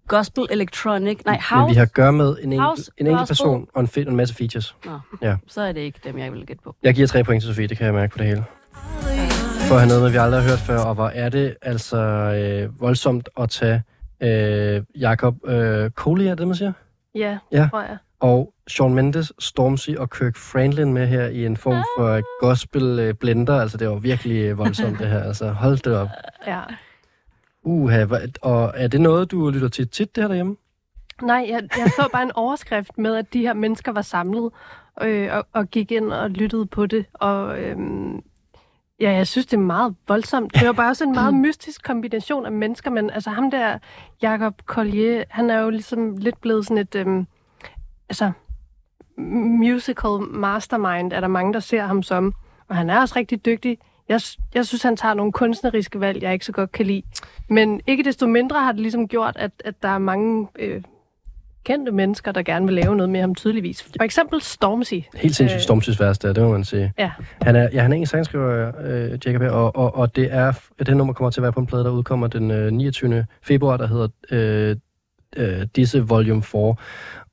[0.07, 1.19] gospel electronic.
[1.25, 1.55] Nej, house.
[1.55, 4.15] Men vi har at gøre med en enkelt, en enkelt person og en, fe- en
[4.15, 4.75] masse features.
[4.85, 5.35] Nå, Ja.
[5.47, 6.75] så er det ikke dem, jeg vil gætte på.
[6.83, 8.43] Jeg giver tre point til Sofie, det kan jeg mærke på det hele.
[9.67, 12.81] For at have noget vi aldrig har hørt før, og hvor er det altså øh,
[12.81, 13.83] voldsomt at tage
[14.21, 16.71] øh, Jacob øh, Coley, er det, man siger?
[17.15, 17.67] Ja, Ja.
[17.71, 17.97] tror jeg.
[18.19, 23.13] Og Shawn Mendes, Stormzy og Kirk Franklin med her i en form for gospel øh,
[23.13, 23.61] blender.
[23.61, 25.23] Altså, det var virkelig voldsomt, det her.
[25.23, 26.07] Altså, hold det op.
[26.47, 26.61] Ja.
[27.63, 28.05] Uha,
[28.41, 30.55] og er det noget, du lytter til tit, det her derhjemme?
[31.21, 34.51] Nej, jeg, jeg så bare en overskrift med, at de her mennesker var samlet
[35.01, 37.05] øh, og, og gik ind og lyttede på det.
[37.13, 38.21] Og øhm,
[39.01, 40.53] ja, jeg synes, det er meget voldsomt.
[40.53, 43.77] Det var bare også en meget mystisk kombination af mennesker, men altså ham der,
[44.21, 47.27] Jacob Collier, han er jo ligesom lidt blevet sådan et, øhm,
[48.09, 48.31] altså
[49.59, 52.33] musical mastermind, er der mange, der ser ham som.
[52.67, 53.77] Og han er også rigtig dygtig.
[54.09, 54.21] Jeg,
[54.53, 57.03] jeg synes, han tager nogle kunstneriske valg, jeg ikke så godt kan lide.
[57.49, 60.81] Men ikke desto mindre har det ligesom gjort, at, at der er mange øh,
[61.63, 63.83] kendte mennesker, der gerne vil lave noget med ham tydeligvis.
[63.83, 64.93] For eksempel Stormzy.
[65.15, 65.61] Helt sindssygt Øh.
[65.61, 66.93] Stormsys værste, det må man sige.
[66.97, 67.11] Ja.
[67.41, 70.51] Han er, ja, han er en sangskriver, øh, Jacob her, og, og, og det er,
[70.79, 73.25] det her nummer kommer til at være på en plade, der udkommer den øh, 29.
[73.41, 74.75] februar, der hedder øh,
[75.37, 76.75] øh, Disse Volume 4.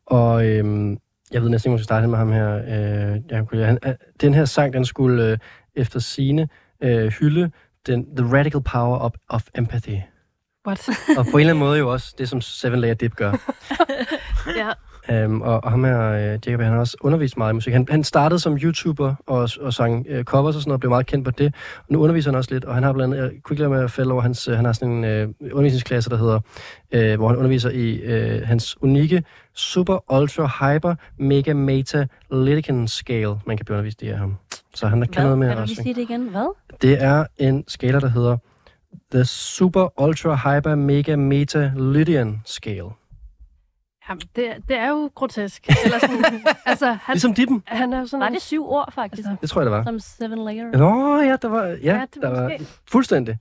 [0.06, 0.96] Og øh,
[1.32, 2.56] jeg ved næsten ikke, om jeg skal starte med ham her.
[2.56, 5.38] Øh, Jacob han, øh, den her sang, den skulle øh,
[5.74, 6.48] efter sine
[6.82, 7.50] øh, hylde
[7.86, 9.98] den, the radical power of, of empathy.
[10.66, 10.88] What?
[11.18, 13.32] Og på en eller anden måde jo også det, som Seven Layer Dip gør.
[14.60, 14.72] ja.
[15.24, 17.72] Um, og, og ham her, øh, Jacob, han har også undervist meget i musik.
[17.72, 20.90] Han, han startede som YouTuber og, og sang øh, covers og sådan noget, og blev
[20.90, 21.54] meget kendt på det.
[21.78, 23.70] Og nu underviser han også lidt, og han har blandt andet, jeg kunne ikke lade
[23.74, 26.40] med at falde over hans, øh, han har sådan en øh, undervisningsklasse, der hedder,
[26.92, 33.34] øh, hvor han underviser i øh, hans unikke Super Ultra Hyper Mega Meta Lydican Scale,
[33.46, 34.36] man kan blive undervist i af ham.
[34.74, 35.36] Så han kan noget Hvad?
[35.36, 35.74] med Kan du også.
[35.74, 36.28] lige sige det igen?
[36.28, 36.54] Hvad?
[36.82, 38.36] Det er en skala, der hedder
[39.12, 42.90] The Super Ultra Hyper Mega Meta Lydian Scale.
[44.08, 45.68] Jamen, det, er- det er jo grotesk.
[45.84, 46.24] Eller sådan,
[46.66, 47.62] altså, han, Ligesom dippen.
[47.66, 49.28] han er jo sådan Var det syv ord, faktisk?
[49.40, 49.82] Det tror jeg, det var.
[49.84, 50.78] Som Seven Layer?
[50.78, 52.52] Nå, ja, der var, ja, Ja, det der var
[52.90, 53.38] fuldstændig.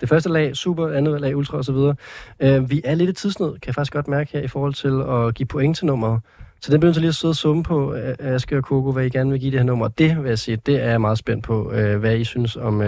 [0.00, 1.74] Det første lag, super, andet lag, ultra osv.
[1.74, 5.02] Uh, vi er lidt i tidsnød, kan jeg faktisk godt mærke her, i forhold til
[5.28, 6.20] at give point til nummeret.
[6.66, 9.08] Så den begynder lige at sidde og summe på, uh, Aske og Coco, hvad I
[9.08, 9.88] gerne vil give det her nummer.
[9.88, 12.82] Det vil jeg sige, det er jeg meget spændt på, uh, hvad I synes om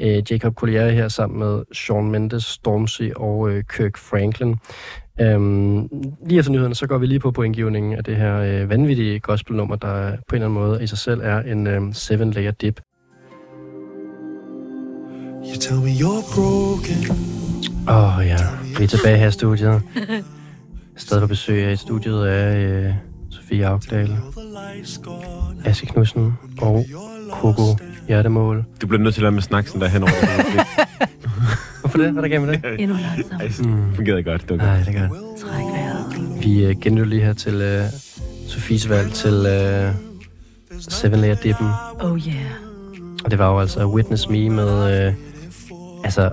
[0.00, 4.56] Jacob Collier her sammen med Shawn Mendes, Stormzy og Kirk Franklin.
[5.22, 5.88] Um,
[6.26, 9.76] lige efter nyhederne, så går vi lige på pointgivningen af det her uh, vanvittige gospelnummer,
[9.76, 12.80] der på en eller anden måde i sig selv er en um, seven-layer dip.
[15.44, 17.16] You tell me you're broken.
[17.88, 18.36] Åh oh, ja,
[18.78, 19.82] vi er tilbage her i studiet.
[20.96, 22.94] Stadig på besøg i studiet af øh,
[23.52, 24.16] Sofie Aukdal.
[25.64, 26.84] Aske Knudsen og
[27.30, 27.62] Coco
[28.08, 28.64] Hjertemål.
[28.80, 30.12] Du bliver nødt til at lade med snaksen der henover.
[31.80, 32.12] Hvorfor det?
[32.12, 32.80] Hvad er der galt med det?
[32.82, 33.40] Endnu langsomt.
[33.40, 33.54] Ej, det
[33.96, 34.48] fungerede godt.
[34.48, 34.86] Det var godt.
[34.86, 35.40] det er godt.
[35.40, 36.44] Træk vejret.
[36.44, 37.84] Vi genlytter lige her til øh,
[38.48, 39.94] Sofies valg til øh,
[40.80, 41.68] Seven Layer Dippen.
[42.00, 42.36] Oh yeah.
[43.24, 45.06] Og det var jo altså Witness Me med...
[45.06, 45.14] Øh,
[46.04, 46.30] altså,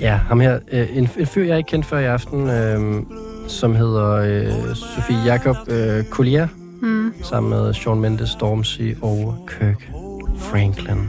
[0.00, 0.58] ja, ham her.
[0.72, 3.02] Øh, en, en fyr, jeg ikke kendt før i aften, øh,
[3.48, 6.48] som hedder øh, Sofie Jakob øh, Collier.
[6.82, 7.14] Mm.
[7.22, 9.90] sammen med Shawn Mendes, Stormzy og Kirk
[10.38, 11.08] Franklin.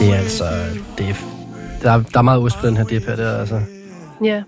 [0.00, 0.44] Det er altså...
[0.98, 1.14] Det er,
[1.82, 3.60] der, er, der er meget ost på den her dip her, det er altså...
[4.24, 4.42] Ja.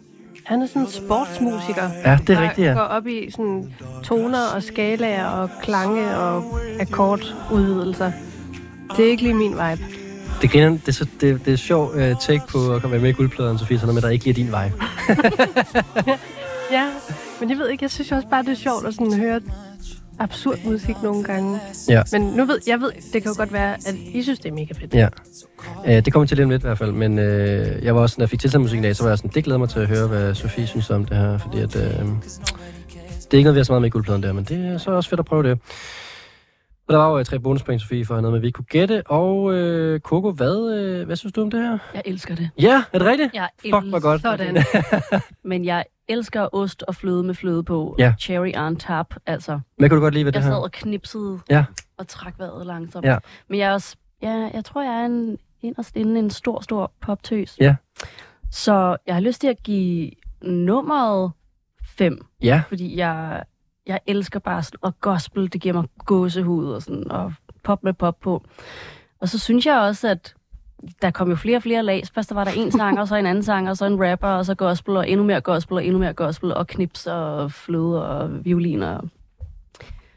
[0.44, 1.82] Han er sådan en sportsmusiker.
[2.04, 2.72] Ja, det er der rigtigt, ja.
[2.72, 3.72] går op i sådan
[4.02, 6.44] toner og skalaer og klange og
[6.80, 8.12] akkordudvidelser.
[8.96, 10.01] Det er ikke lige min vibe.
[10.42, 13.08] Det, griner, det, er, så, det, det er sjovt uh, take på at komme med
[13.10, 14.70] i guldpladeren, Sofie, sådan noget med, der ikke lige er din vej.
[16.72, 16.88] Ja,
[17.40, 19.40] men jeg ved ikke, jeg synes også bare, det er sjovt at sådan høre
[20.18, 21.60] absurd musik nogle gange.
[21.88, 22.02] Ja.
[22.12, 24.54] Men nu ved jeg ved, det kan jo godt være, at I synes, det er
[24.54, 24.94] mega fedt.
[24.94, 25.08] Ja.
[25.84, 27.24] Uh, det kommer til lige om lidt i hvert fald, men uh,
[27.84, 29.58] jeg var også, når jeg fik tilsendt musikken dag, så var jeg sådan, det glæder
[29.58, 33.38] mig til at høre, hvad Sofie synes om det her, fordi at, uh, det er
[33.38, 35.10] ikke noget, vi har så meget med i guldpladen der, men det er så også
[35.10, 35.58] fedt at prøve det.
[36.92, 39.02] Og der var jo tre bonuspoint, Sofie, for noget med, vi kunne gætte.
[39.06, 41.78] Og øh, Coco, hvad, øh, hvad synes du om det her?
[41.94, 42.50] Jeg elsker det.
[42.60, 43.34] Ja, er det rigtigt?
[43.34, 44.22] Jeg Fuck, hvor godt.
[44.22, 44.64] Sådan.
[45.50, 47.96] Men jeg elsker ost og fløde med fløde på.
[47.98, 48.14] Ja.
[48.20, 49.60] Cherry on top, altså.
[49.76, 50.58] Hvad kunne du godt lide ved det Jeg sad her?
[50.58, 51.64] og knipsede Ja.
[51.98, 53.04] og træk vejret langsomt.
[53.06, 53.18] Ja.
[53.48, 56.92] Men jeg er også, ja, jeg tror, jeg er en, inderst inde en stor, stor
[57.00, 57.56] poptøs.
[57.60, 57.74] Ja.
[58.50, 60.10] Så jeg har lyst til at give
[60.42, 61.30] nummeret
[61.86, 63.42] 5, Ja, fordi jeg,
[63.86, 67.92] jeg elsker bare sådan, og gospel, det giver mig gåsehud og sådan, og pop med
[67.92, 68.42] pop på.
[69.20, 70.34] Og så synes jeg også, at
[71.02, 72.02] der kom jo flere og flere lag.
[72.14, 74.28] Først der var der en sang, og så en anden sang, og så en rapper,
[74.28, 78.08] og så gospel, og endnu mere gospel, og endnu mere gospel, og knips, og fløde,
[78.08, 79.00] og violiner.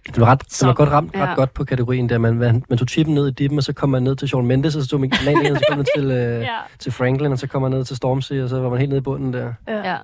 [0.05, 1.35] det var, ret, det var godt ramt ret ja.
[1.35, 2.17] godt på kategorien der.
[2.17, 4.45] Man, man, man tog chippen ned i dippen, og så kom man ned til Shawn
[4.47, 6.57] Mendes, og så tog man land ned, og så kom man til, øh, Ja.
[6.79, 8.99] til Franklin, og så kom man ned til Stormzy, og så var man helt nede
[8.99, 9.53] i bunden der.
[9.67, 9.97] Ja.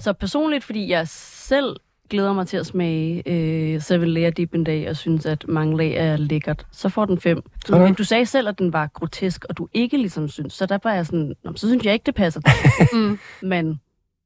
[0.00, 1.76] Så personligt, fordi jeg selv
[2.10, 5.76] glæder mig til at smage øh, Seven Layer Dip en dag, og synes, at mange
[5.76, 7.42] lag er lækkert, så får den fem.
[7.66, 7.82] Sådan.
[7.82, 10.78] Men du sagde selv, at den var grotesk, og du ikke ligesom synes, så der
[10.84, 12.40] var jeg sådan, "Nå, så synes jeg ikke, det passer.
[12.92, 13.18] Mm.
[13.42, 13.80] Men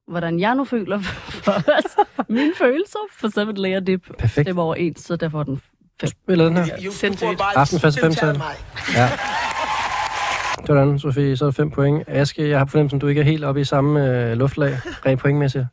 [0.09, 1.01] hvordan jeg nu føler
[1.45, 4.47] for altså, mine følelser for Seven Layer Dip, Perfekt.
[4.47, 5.61] det var overens, så der får den
[6.05, 6.91] Spiller den her.
[6.91, 7.41] Sindssygt.
[7.57, 8.41] Aftens første femtal.
[8.97, 9.09] Ja.
[10.67, 12.05] Sådan, Sofie, så er det fem point.
[12.09, 15.65] Aske, jeg har fornemmelsen, du ikke er helt oppe i samme øh, luftlag, rent pointmæssigt.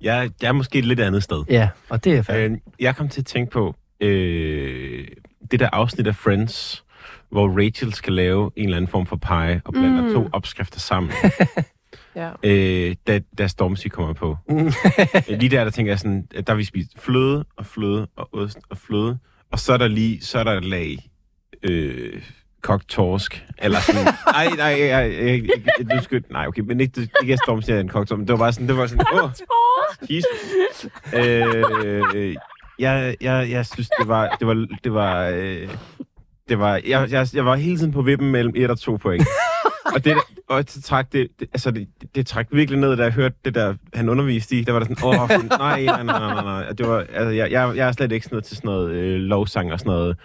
[0.00, 1.44] Jeg, jeg er måske et lidt andet sted.
[1.50, 2.52] Ja, og det er færdigt.
[2.52, 5.08] Øh, jeg kom til at tænke på øh,
[5.50, 6.84] det der afsnit af Friends,
[7.30, 10.12] hvor Rachel skal lave en eller anden form for pie og blander Mm.
[10.14, 11.12] to opskrifter sammen,
[12.16, 12.30] Ja.
[12.42, 14.36] øh, da, da Stormzy kommer på.
[14.48, 14.70] Mm.
[15.28, 18.28] Lige der, der tænker jeg sådan, at der har vi spist fløde og fløde og
[18.34, 19.18] ost og fløde,
[19.52, 20.98] og så er der lige, så er der et lag
[21.62, 22.22] øh,
[22.62, 23.46] koktorsk.
[23.58, 24.06] Eller sådan...
[24.34, 25.40] Ej, nej, nej, nej,
[25.84, 26.24] nej, du skal...
[26.30, 28.68] Nej, okay, men ikke, ikke jeg stormstjerne en koktorsk, men det var bare sådan...
[28.68, 29.06] Det var sådan...
[29.12, 29.30] Åh,
[30.10, 30.86] Jesus.
[31.14, 32.34] Øh,
[32.78, 34.36] jeg, jeg, jeg synes, det var...
[34.38, 34.66] Det var...
[34.84, 35.68] Det var, øh,
[36.48, 39.26] det var jeg, jeg, jeg var hele tiden på vippen mellem et og to point.
[39.94, 40.16] og det,
[40.48, 43.36] og det trak, det, det, altså det, det, det trak virkelig ned, da jeg hørte
[43.44, 44.64] det der, han underviste i.
[44.64, 46.72] Der var der sådan, åh, oh, nej, nej, nej, nej, nej, nej.
[46.72, 49.20] Det var, altså, jeg, jeg, jeg er slet ikke sådan noget til sådan noget øh,
[49.20, 50.16] lovsang og sådan noget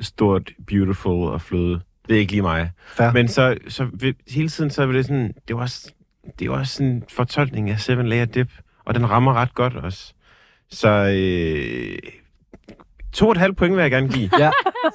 [0.00, 1.80] stort, beautiful og fløde.
[2.08, 2.70] Det er ikke lige mig.
[2.96, 3.12] Fair.
[3.12, 5.74] Men så, så vi- hele tiden, så var det sådan, det var,
[6.38, 8.52] det var sådan en fortolkning af Seven Layer Dip,
[8.84, 10.14] og den rammer ret godt også.
[10.70, 11.98] Så øh,
[13.12, 14.30] to og et halvt point vil jeg gerne give.
[14.42, 14.50] Ja,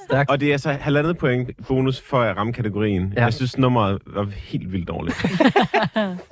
[0.09, 0.29] stærkt.
[0.29, 3.13] Og det er så halvandet point bonus for at ramme kategorien.
[3.15, 3.23] Ja.
[3.23, 5.25] Jeg synes, nummeret var helt vildt dårligt.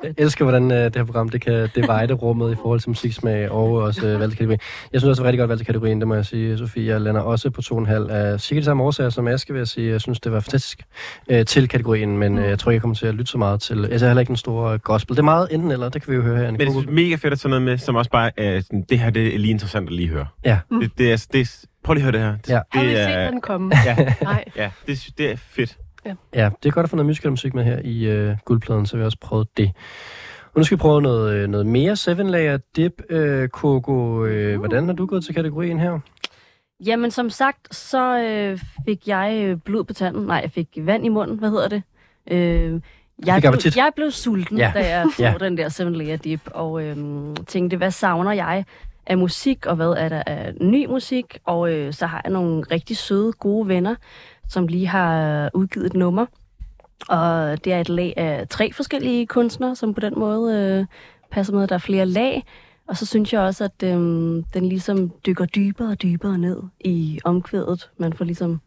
[0.04, 3.52] Jeg elsker, hvordan øh, det her program det kan divide rummet i forhold til musiksmag
[3.52, 4.60] og også øh, valgte kategorien.
[4.94, 6.88] Jeg synes også, det var rigtig godt valgt til kategorien, det må jeg sige, Sofie.
[6.88, 9.92] Jeg lander også på 2,5 af sikkert de samme årsager som Aske, vil jeg sige.
[9.92, 10.82] Jeg synes, det var fantastisk
[11.30, 13.62] øh, til kategorien, men øh, jeg tror ikke, jeg kommer til at lytte så meget
[13.62, 13.88] til.
[13.92, 15.16] Jeg er heller ikke en stor øh, gospel.
[15.16, 16.52] Det er meget enten eller, det kan vi jo høre her.
[16.52, 19.00] Men jeg synes, mega fedt at tage noget med, som også bare er sådan, det
[19.00, 20.26] her det er lige interessant at lige høre.
[20.46, 20.60] Ja.
[20.82, 22.38] Det, det er, det er, prøv lige at høre det her.
[22.38, 22.60] Det, Ja.
[22.72, 23.72] Har vi det set er, den komme?
[23.86, 24.46] Ja, Nej.
[24.56, 25.78] ja det, det er fedt.
[26.34, 28.96] Ja, det er godt at få noget musical musik med her i øh, guldpladen, så
[28.98, 29.72] vi har også prøvet det.
[30.54, 33.02] Og nu skal vi prøve noget, øh, noget mere Seven Layer Dip.
[33.10, 36.00] Øh, Coco, øh, hvordan har du gået til kategorien her?
[36.86, 40.26] Jamen, som sagt, så øh, fik jeg øh, blod på tanden.
[40.26, 41.40] Nej, jeg fik vand i munden.
[41.40, 41.84] Hvad hedder det?
[42.32, 42.82] Øh,
[43.26, 43.78] jeg, blev, appetit.
[43.78, 44.72] jeg blev sulten, Ja.
[44.76, 44.80] ja.
[44.82, 45.32] da jeg så Ja.
[45.32, 45.46] ja.
[45.46, 46.98] den der Seven Layer Dip, og øh,
[47.48, 48.66] tænkte, hvad savner jeg
[49.08, 51.40] af musik, og hvad er der af ny musik?
[51.46, 53.96] Og øh, så har jeg nogle rigtig søde, gode venner,
[54.50, 56.26] som lige har udgivet et nummer.
[57.10, 60.86] Og det er et lag af tre forskellige kunstnere, som på den måde øh,
[61.32, 62.44] passer med, at der er flere lag.
[62.88, 67.20] Og så synes jeg også, at øhm, den ligesom dykker dybere og dybere ned i
[67.24, 67.90] omkvædet.
[67.98, 68.62] Man får ligesom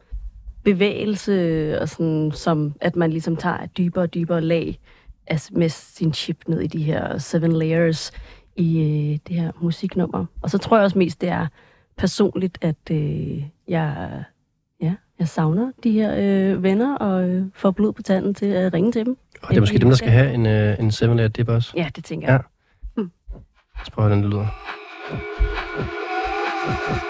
[0.64, 4.78] bevægelse, øh, og sådan, som at man ligesom tager et dybere og dybere lag
[5.26, 8.12] altså med sin chip ned i de her seven layers
[8.59, 10.25] i øh, det her musiknummer.
[10.43, 11.47] Og så tror jeg også mest, det er
[11.97, 14.25] personligt, at øh, jeg,
[14.81, 18.73] ja, jeg savner de her øh, venner, og øh, får blod på tanden til at
[18.75, 19.17] ringe til dem.
[19.43, 21.73] Og det er måske dem, der skal have en, øh, en Seven Layer Dip også.
[21.77, 22.33] Ja, det tænker Ja.
[22.33, 22.43] jeg.
[22.97, 24.47] Lad os prøve, hvordan det lyder.
[27.05, 27.08] I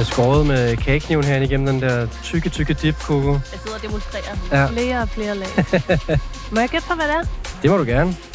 [0.00, 3.32] bliver skåret med kagekniven herinde igennem den der tykke, tykke dip, Coco.
[3.32, 4.36] Jeg sidder og demonstrerer.
[4.52, 5.48] Ja, Flere og flere lag.
[6.52, 7.24] Må jeg gætte på, hvad det er?
[7.62, 8.29] det må du gerne.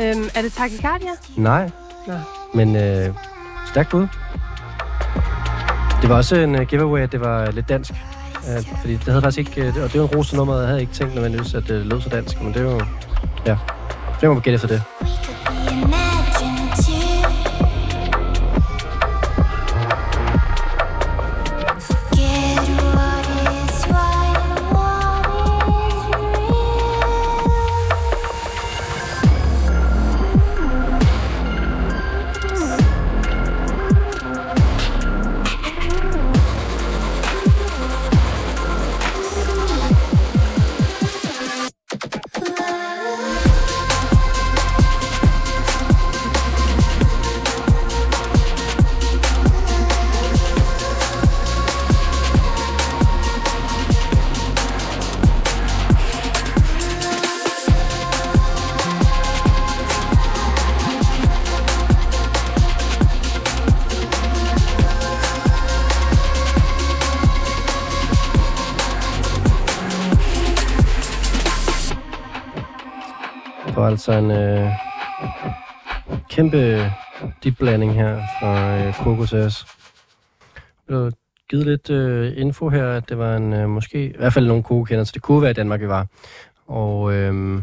[0.00, 1.10] Øhm, er det Takikardia?
[1.36, 1.70] Nej.
[2.06, 2.12] Nå.
[2.54, 3.14] Men øh,
[3.70, 4.06] stærkt bud.
[6.02, 7.92] Det var også en uh, giveaway, at det var lidt dansk.
[8.36, 9.68] Uh, fordi det havde faktisk ikke...
[9.68, 12.00] Uh, og det var en rose nummer, jeg havde ikke tænkt nødvendigvis, at det lød
[12.00, 12.40] så dansk.
[12.40, 12.80] Men det var jo...
[13.46, 13.56] Ja.
[14.20, 14.82] Det må man gætte efter det.
[74.08, 74.70] Altså en øh,
[76.30, 76.90] kæmpe
[77.44, 79.66] dit blanding her fra øh, os.
[80.88, 81.12] Du har
[81.50, 84.62] givet lidt øh, info her, at det var en, øh, måske, i hvert fald nogle
[84.62, 86.06] Coco kender, så det kunne være i Danmark, vi var.
[86.66, 87.62] Og, øh, men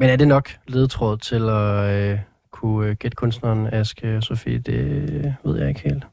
[0.00, 2.18] er det nok ledetråd til at øh,
[2.50, 4.58] kunne øh, gætte kunstneren Aske Sofie?
[4.58, 6.04] Det ved jeg ikke helt.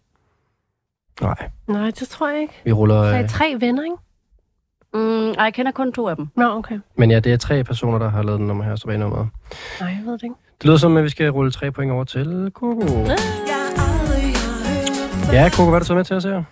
[1.21, 2.53] Nej, Nej, det tror jeg ikke.
[2.65, 3.03] vi ruller...
[3.03, 3.97] Så er Øh, I tre venner, ikke?
[4.93, 6.27] Mm, ej, jeg kender kun to af dem.
[6.35, 6.79] Nå, okay.
[6.97, 9.27] men ja, det er tre personer, der har lavet den nummer her, så bag nummeret.
[9.79, 10.35] Nej, jeg ved det ikke.
[10.61, 13.05] Det lyder som, at vi skal rulle tre point over til Coco.
[15.33, 16.43] Ja, Coco, hvad er du så med til at se her?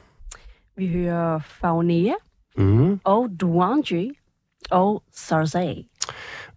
[0.78, 2.14] Vi hører Faunea
[2.58, 3.00] Mm.
[3.04, 4.12] og Duanji
[4.72, 5.74] og Sarzay.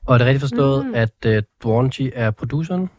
[0.06, 0.94] Og er det rigtigt forstået, Mm.
[0.94, 2.90] at uh, Dwarnji er produceren?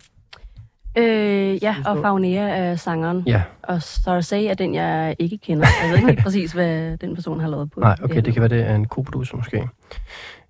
[0.97, 3.23] Øh, ja, og Faunea er sangeren.
[3.27, 3.41] Ja.
[3.63, 5.67] Og Sarzay er den, jeg ikke kender.
[5.81, 7.79] Jeg ved ikke helt præcis, hvad den person har lavet på.
[7.79, 9.67] Nej, okay, det kan være, det er en co-producer måske.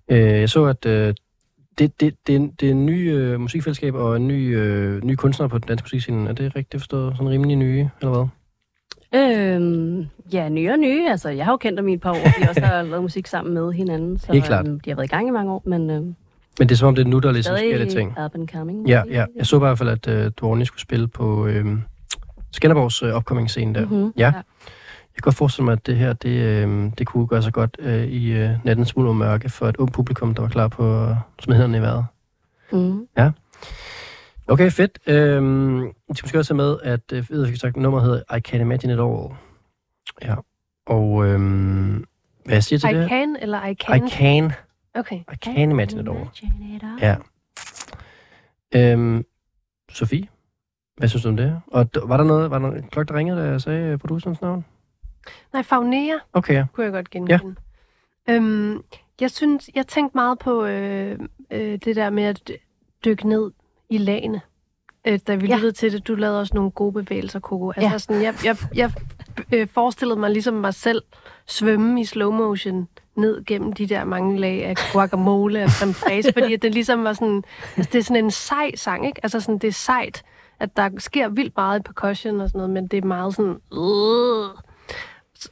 [0.08, 1.14] Øh, jeg så, at øh,
[1.78, 5.48] det, det, det, det er en ny øh, musikfællesskab og en ny, øh, ny kunstner
[5.48, 6.28] på den danske musikscene.
[6.28, 7.16] Er det rigtigt forstået?
[7.16, 8.26] Sådan rimelig nye, eller hvad?
[9.14, 11.10] Øhm, ja, nye og nye.
[11.10, 12.40] Altså, jeg har jo kendt dem i et par år.
[12.40, 14.18] Vi også har lavet musik sammen med hinanden.
[14.18, 14.68] Så, Helt klart.
[14.68, 16.14] Øhm, de har været i gang i mange år, men øhm,
[16.58, 18.10] Men det er som om, det er nu, der ligesom sker stadig ting.
[18.24, 18.88] up and coming.
[18.88, 19.24] Ja, ja.
[19.36, 21.66] Jeg så i hvert fald, at øh, Dwarnji skulle spille på øh,
[22.52, 23.80] Skanderborgs øh, upcoming-scene der.
[23.86, 24.12] Mm-hmm.
[24.16, 24.24] Ja.
[24.24, 27.76] Jeg kan godt forestille mig, at det her, det, øh, det kunne gøre sig godt
[27.78, 31.04] øh, i øh, nattens smule og mørke for et ung publikum, der var klar på
[31.04, 32.04] at smide hænderne i vejret.
[32.72, 33.06] Mm.
[34.48, 34.98] Okay, fedt.
[35.06, 38.40] Øhm, jeg skal måske også have med, at øh, jeg fik sagt, nummeret hedder I
[38.48, 39.28] Can't Imagine It All.
[40.22, 40.34] Ja.
[40.86, 42.04] Og øhm,
[42.44, 43.08] hvad jeg siger til I det?
[43.08, 44.52] can, eller I I can?
[44.94, 45.00] Can.
[45.00, 45.16] Okay.
[45.32, 46.16] I can't imagine it all.
[46.16, 46.98] Imagine it all.
[47.02, 47.16] Ja.
[48.74, 49.24] Øhm,
[49.90, 50.28] Sofie,
[50.96, 51.60] hvad synes du om det?
[51.66, 53.98] Og d- var der noget, var der en klokke, der ringede, da jeg sagde øh,
[53.98, 54.64] producerens navn?
[55.52, 56.66] Nej, Faunea Okay, ja.
[56.72, 57.54] kunne jeg godt genkende.
[58.28, 58.34] Ja.
[58.34, 58.82] Øhm,
[59.20, 61.18] jeg synes, jeg tænkte meget på øh,
[61.50, 62.50] øh, det der med at
[63.04, 63.50] dykke ned
[63.90, 64.40] i lagene.
[65.06, 65.54] Øh, da vi Ja.
[65.54, 67.70] lyttede til det, du lavede også nogle gode bevægelser, Coco.
[67.70, 67.98] Altså Ja.
[67.98, 68.90] sådan, jeg, jeg, jeg
[69.52, 71.02] øh, forestillede mig ligesom mig selv
[71.46, 76.32] svømme i slow motion ned gennem de der mange lag af guacamole og creme fraise,
[76.32, 77.44] fordi at det ligesom var sådan,
[77.76, 79.20] altså det er sådan en sej sang, ikke?
[79.22, 80.22] Altså sådan, det er sejt,
[80.60, 83.52] at der sker vildt meget i percussion og sådan noget, men det er meget sådan,
[83.72, 84.48] øh.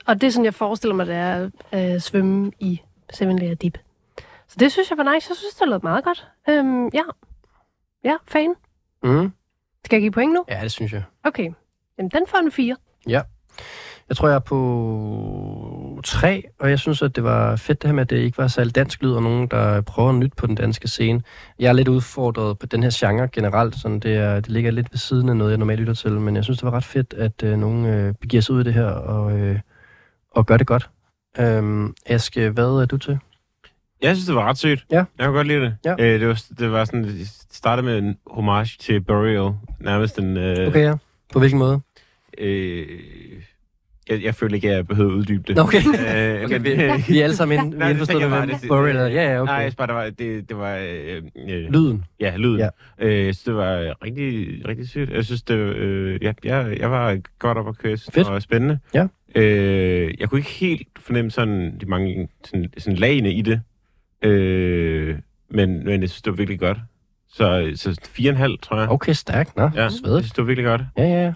[0.06, 2.80] Og det er sådan, jeg forestiller mig, det er at øh, svømme i
[3.12, 3.78] Seven Layer Deep.
[4.48, 5.26] Så det synes jeg var nice.
[5.30, 6.26] Jeg synes, det lød meget godt.
[6.48, 7.02] Øhm, ja.
[8.04, 8.54] Ja, fan.
[9.02, 9.32] Mm.
[9.84, 10.44] Skal jeg give point nu?
[10.48, 11.02] Ja, det synes jeg.
[11.24, 11.50] Okay.
[11.98, 12.76] Jamen, den får en 4.
[14.10, 17.94] Jeg tror, jeg er på tre, og jeg synes, at det var fedt det her
[17.94, 20.54] med, at det ikke var særlig dansk lyd, og nogen, der prøver nyt på den
[20.54, 21.22] danske scene.
[21.58, 24.92] Jeg er lidt udfordret på den her genre generelt, sådan det, er, det ligger lidt
[24.92, 27.14] ved siden af noget, jeg normalt lytter til, men jeg synes, det var ret fedt,
[27.18, 29.58] at øh, nogen øh, begiver sig ud i det her og, øh,
[30.30, 30.90] og gør det godt.
[31.38, 33.18] Øhm, Aske, hvad er du til?
[34.02, 34.86] Jeg synes, det var ret sødt.
[34.90, 35.04] Ja.
[35.18, 35.76] Jeg kunne godt lide det.
[35.84, 35.94] Ja.
[35.98, 39.52] Øh, det, var, det var sådan, det startede med en homage til Burial.
[39.80, 40.36] Nærmest en...
[40.36, 40.94] Øh, Okay, ja.
[41.32, 41.80] På hvilken måde?
[42.38, 42.86] øh,
[44.10, 45.58] jeg, jeg føler ikke, at jeg behøver at uddybe det.
[45.58, 45.78] Okay.
[45.78, 45.84] Øh,
[46.44, 46.70] okay men, vi,
[47.08, 48.96] vi er alle sammen ind, vi Nej, er indforstået med bare, det- Burial.
[49.12, 49.52] Ja, ja, okay.
[49.52, 50.10] Nej, bare, det var...
[50.10, 52.04] Det, det var øh, øh, Lyden.
[52.20, 52.58] Ja, lyden.
[52.58, 52.68] Ja.
[52.98, 55.10] Øh, synes, det var rigtig, rigtig sygt.
[55.10, 57.96] Jeg synes, det, øh, ja, jeg, jeg var godt op at køre.
[57.96, 58.26] Synes, Fedt.
[58.26, 58.78] det var spændende.
[58.94, 59.06] Ja.
[59.34, 63.60] Øh, jeg kunne ikke helt fornemme sådan de mange sådan, sådan lagene i det.
[64.24, 65.16] Øh,
[65.50, 66.78] men, men jeg synes, det var virkelig godt.
[67.32, 68.88] Så, så fire og en halv, tror jeg.
[68.90, 69.56] Okay, stærkt.
[69.56, 70.22] Nå, ja, jeg svedigt.
[70.24, 70.82] synes, det var virkelig godt.
[70.98, 71.32] Ja, ja, ja.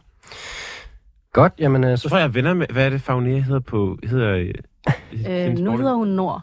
[1.34, 2.66] Godt, jamen, øh, Så tror jeg, venner med...
[2.72, 3.98] Hvad er det, Fagnea hedder på...
[4.04, 4.50] Hedder, øh,
[5.28, 6.42] Øh, nu hedder hun Nord.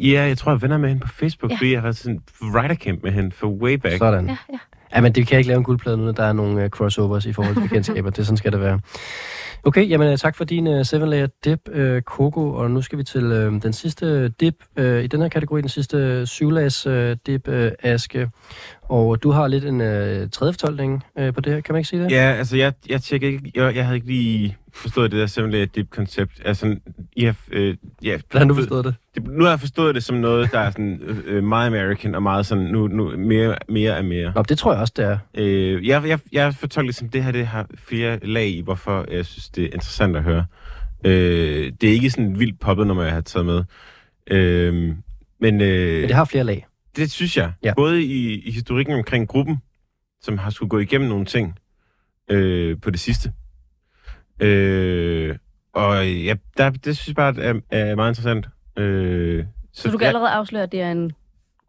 [0.00, 1.56] Ja, jeg tror, jeg venner med hende på Facebook, Ja.
[1.56, 3.98] fordi jeg har sådan en writer camp med hende for way back.
[3.98, 4.26] Sådan.
[4.26, 4.58] Ja, ja.
[4.94, 6.68] Ja, men det kan jeg ikke lave en guldplade, uden at der er nogle uh,
[6.68, 8.10] crossovers i forhold til bekendtskaber.
[8.10, 8.80] det sådan skal det være.
[9.64, 12.98] Okay, jamen øh, tak for din uh, seven layer dip, uh, Coco, og nu skal
[12.98, 16.86] vi til uh, den sidste dip uh, i den her kategori, den sidste syv layers
[16.86, 18.30] uh, dip, uh, Aske.
[18.88, 21.88] Og du har lidt en uh, tredje fortolkning uh, på det her, kan man ikke
[21.88, 22.10] sige det?
[22.10, 25.66] Ja, altså jeg, jeg tjekkede ikke, jeg, jeg havde ikke lige forstået det der layer
[25.66, 26.32] dip koncept.
[26.44, 26.76] Altså,
[27.16, 28.94] I har, øh, ja, Hvordan har du forstået det?
[29.14, 29.24] det?
[29.26, 32.22] Nu har jeg forstået det som noget, der er sådan øh, øh, meget American og
[32.22, 34.32] meget sådan, nu, nu mere, mere af mere.
[34.34, 35.18] Nå, det tror jeg også, det er.
[35.34, 39.06] Øh, jeg, jeg, jeg fortolker det som, det her det har flere lag i, hvorfor
[39.10, 40.44] jeg synes, det er interessant at høre.
[41.04, 43.64] Øh, det er ikke sådan vildt poppet, når jeg har taget med.
[44.30, 44.74] Øh,
[45.40, 46.66] men, øh, Men det har flere lag.
[46.96, 47.52] Det synes jeg.
[47.62, 47.74] Ja.
[47.76, 49.56] Både i, i historikken omkring gruppen,
[50.22, 51.58] som har skulle gå igennem nogle ting
[52.30, 53.32] øh, på det sidste.
[54.40, 55.36] Øh,
[55.72, 58.46] og ja, der, det synes jeg bare er, er meget interessant.
[58.76, 61.12] Øh, Så du kan allerede afsløre, at det er en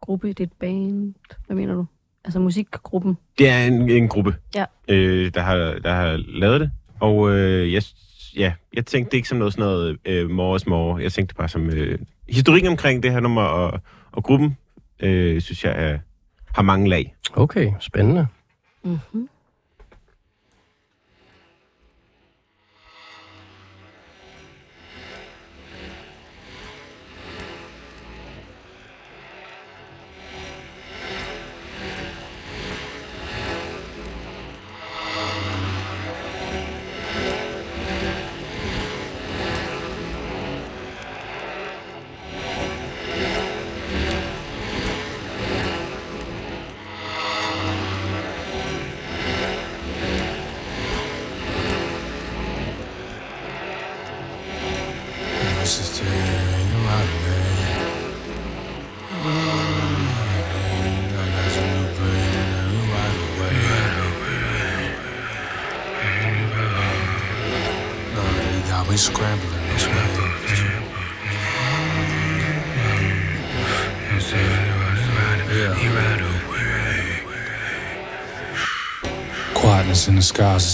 [0.00, 1.14] gruppe, det er et band.
[1.46, 1.86] Hvad mener du?
[2.24, 3.16] Altså musikgruppen.
[3.38, 4.64] Det er en, en gruppe, Ja.
[4.88, 6.70] øh, der, har, der har lavet det.
[7.00, 7.82] Og øh, jeg,
[8.36, 11.02] ja, jeg tænkte det ikke som noget sådan noget øh, more is more.
[11.02, 11.98] Jeg tænkte det bare som øh,
[12.28, 13.80] historikken omkring det her nummer, og,
[14.12, 14.56] og gruppen,
[15.00, 15.98] øh, synes jeg er,
[16.54, 17.14] har mange lag.
[17.32, 18.26] Okay, spændende.
[18.84, 19.28] Mm-hmm.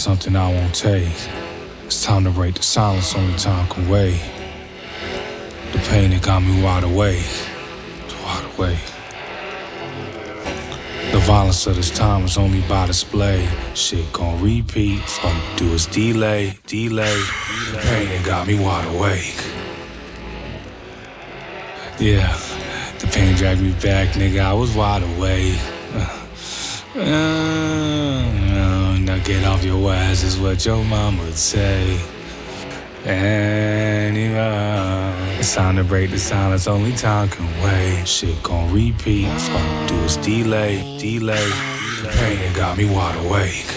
[0.03, 1.15] Something I won't take.
[1.85, 4.21] It's time to break the silence, only time can wait.
[5.71, 7.25] The pain that got me wide awake,
[8.25, 8.85] wide awake.
[11.13, 13.49] The violence of this time is only by display.
[13.75, 15.03] Shit gon' repeat.
[15.23, 17.23] All you do is delay, delay.
[17.71, 19.41] The pain that got me wide awake.
[22.01, 22.37] Yeah,
[22.99, 24.41] the pain dragged me back, nigga.
[24.41, 25.61] I was wide awake.
[25.95, 26.27] Uh,
[26.97, 27.82] now
[29.33, 31.99] get off your ass is what your mom would say.
[33.05, 34.39] Anyway,
[35.39, 38.07] it's time to break the silence, only time can wait.
[38.07, 41.49] Shit gon' repeat, all you do is delay, delay.
[42.03, 43.73] The pain that got me wide awake.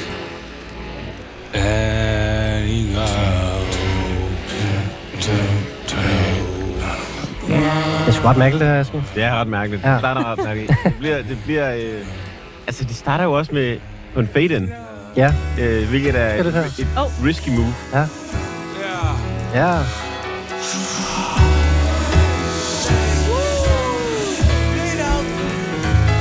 [8.03, 9.01] Det er sgu ret mærkeligt, det her, Asger.
[9.15, 9.83] Det er ret mærkeligt.
[9.83, 9.91] Ja.
[9.91, 10.71] Det starter ret mærkeligt.
[10.83, 11.17] Det bliver...
[11.17, 12.05] Det bliver øh,
[12.67, 13.77] altså, de starter jo også med
[14.13, 14.73] på en fade-in,
[15.15, 16.61] Ja, øh, hvilket er Skal det her?
[16.63, 16.87] et, et
[17.25, 17.73] risky move.
[17.93, 17.99] ja.
[17.99, 19.15] Yeah.
[19.53, 19.83] Ja,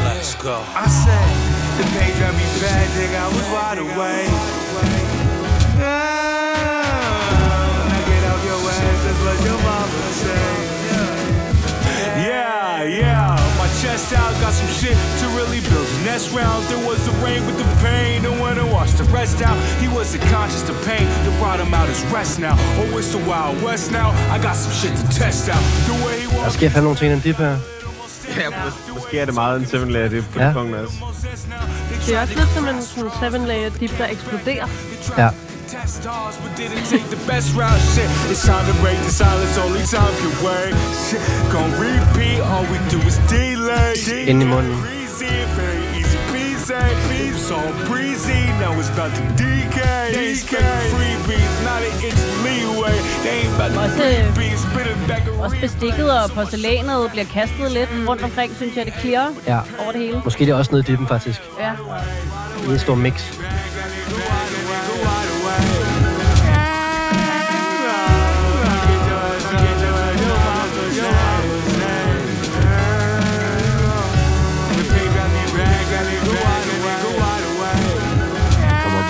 [0.07, 0.57] Let's go.
[0.74, 1.28] I said,
[1.78, 4.32] the pain drive me bad, nigga, I was wide awake.
[5.80, 6.88] Ah,
[7.90, 10.49] Now get off your ass, that's what your mama say.
[12.28, 14.97] Yeah, yeah, my chest out, got some shit
[16.05, 16.61] next round.
[16.72, 19.57] There was the rain with the pain, the winter washed the rest out.
[19.82, 22.55] He wasn't conscious to pain that brought him out his rest now.
[22.80, 25.64] Oh, it's the Wild West now, I got some shit to test out.
[25.90, 27.57] The way he der walks sker fandme nogle ting i den dip her.
[28.40, 30.46] Ja, mås- måske er det meget en 7 layer det på Ja.
[30.46, 30.52] ja.
[30.52, 30.94] punkten også.
[32.07, 34.66] Det er også lidt som en sådan seven layer dip, der eksploderer.
[35.18, 35.28] Ja.
[35.68, 37.82] test stars, but didn't take the best route.
[37.94, 40.74] Shit, it's time to break the silence, only time can wait.
[41.07, 41.22] Shit,
[41.55, 43.92] gon' repeat, all we do is delay.
[44.30, 44.76] Ind i munden.
[46.65, 47.29] Peasy.
[47.29, 50.05] It was all breezy, now it's about to decay.
[50.15, 52.97] They expect freebies, not an inch leeway.
[53.25, 57.89] They ain't about to freebies, spitting back a Også bestikket og porcelænet bliver kastet lidt
[58.09, 59.59] rundt omkring, synes jeg, det clear Ja.
[59.83, 60.21] over det hele.
[60.25, 61.43] Måske det er også nede i dippen, faktisk.
[61.61, 61.73] Ja.
[62.69, 63.15] I en stor mix.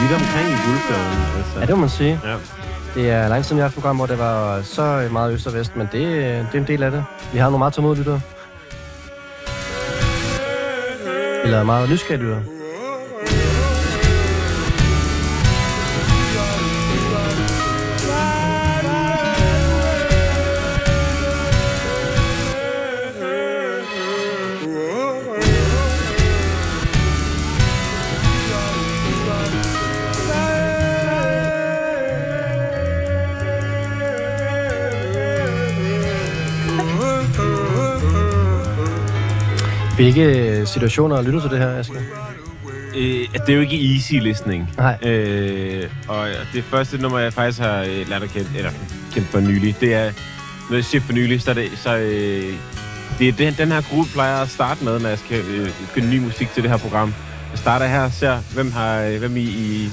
[0.04, 1.18] Vidt omkring i guldpladen.
[1.38, 1.60] Altså.
[1.60, 2.20] Ja, det må man sige.
[2.24, 2.36] Ja.
[2.94, 5.46] Det er lang tid siden, jeg har haft program, hvor det var så meget øst
[5.46, 6.02] og vest, men det,
[6.52, 7.04] det er en del af det.
[7.32, 8.20] Vi har nogle meget tålmodige lyttere.
[11.44, 12.42] Eller meget nysgerrige lyttere.
[39.96, 42.00] Hvilke situationer lytter du til det her, Asger?
[42.96, 44.70] Øh, det er jo ikke easy listening.
[44.76, 44.98] Nej.
[45.02, 48.70] Øh, og det første nummer, jeg faktisk har øh, lært at kende, eller
[49.12, 50.12] kendt for nylig, det er,
[50.70, 52.54] når jeg siger for nylig, så er det, så, øh,
[53.18, 56.10] det er den, den her gruppe plejer at starte med, når jeg skal øh, finde
[56.10, 57.14] ny musik til det her program.
[57.50, 59.90] Jeg starter her og ser, hvem, har, øh, hvem i, i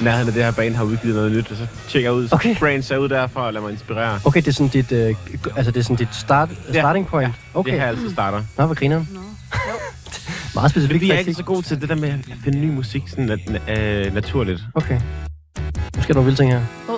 [0.00, 2.50] nærheden af det her band har udgivet noget nyt, og så tjekker jeg ud, Okay.
[2.50, 2.58] okay.
[2.60, 4.20] brands er ud derfra og lader mig inspirere.
[4.24, 5.14] Okay, det er sådan dit, øh,
[5.56, 6.80] altså det er sådan dit start, Ja.
[6.80, 7.28] starting point.
[7.34, 7.72] Det Okay.
[7.72, 8.42] her altid starter.
[8.58, 9.04] Nå, hvor griner
[10.54, 10.94] Meget specifikt.
[10.98, 11.28] Fordi jeg er faktisk.
[11.28, 14.60] ikke så god til det der med at finde ny musik sådan nat- øh, naturligt.
[14.74, 15.00] Okay.
[15.96, 16.60] Nu der nogle vilde ting her.
[16.88, 16.97] Oh.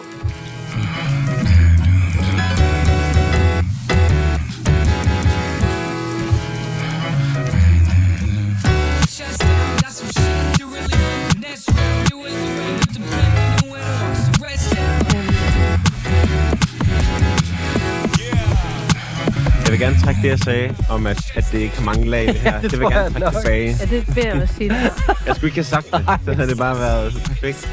[19.81, 22.35] Vil gerne trække det, jeg sagde, om at, at det ikke har mange lag, det
[22.35, 22.55] her.
[22.55, 23.33] Ja, det det, vil jeg gerne trække nok.
[23.43, 23.77] tilbage.
[23.81, 24.75] Ja, det vil jeg sige.
[25.27, 26.05] Jeg skulle ikke have sagt det.
[26.25, 27.69] Så havde det bare været perfekt.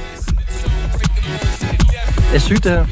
[2.29, 2.85] Det er sygt, det her.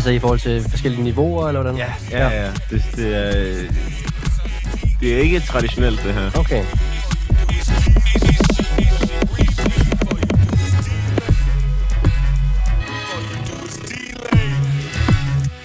[0.00, 1.78] Altså i forhold til forskellige niveauer, eller hvordan?
[1.78, 2.42] Ja, ja, ja.
[2.42, 2.50] ja.
[2.70, 3.70] Det, det, er, øh,
[5.00, 6.30] det er ikke traditionelt, det her.
[6.38, 6.64] Okay.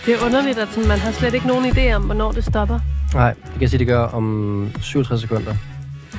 [0.05, 2.79] Det er underligt, at man har slet ikke nogen idé om, hvornår det stopper.
[3.13, 5.55] Nej, det kan sige, det gør om 67 sekunder.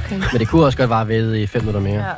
[0.04, 0.16] Okay.
[0.32, 2.04] Men det kunne også godt være ved i 5 minutter mere.
[2.04, 2.12] Ja.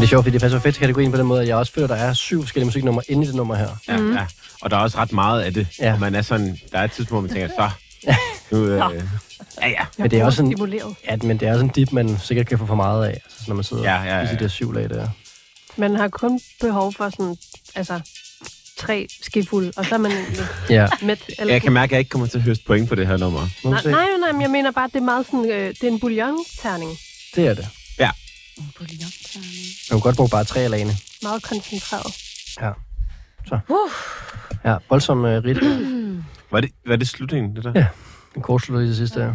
[0.00, 1.72] Det er sjovt, fordi det passer fedt til kategorien på den måde, at jeg også
[1.72, 3.68] føler, at der er syv forskellige musiknumre inde i det nummer her.
[3.88, 4.12] Ja, mm.
[4.12, 4.26] ja.
[4.62, 5.66] Og der er også ret meget af det.
[5.78, 5.92] Ja.
[5.92, 7.70] Og man er sådan, der er et tidspunkt, hvor man tænker, så...
[8.50, 8.78] Nu, øh,
[9.62, 9.84] ja, ja.
[9.98, 12.58] Men det er også sådan, ja, men det er sådan en dip, man sikkert kan
[12.58, 14.72] få for meget af, altså, når man sidder Ja, ja, ja, i de der syv
[14.72, 15.08] lag der.
[15.76, 17.36] Man har kun behov for sådan,
[17.74, 18.00] altså,
[18.78, 20.12] tre skefulde, og så er man
[20.70, 20.86] Ja.
[21.02, 21.18] mæt.
[21.38, 23.16] Eller Jeg kan mærke, at jeg ikke kommer til at høste point på det her
[23.16, 23.48] nummer.
[23.64, 25.88] Nej, nej, nej, men jeg mener bare, at det er meget sådan, øh, det er
[25.88, 26.98] en bouillon-terning.
[27.36, 27.68] Det er det.
[28.80, 29.06] Ja.
[29.90, 30.90] Man kunne godt bruge bare tre af lagene.
[31.22, 32.14] Meget koncentreret.
[32.60, 32.70] Ja.
[33.46, 33.58] Så.
[34.64, 35.58] Ja, voldsom uh, rit.
[36.52, 37.72] Var det, var det slutningen, det der?
[37.74, 37.86] Ja.
[38.36, 39.34] En kort slut i det sidste her.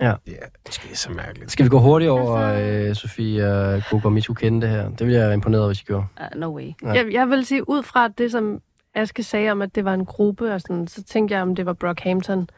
[0.00, 0.14] Ja.
[0.26, 0.32] Ja,
[0.66, 1.50] det er så mærkeligt.
[1.52, 4.88] Skal vi gå hurtigt over, uh, Sofie og Coco, om I skulle kende det her?
[4.88, 6.06] Det ville jeg være imponeret over, hvis I gjorde.
[6.34, 6.64] Uh, no way.
[6.82, 6.92] Ja.
[6.92, 8.60] Jeg, jeg vil sige, ud fra det, som
[8.94, 11.66] Aske sagde om, at det var en gruppe, og sådan, så tænkte jeg, om det
[11.66, 12.48] var Brockhampton.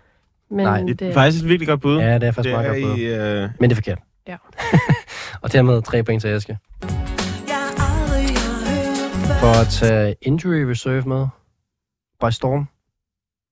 [0.51, 1.99] Men Nej, Det det, er faktisk et virkelig godt bud.
[1.99, 3.01] Ja, det er faktisk det meget er godt bud.
[3.01, 3.99] i, øh, Men det er forkert.
[4.29, 4.37] Ja.
[5.43, 6.59] og dermed tre point til Aske.
[9.41, 11.27] For at tage Injury Reserve med.
[12.21, 12.69] By Storm.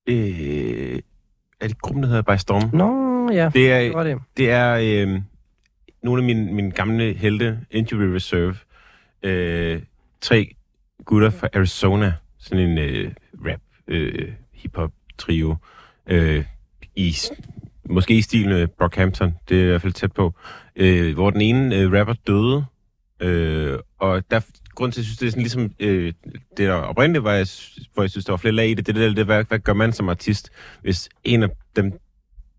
[0.08, 0.98] øh,
[1.60, 2.70] er det gruppen, der hedder By Storm?
[2.72, 3.50] Nå, ja.
[3.54, 4.18] Det er, Det var det.
[4.36, 5.20] Det er øh,
[6.02, 8.56] nogle af mine, mine gamle helte, Injury Reserve.
[9.22, 9.82] Øh,
[10.20, 10.56] tre
[11.04, 12.12] gutter fra Arizona.
[12.38, 13.12] Sådan en øh,
[13.46, 15.56] rap, øh, hip-hop trio.
[16.06, 16.44] Øh,
[16.96, 17.16] i,
[17.84, 19.34] måske i stil med Brockhampton.
[19.48, 20.34] Det er i hvert fald tæt på.
[20.76, 22.64] Øh, hvor den ene øh, rapper døde.
[23.20, 24.40] Øh, og der,
[24.74, 26.12] grund til, at jeg synes, det er sådan ligesom øh,
[26.56, 27.46] det der oprindeligt, var, jeg,
[27.94, 29.72] hvor jeg synes, der var flere lag i det, det der, det, hvad, hvad gør
[29.72, 30.50] man som artist,
[30.82, 31.92] hvis en af dem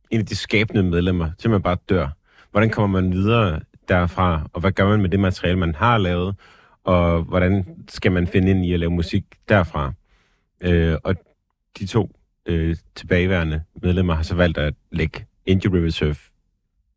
[0.09, 2.07] en af de skabende medlemmer simpelthen bare dør.
[2.51, 6.35] Hvordan kommer man videre derfra, og hvad gør man med det materiale, man har lavet,
[6.83, 9.93] og hvordan skal man finde ind i at lave musik derfra?
[10.61, 11.15] Øh, og
[11.79, 12.11] de to
[12.45, 16.15] øh, tilbageværende medlemmer har så valgt at lægge Injury Reserve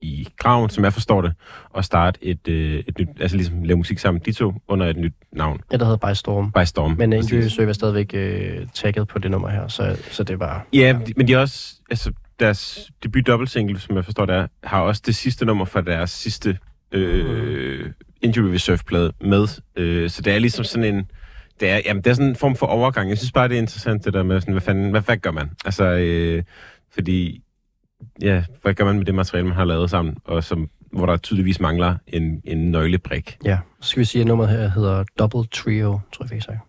[0.02, 1.32] i graven, som jeg forstår det,
[1.70, 4.96] og starte et, øh, et nyt, altså ligesom lave musik sammen, de to, under et
[4.96, 5.60] nyt navn.
[5.72, 6.52] Ja, der hedder By Storm.
[6.52, 6.94] By Storm.
[6.98, 7.12] Men.
[7.12, 10.66] Injury Reserve er stadigvæk øh, tagget på det nummer her, så, så det var...
[10.72, 14.46] Ja, de- men de er også, altså deres debut dobbeltsingle, som jeg forstår det er,
[14.64, 16.58] har også det sidste nummer fra deres sidste
[16.92, 17.90] øh,
[18.22, 19.48] Injury Reserve-plade med.
[19.76, 21.10] Øh, så det er ligesom sådan en,
[21.60, 23.08] det er, jamen, det er sådan en form for overgang.
[23.10, 25.30] Jeg synes bare, det er interessant det der med, sådan, hvad fanden, hvad, hvad gør
[25.30, 25.50] man?
[25.64, 26.42] Altså, øh,
[26.94, 27.42] fordi,
[28.22, 31.16] ja, hvad gør man med det materiale, man har lavet sammen, og som, hvor der
[31.16, 33.38] tydeligvis mangler en, en nøglebrik.
[33.44, 36.60] Ja, så skal vi sige, at nummeret her hedder Double Trio, tror jeg, vi sagde.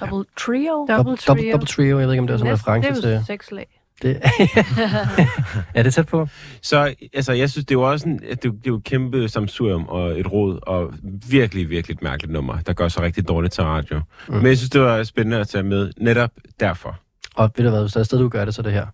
[0.00, 0.72] Double trio?
[0.72, 3.04] Double Double, double, double Trio, jeg ved ikke, om det er som en reference det
[3.04, 3.26] er jo til...
[3.26, 3.80] seks lag.
[4.02, 4.08] Det,
[5.74, 6.28] ja, det er tæt på.
[6.62, 8.84] Så altså, jeg synes, det er jo også en, det, er, det er jo et
[8.84, 10.94] kæmpe samsurium og et råd, og
[11.30, 14.00] virkelig, virkelig et mærkeligt nummer, der gør så rigtig dårligt til radio.
[14.28, 14.34] Mm.
[14.34, 16.30] Men jeg synes, det var spændende at tage med netop
[16.60, 16.96] derfor.
[17.34, 18.86] Og ved du hvad, hvis der er et sted, du gør det, så det her.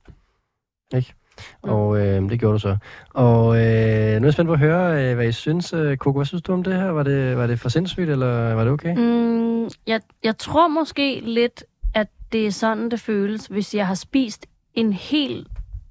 [0.96, 1.14] Ikke?
[1.62, 2.76] Og øh, det gjorde du så.
[3.14, 5.72] Og øh, nu er jeg spændt på at høre, øh, hvad I synes.
[5.72, 6.86] Øh, Coco, hvad synes du om det her?
[6.90, 8.94] Var det, var det for sindssygt, eller var det okay?
[8.96, 11.64] Mm, jeg, jeg tror måske lidt,
[11.94, 15.46] at det er sådan, det føles, hvis jeg har spist en hel,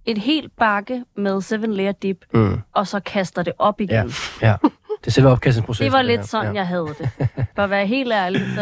[0.06, 2.60] en hel bakke med 7 layer dip, Mm.
[2.74, 4.12] og så kaster det op igen.
[4.42, 4.56] Ja, ja.
[5.02, 5.86] Det er selve opkastningsprocessen.
[5.86, 6.60] Det var lidt sådan, ja.
[6.60, 7.10] jeg havde det.
[7.56, 8.62] For at være helt ærlig, så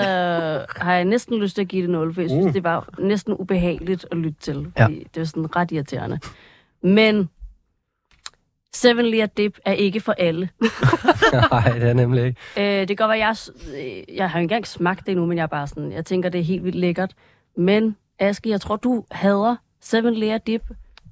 [0.82, 2.54] har jeg næsten lyst til at give det 0, for jeg synes, Mm.
[2.54, 4.68] det var næsten ubehageligt at lytte til.
[4.78, 4.84] Ja.
[4.86, 6.20] Fordi Det var sådan ret irriterende.
[6.84, 7.30] Men
[8.76, 10.50] 7 layer dip er ikke for alle.
[11.52, 12.42] Nej, det er nemlig ikke.
[12.58, 13.36] Øh, det kan godt være, jeg,
[13.78, 16.06] øh, jeg har jo ikke engang smagt det endnu, men jeg er bare sådan, jeg
[16.06, 17.14] tænker, det er helt vildt lækkert.
[17.58, 20.62] Men Aske, jeg tror, du hader 7 layer dip.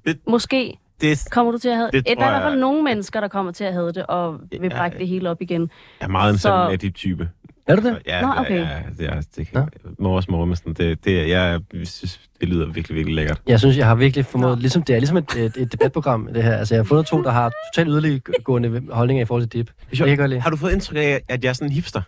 [0.06, 2.58] Det- Måske Det kommer du til at have Det Der er i hvert jeg- fald
[2.60, 5.42] nogle mennesker, der kommer til at have det, og vil Ja, brække det hele op
[5.42, 5.70] igen.
[6.00, 7.30] er meget en Så- sådan af de type.
[7.66, 8.02] Er du det?
[8.06, 8.60] Ja, Nå, ja, okay.
[8.60, 9.68] ja, det er, det kan,
[9.98, 13.40] Mors mor med sådan, det, det, jeg synes, det lyder virkelig, virkelig lækkert.
[13.46, 16.42] Jeg synes, jeg har virkelig formået, ligesom, det er ligesom et, et, et debatprogram, det
[16.42, 16.56] her.
[16.56, 19.70] Altså, jeg har fundet to, der har totalt yderliggående holdninger i forhold til dip.
[19.90, 20.40] Det kan jeg godt lide.
[20.40, 22.02] Har du fået indtryk af, at jeg er sådan en hipster,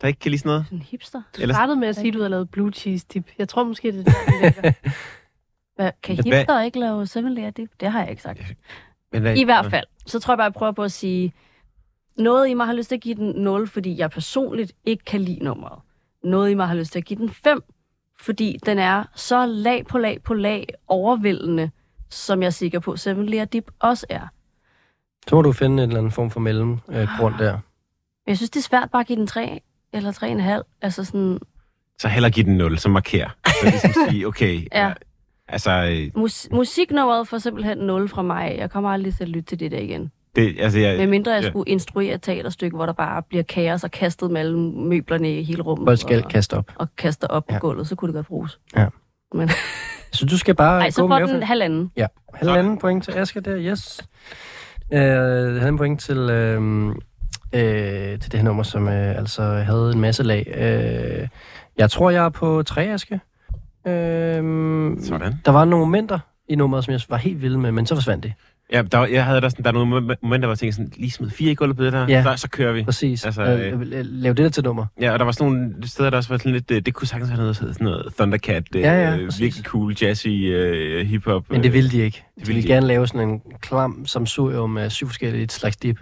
[0.00, 0.66] der ikke kan lide sådan noget?
[0.72, 1.22] En hipster.
[1.36, 3.26] Du Ellers- startede med at sige, at du havde lavet blue cheese dip.
[3.38, 4.72] Jeg tror måske, det er der, den ligger.
[5.76, 7.68] Hvad, kan hipster ikke lave 7 layer dip?
[7.80, 8.40] Det har jeg ikke sagt.
[9.12, 11.32] Men, I hvert fald, så tror jeg bare, jeg prøver på at sige,
[12.18, 15.20] noget i mig har lyst til at give den 0, fordi jeg personligt ikke kan
[15.20, 15.78] lide nummeret.
[16.24, 17.62] Noget i mig har lyst til at give den 5,
[18.20, 21.70] fordi den er så lag på lag på lag overvældende,
[22.10, 24.26] som jeg er sikker på, 7 Layer Dip også er.
[25.28, 27.58] Så må du finde en eller anden form for mellemgrund øh, grund der.
[28.26, 29.60] Jeg synes, det er svært bare at give den 3
[29.92, 30.12] eller
[30.62, 30.78] 3,5.
[30.82, 31.38] Altså sådan,
[31.98, 33.28] så hellere give den 0, så marker.
[33.46, 34.86] Så ligesom sige, okay, Ja.
[34.86, 34.92] ja.
[35.48, 38.54] altså, øh, Mus- musiknummeret får simpelthen 0 fra mig.
[38.58, 40.10] Jeg kommer aldrig til at lytte til det der igen.
[40.36, 41.48] Det, altså, jeg, Med mindre jeg ja.
[41.48, 45.62] skulle instruere et teaterstykke, hvor der bare bliver kaos og kastet mellem møblerne i hele
[45.62, 45.86] rummet.
[45.86, 46.72] Folk skal og, kaste op.
[46.76, 47.58] og kaster op Ja.
[47.58, 48.58] på gulvet, så kunne det godt bruges.
[48.76, 48.86] Ja.
[49.34, 49.48] Men,
[50.12, 51.90] Så du skal bare ej, gå så får med den for- halvanden.
[51.96, 54.08] Ja, halvanden point til Asger der, yes.
[54.92, 56.92] Øh, halvanden point til, øh, øh,
[58.20, 60.54] til det her nummer, som øh, altså havde en masse lag.
[60.56, 61.28] Øh,
[61.78, 63.18] jeg tror, jeg er på tre, Asger.
[63.86, 64.34] Øh,
[65.04, 65.34] Sådan.
[65.44, 68.22] Der var nogle momenter i nummeret, som jeg var helt vild med, men så forsvandt
[68.24, 68.32] det.
[68.74, 70.92] Ja, der, jeg havde der, sådan, der er nogle mom- momenter, hvor jeg tænkte sådan,
[70.96, 72.22] lige smid fire i gulvet på det der, Ja.
[72.22, 72.84] så, så kører vi.
[72.84, 73.24] Præcis.
[73.24, 74.86] Altså, Altså, øh, øh, lav det der til nummer.
[75.00, 77.08] Ja, og der var sådan nogle steder, der også var sådan lidt, øh, det kunne
[77.08, 81.44] sagtens have noget, sådan noget Thundercat, øh, Ja, ja, øh, virkelig cool, jazzy øh, hiphop.
[81.50, 82.24] Men det ville de ikke.
[82.40, 85.98] De ville de gerne lave sådan en klam samsurium med syv forskellige slags dip.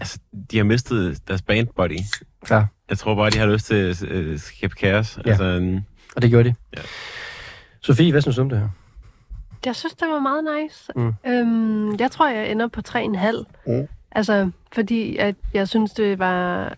[0.00, 0.18] Altså,
[0.50, 1.98] de har mistet deres bandbody.
[2.44, 2.66] Klar.
[2.90, 5.18] Jeg tror bare, de har lyst til at øh, skabe kaos.
[5.24, 5.30] Ja.
[5.30, 5.86] Altså, en,
[6.16, 6.54] Og det gjorde de.
[6.76, 6.82] Ja.
[7.82, 8.68] Sofie, hvad synes du om det her?
[9.66, 10.92] Jeg synes, det var meget nice.
[10.96, 11.14] Mm.
[11.26, 13.44] Øhm, jeg tror, jeg ender på 3,5.
[13.66, 13.88] Mm.
[14.12, 16.72] Altså, fordi at jeg synes, det var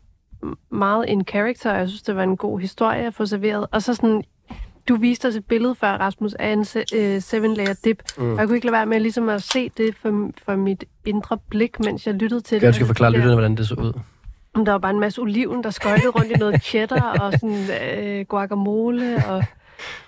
[0.71, 3.67] meget in character, og jeg synes, det var en god historie at få serveret.
[3.71, 4.23] Og så sådan,
[4.89, 8.03] du viste os et billede før, Rasmus, af en se- øh, seven layer dip.
[8.19, 8.33] Mm.
[8.33, 11.39] Og jeg kunne ikke lade være med ligesom at se det for, for mit indre
[11.51, 12.75] blik, mens jeg lyttede til Jeg det.
[12.75, 13.93] skal forklare lytterne, hvordan det så ud.
[14.67, 17.67] Der var bare en masse oliven, der skøjtede rundt i noget cheddar og sådan
[17.99, 19.17] øh, guacamole.
[19.29, 19.45] Og,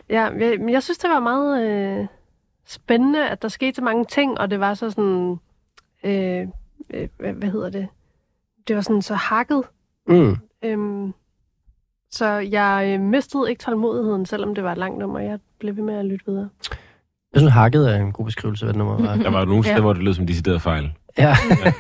[0.09, 2.07] ja, jeg, jeg synes, det var meget øh,
[2.71, 5.37] spændende, at der skete så mange ting, og det var så sådan...
[6.05, 6.47] Øh,
[6.95, 7.89] øh, hvad, hedder det?
[8.69, 9.63] Det var sådan så hakket.
[10.09, 10.37] Mm.
[10.65, 11.13] Øhm,
[12.11, 15.19] så jeg øh, mistede ikke tålmodigheden, selvom det var et langt nummer.
[15.19, 16.49] Jeg blev ved med at lytte videre.
[17.33, 19.17] Jeg synes, hakket er en god beskrivelse af, hvad det nummer var.
[19.23, 19.81] der var jo nogle steder, Ja.
[19.83, 20.93] hvor det lød som decideret fejl.
[21.19, 21.35] Ja.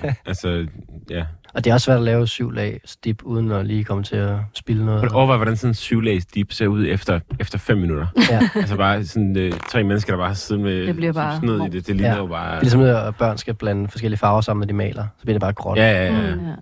[0.04, 0.14] ja.
[0.26, 0.66] Altså,
[1.10, 1.24] ja.
[1.54, 4.16] Og det er også svært at lave syv lag stip, uden at lige komme til
[4.16, 5.02] at spille noget.
[5.02, 8.06] Men overvej, hvordan sådan en syvlags dip ser ud efter, efter fem minutter.
[8.30, 8.48] Ja.
[8.54, 11.46] altså bare sådan øh, tre mennesker, der bare har siddet med Det bliver bare sådan
[11.48, 11.86] noget i det.
[11.86, 12.50] Det ligner jo bare...
[12.50, 15.06] Det er ligesom, at børn skal blande forskellige farver sammen, når de maler.
[15.18, 15.78] Så bliver det bare gråt.
[15.78, 16.34] Ja, ja, ja.
[16.34, 16.46] Mm.
[16.46, 16.54] Ja.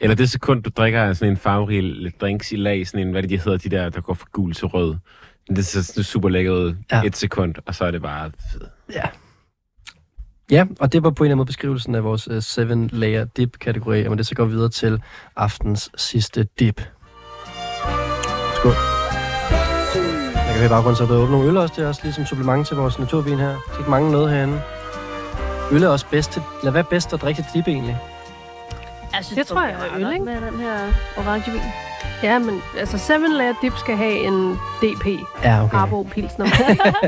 [0.00, 3.30] Eller det sekund, du drikker sådan en farverig drinks i lag, sådan en, hvad det
[3.30, 4.94] de hedder, de der, der går fra gul til rød.
[5.56, 6.96] Det ser sådan super lækkert ud Ja.
[6.96, 7.02] ja.
[7.06, 8.30] et sekund, og så er det bare...
[8.94, 9.02] Ja.
[10.50, 13.24] Ja, og det var på en eller anden måde beskrivelsen af vores uh, seven layer
[13.24, 15.02] dip kategori, og med det så går vi videre til
[15.36, 16.80] aftens sidste dip.
[18.54, 18.72] Skål.
[20.34, 21.74] Jeg kan høre baggrunden, så er der åbnet nogle øl også.
[21.76, 23.48] Det er også ligesom supplement til vores naturvin her.
[23.48, 24.60] Der er ikke mange noget herinde.
[25.72, 27.98] Øl er også bedst til, lad være bedst at drikke til dip egentlig.
[29.12, 30.24] Jeg synes, Det tror jeg er øl, ikke?
[30.24, 30.78] Med den her
[31.16, 31.60] orange vin.
[32.22, 35.06] Ja, men altså Seven Layer Dip skal have en DP.
[35.42, 35.76] Ja, okay.
[35.76, 36.46] Harbo Pilsner.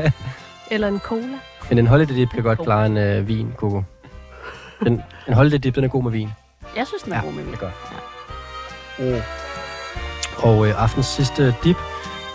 [0.71, 1.39] Eller en cola.
[1.69, 3.83] Men en holiday dip kan godt klare en uh, vin, Coco.
[4.83, 6.29] Den, en holiday dip, den er god med vin.
[6.75, 7.51] Jeg synes, den er Ja, god med vin.
[7.53, 9.23] det er godt.
[10.37, 11.77] Og øh, aftens sidste dip,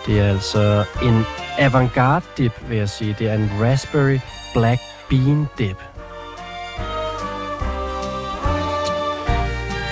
[0.05, 1.23] det er altså en
[1.59, 3.15] avantgarde dip, vil jeg sige.
[3.19, 4.19] Det er en raspberry
[4.53, 5.83] black bean dip.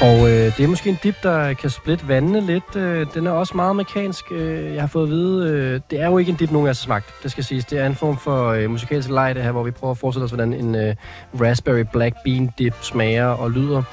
[0.04, 2.76] Og øh, det er måske en dip, der kan splitte vandene lidt.
[2.76, 4.32] Øh, den er også meget amerikansk.
[4.32, 6.72] Øh, jeg har fået at vide, øh, det er jo ikke en dip, nogen af
[6.72, 7.14] os har smagt.
[7.24, 7.66] Det skal siges.
[7.66, 10.24] Det er en form for øh, musikalsk leg, det her, hvor vi prøver at forestille
[10.24, 10.96] os, hvordan en øh,
[11.42, 13.84] raspberry black bean dip smager og lyder.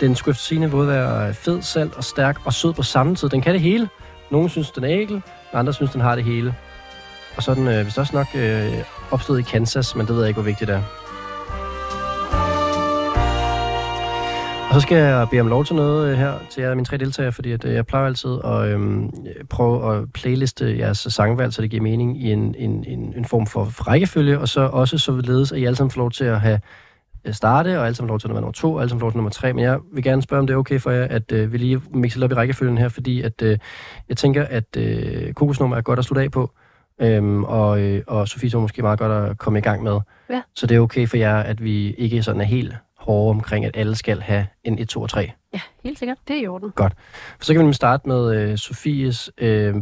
[0.00, 3.28] Den skulle efter sine både være fed, salt og stærk og sød på samme tid.
[3.28, 3.88] Den kan det hele.
[4.30, 5.22] Nogle synes, den er ækel,
[5.52, 6.54] andre synes, den har det hele.
[7.36, 8.72] Og så er den øh, vist også nok øh,
[9.10, 10.99] opstået i Kansas, men det ved jeg ikke, hvor vigtigt det er.
[14.70, 16.96] Og så skal jeg bede om lov til noget øh, her til jer, mine tre
[16.96, 18.80] deltagere, fordi at, øh, jeg plejer altid at øh,
[19.48, 23.46] prøve at playliste jeres sangvalg, så det giver mening i en, en, en, en form
[23.46, 26.60] for rækkefølge, og så også således, at I alle sammen får lov til at have
[27.24, 29.00] øh, starte, og alle sammen får lov til at være nummer to, og alle sammen
[29.00, 29.52] får lov til nummer tre.
[29.52, 31.82] Men jeg vil gerne spørge, om det er okay for jer, at øh, vi lige
[31.94, 33.58] mixer op i rækkefølgen her, fordi at, øh,
[34.08, 36.50] jeg tænker, at øh, kokosnummer er godt at slutte af på,
[37.02, 39.98] øhm, og, øh, og Sofie er måske meget godt at komme i gang med.
[40.30, 40.42] Ja.
[40.54, 43.76] Så det er okay for jer, at vi ikke sådan er helt hårde omkring, at
[43.76, 45.32] alle skal have en 1, 2 og 3.
[45.54, 46.18] Ja, helt sikkert.
[46.28, 46.72] Det er i orden.
[46.76, 49.74] For så kan vi starte med øh, Sofies øh,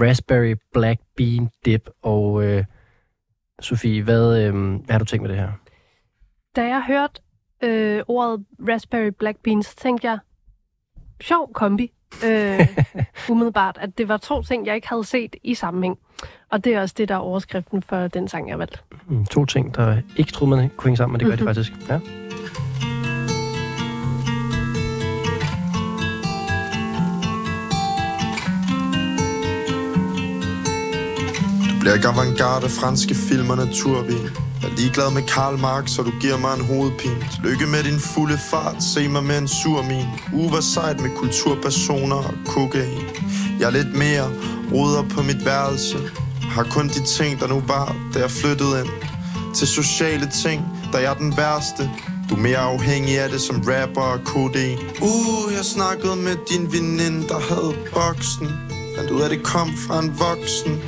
[0.00, 2.64] Raspberry Black Bean Dip, og øh,
[3.60, 5.52] Sofie, hvad, øh, hvad har du tænkt med det her?
[6.56, 7.20] Da jeg hørte
[7.62, 10.18] øh, ordet Raspberry Black Beans, tænkte jeg,
[11.20, 11.92] sjov kombi.
[12.26, 12.60] Øh,
[13.30, 15.98] umiddelbart, at det var to ting, jeg ikke havde set i sammenhæng.
[16.50, 18.78] Og det er også det, der er overskriften for den sang, jeg valgte.
[19.06, 21.72] Mm, To ting, der ikke troede, man kunne hænge sammen, men det gør de faktisk.
[21.88, 22.25] Ja.
[31.80, 34.28] Bliver ikke avantgarde, franske film og naturvin.
[34.62, 37.28] Jeg er ligeglad med Karl Marx, så du giver mig en hovedpine.
[37.34, 40.06] Tillykke med din fulde fart, se mig med en sur min.
[40.32, 43.02] Uh, Uva sejt med kulturpersoner og kokain.
[43.60, 44.30] Jeg er lidt mere
[44.72, 45.98] Ruder på mit værelse.
[46.42, 48.90] Har kun de ting, der nu var, da jeg flyttede ind.
[49.54, 50.62] Til sociale ting,
[50.92, 51.90] der jeg er den værste.
[52.30, 54.56] Du er mere afhængig af det som rapper og KD
[55.02, 58.48] Uh, jeg snakkede med din veninde, der havde boksen.
[58.96, 60.82] Fandt ud af, det kom fra en voksen.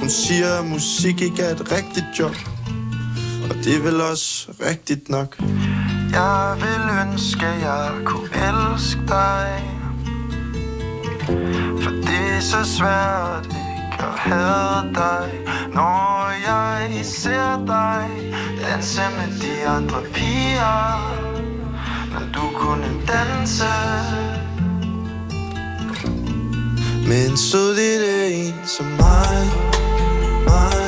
[0.00, 2.36] Hun siger, at musik ikke er et rigtigt job.
[3.50, 5.36] Og det er vel også rigtigt nok.
[6.12, 9.62] Jeg vil ønske, jeg kunne elske dig.
[11.82, 13.63] For det er så svært
[14.06, 15.28] og hader dig
[15.74, 18.08] Når jeg ser dig.
[18.62, 21.14] Danse med de andre piger
[22.12, 23.74] Men du kunne danse.
[27.06, 29.46] Men så det lille en som Mig
[30.44, 30.83] Mig.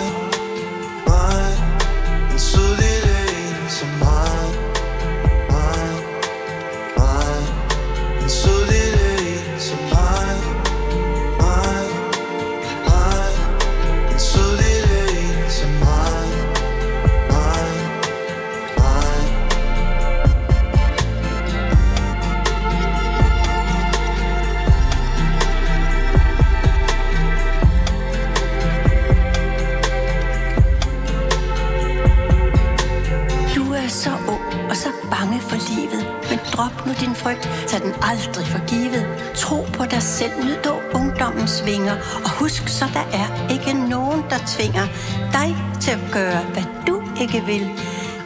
[36.86, 41.62] Nu din frygt, tag den aldrig for givet Tro på dig selv, nyd dog ungdommens
[41.66, 41.96] vinger.
[42.24, 44.86] Og husk så der er ikke nogen der tvinger
[45.32, 47.70] Dig til at gøre hvad du ikke vil.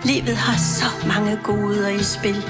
[0.05, 2.45] Livet har så mange goder i spil.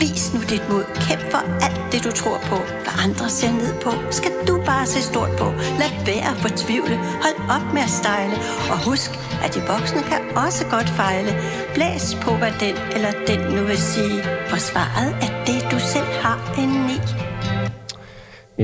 [0.00, 2.58] Vis nu dit mod, kæmp for alt det du tror på.
[2.84, 5.46] Hvad andre ser ned på, skal du bare se stort på.
[5.80, 8.36] Lad være at fortvivle, hold op med at stejle.
[8.72, 9.10] Og husk,
[9.44, 11.32] at de voksne kan også godt fejle.
[11.74, 14.16] Blæs på, hvad den eller den nu vil sige.
[14.50, 16.98] For svaret er det, du selv har en i.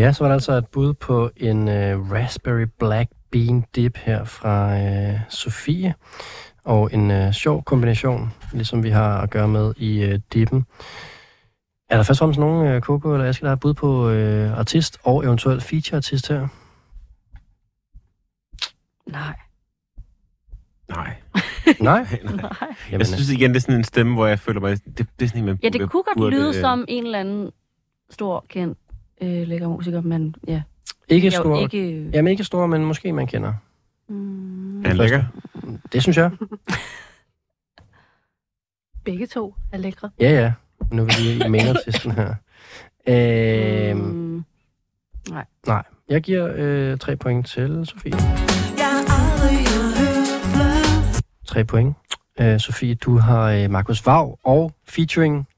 [0.00, 1.16] Ja, så var det altså et bud på
[1.48, 5.94] en uh, Raspberry Black Bean Dip her fra uh, Sofie.
[6.64, 10.66] Og en øh, sjov kombination, ligesom vi har at gøre med i øh, dippen.
[11.88, 14.58] Er der først og fremmest nogen, uh, Coco eller Aske, der har bud på uh,
[14.58, 16.48] artist og eventuelt feature-artist her?
[19.10, 19.34] Nej.
[20.88, 21.16] Nej.
[21.80, 22.06] Nej?
[22.24, 22.50] Nej.
[22.90, 24.78] Jamen, Jeg synes igen, det er sådan en stemme, hvor jeg føler mig...
[24.98, 27.04] Det, det er sådan en, man Ja, det kunne godt burde, lyde øh, som en
[27.04, 27.50] eller anden
[28.10, 28.78] stor, kendt,
[29.20, 30.62] øh, lækker musiker, men ja.
[31.08, 31.60] Ikke stor.
[31.60, 33.52] Ikke, Jamen ikke stor, men måske man kender.
[34.08, 35.24] mm, Er han lækker?
[35.92, 36.30] Det synes jeg.
[39.04, 40.10] Begge to er lækre.
[40.20, 40.52] Ja, ja.
[40.92, 42.34] Nu er vi lige i menertisten her.
[43.08, 44.44] Øhm, mm,
[45.30, 45.44] nej.
[45.66, 45.82] nej.
[46.08, 48.12] Jeg giver øh, tre point til Sofie.
[51.46, 51.96] Tre point.
[52.40, 55.48] Øh, Sofie, du har øh, Markus Vav og featuring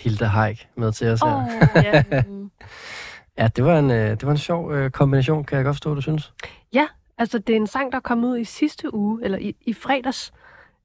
[0.00, 1.36] Hilda Haik med til os her.
[1.36, 2.02] Åh, ja.
[2.28, 2.50] mm.
[3.38, 5.94] Ja, det var en, øh, det var en sjov øh, kombination, kan jeg godt forstå,
[5.94, 6.32] du synes.
[6.72, 6.86] Ja,
[7.18, 9.72] altså det er en sang, der er kommet ud i sidste uge, eller i, i
[9.72, 10.32] fredags,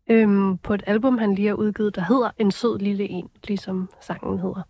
[0.09, 3.89] øhm, på et album, han lige har udgivet, der hedder En sød lille en, ligesom
[4.01, 4.61] sangen hedder.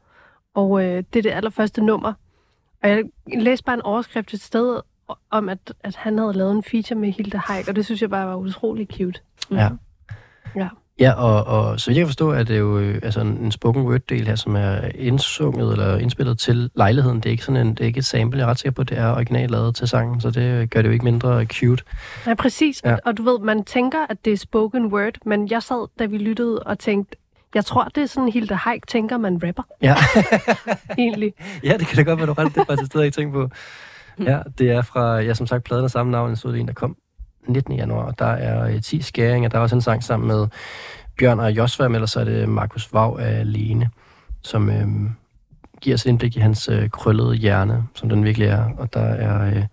[0.53, 2.13] Og øh, det er det allerførste nummer.
[2.83, 3.03] Og jeg
[3.37, 4.81] læste bare en overskrift et sted
[5.29, 8.09] om, at, at han havde lavet en feature med Hilda Haik, og det synes jeg
[8.09, 9.19] bare var utrolig cute.
[9.51, 9.69] Ja.
[10.55, 10.69] Ja.
[10.99, 13.27] Ja, og, og så vidt jeg kan forstå, at det er jo øh, altså en,
[13.27, 17.17] en spoken word-del her, som er indsunget eller indspillet til lejligheden.
[17.17, 18.83] Det er ikke sådan en, det er ikke et sample, jeg er ret sikker på,
[18.83, 21.83] det er originalt lavet til sangen, så det gør det jo ikke mindre cute.
[22.25, 22.81] Nej, præcis.
[22.83, 22.89] Ja.
[22.91, 22.97] Ja.
[23.05, 26.17] Og du ved, man tænker, at det er spoken word, men jeg sad, da vi
[26.17, 27.17] lyttede og tænkte,
[27.55, 29.95] jeg tror, det er sådan, Hilda Haik tænker, man rapper, Ja,
[30.97, 31.33] egentlig.
[31.63, 32.47] ja det kan da godt være, du ret.
[32.55, 33.49] Det er faktisk et sted, jeg ikke tænkt på.
[34.23, 36.73] Ja, det er fra, ja, som sagt, pladen af samme navn, en sød en, der
[36.73, 36.95] kom
[37.47, 37.75] 19.
[37.75, 38.03] januar.
[38.03, 39.49] og Der er øh, 10 skæringer.
[39.49, 40.47] Der er også en sang sammen med
[41.17, 43.89] Bjørn og Josva, eller så er det Markus Vav alene,
[44.41, 44.87] som øh,
[45.81, 48.69] giver os indblik i hans øh, krøllede hjerne, som den virkelig er.
[48.77, 49.63] Og der er øh,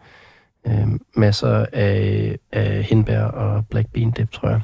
[0.67, 4.61] øh, masser af, af hindbær og black bean dip, tror jeg.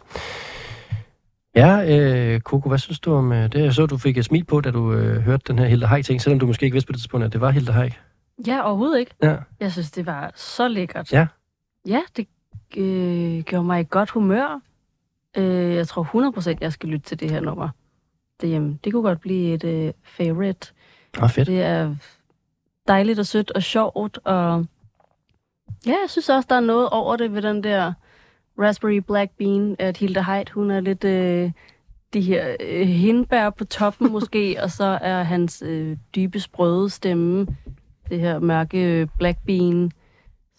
[1.57, 3.65] Ja, øh, Coco, hvad synes du om øh, det?
[3.65, 6.21] Jeg så, du fik et smil på, da du øh, hørte den her Hilda Haik-ting,
[6.21, 8.01] selvom du måske ikke vidste på det tidspunkt, at det var Hilda Haik.
[8.47, 9.15] Ja, overhovedet ikke.
[9.23, 9.37] Ja.
[9.61, 11.13] Jeg synes, det var så lækkert.
[11.13, 11.27] Ja.
[11.87, 12.27] Ja, det
[12.77, 14.61] øh, gjorde mig i godt humør.
[15.37, 17.69] Øh, jeg tror 100% jeg skal lytte til det her nummer.
[18.41, 20.73] Det, jamen, det kunne godt blive et øh, favorite.
[21.23, 21.47] Åh, fedt.
[21.47, 21.95] Det er
[22.89, 24.67] dejligt og sødt og sjovt, og
[25.87, 27.93] ja, jeg synes også, der er noget over det ved den der
[28.59, 31.51] Raspberry Black Bean, at Hilda Heidt, hun er lidt øh,
[32.15, 37.47] de her øh, hindbær på toppen måske, og så er hans øh, dybe sprøde stemme,
[38.11, 39.93] det her mørke øh, Black Bean,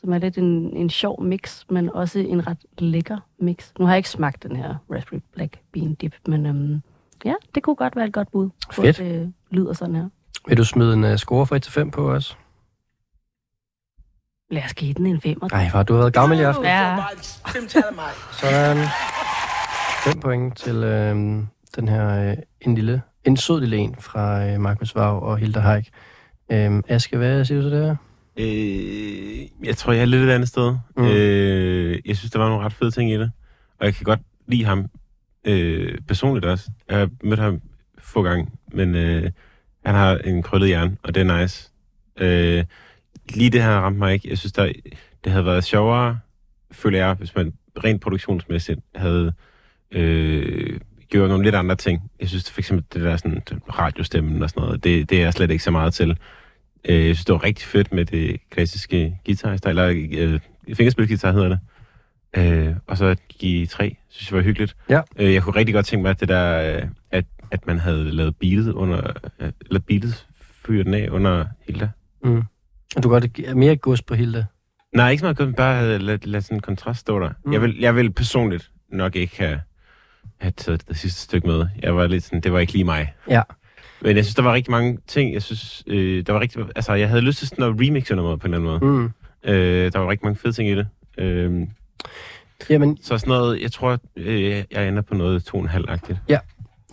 [0.02, 3.72] som er lidt en, en sjov mix, men også en ret lækker mix.
[3.80, 6.82] Nu har jeg ikke smagt den her Raspberry Black Bean dip, men øhm,
[7.26, 8.50] ja, det kunne godt være et godt bud.
[8.72, 8.88] Fedt.
[8.88, 10.10] at Det øh, lyder sådan her.
[10.48, 12.38] Vil du smide en uh, score fra 1 til 5 på os?
[14.50, 15.50] Lad os give den en femmer.
[15.54, 16.66] Ej, hvor har du været gammel i aften.
[16.66, 16.98] Ja.
[18.32, 18.88] Sådan.
[20.04, 21.16] Fem point til øh,
[21.76, 25.60] den her øh, en lille, en sød lille en fra øh, Markus Vav og Hilda
[25.60, 25.90] Haik.
[26.52, 27.96] Øh, Aske, hvad siger du det her?
[28.38, 30.78] Øh, jeg tror, jeg er lidt et andet sted.
[30.98, 31.06] Mm.
[31.06, 33.32] Øh, jeg synes, der var nogle ret fede ting i det.
[33.80, 34.86] Og jeg kan godt lide ham
[35.46, 36.72] øh, personligt også.
[36.90, 37.62] Jeg har mødt ham
[37.98, 39.32] få gange, men øh,
[39.86, 41.72] han har en krøllet hjerne, og det er nice.
[42.20, 42.64] Øh,
[43.30, 44.30] lige det her ramte mig ikke.
[44.30, 44.72] Jeg synes, der,
[45.24, 46.20] det havde været sjovere,
[46.72, 47.54] føler jeg, hvis man
[47.84, 49.34] rent produktionsmæssigt havde
[49.92, 50.80] øh,
[51.10, 52.12] gjort nogle lidt andre ting.
[52.20, 53.42] Jeg synes for eksempel, det der sådan,
[53.80, 56.18] radiostemmen og sådan noget, det, det er jeg slet ikke så meget til.
[56.90, 60.40] Øh, jeg synes, det var rigtig fedt med det klassiske guitar, eller øh,
[60.76, 61.60] fingerspilguitar hedder det.
[62.38, 64.76] Øh, og så G3, synes jeg var hyggeligt.
[64.90, 65.02] Ja.
[65.20, 68.12] Øh, jeg kunne rigtig godt tænke mig, at det der, øh, at, at man havde
[68.12, 70.28] lavet beatet under, øh, eller beatet
[70.66, 71.90] fyret den af under Hilda.
[72.24, 72.44] Mm.
[72.96, 74.46] Og du godt mere gods på Hilda.
[74.96, 77.30] Nej, ikke så meget godt, bare havde ladet, ladet sådan en kontrast stå der.
[77.46, 77.54] Mm.
[77.54, 79.62] Jeg, vil, jeg vil personligt nok ikke have,
[80.38, 81.66] have taget det sidste stykke med.
[81.82, 83.14] Jeg var lidt sådan, det var ikke lige mig.
[83.30, 83.42] Ja.
[84.02, 86.94] Men jeg synes, der var rigtig mange ting, jeg synes, øh, der var rigtig, altså
[86.94, 89.12] jeg havde lyst til sådan at remixe nummeret på en eller anden måde.
[89.46, 89.50] Mm.
[89.52, 90.88] Øh, der var rigtig mange fede ting i det.
[91.18, 91.62] Øh,
[92.70, 96.20] Jamen, så sådan noget, jeg tror, øh, jeg ender på noget to og en halv-agtigt.
[96.30, 96.38] Ja,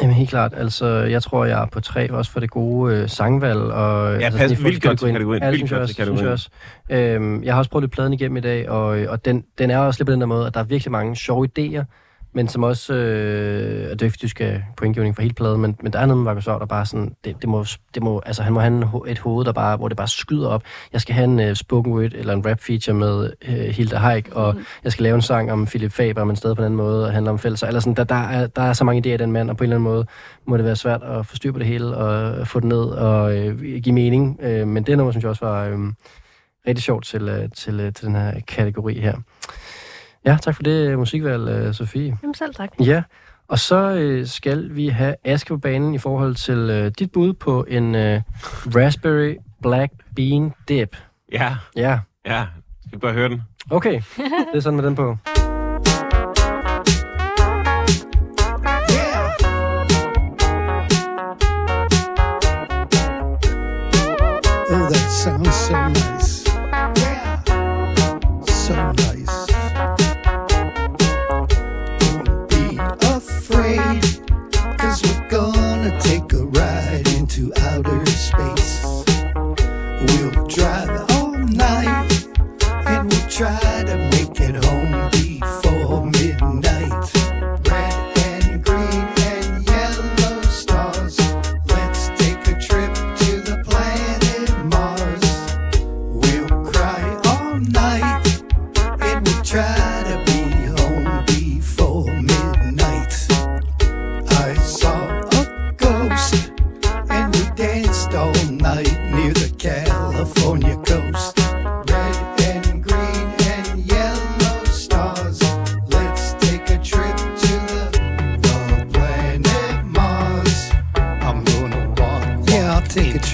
[0.03, 0.53] Jamen helt klart.
[0.57, 3.59] Altså, jeg tror, jeg er på tre, også for det gode øh, sangvalg.
[3.61, 5.43] Og, Ja, altså, pas- vildt godt til kategorien.
[5.43, 5.95] Ja, det synes jeg også.
[5.95, 6.49] Synes jeg, også.
[6.91, 9.79] Øhm, jeg har også prøvet lidt pladen igennem i dag, og, og den, den er
[9.79, 11.85] også lidt på den der måde, at der er virkelig mange sjove idéer,
[12.33, 15.77] men som også, øh, og det er ikke, du skal pointgivning for hele pladen, men,
[15.83, 17.65] men der er noget med Marcus Vav, der bare sådan, det, det, må,
[17.95, 20.49] det må, altså han må have en, et hoved, der bare, hvor det bare skyder
[20.49, 20.63] op.
[20.93, 24.29] Jeg skal have en uh, spoken word eller en rap feature med uh, Hilda Haik,
[24.33, 24.65] og Mhm.
[24.85, 27.13] jeg skal lave en sang om Philip Faber, men stadig på en anden måde, og
[27.13, 27.63] handler om fælles.
[27.63, 29.65] Eller sådan, der, der, er, der er så mange idéer i den mand, og på
[29.65, 30.07] en eller anden måde
[30.47, 33.37] må det være svært at få styr på det hele, og få det ned og
[33.37, 34.41] øh, give mening.
[34.43, 35.79] Øh, men det nummer, synes jeg også var øh,
[36.69, 39.15] rigtig sjovt til, øh, til, øh, til den her kategori her.
[40.29, 42.19] Ja, tak for det øh, musikvalg, øh, Sofie.
[42.23, 42.71] Jamen selv tak.
[42.81, 43.03] Ja,
[43.49, 47.33] og så øh, skal vi have Aske på banen i forhold til øh, dit bud
[47.33, 48.21] på en øh,
[48.77, 50.97] Raspberry Black Bean Dip.
[51.33, 51.57] Ja.
[51.77, 51.99] Ja.
[52.27, 52.47] Ja,
[52.87, 53.43] skal vi bare høre den?
[53.71, 55.17] Okay, det er sådan med den på.
[64.71, 66.28] Oh, that sounds so nice.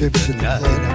[0.05, 0.94] I'll take a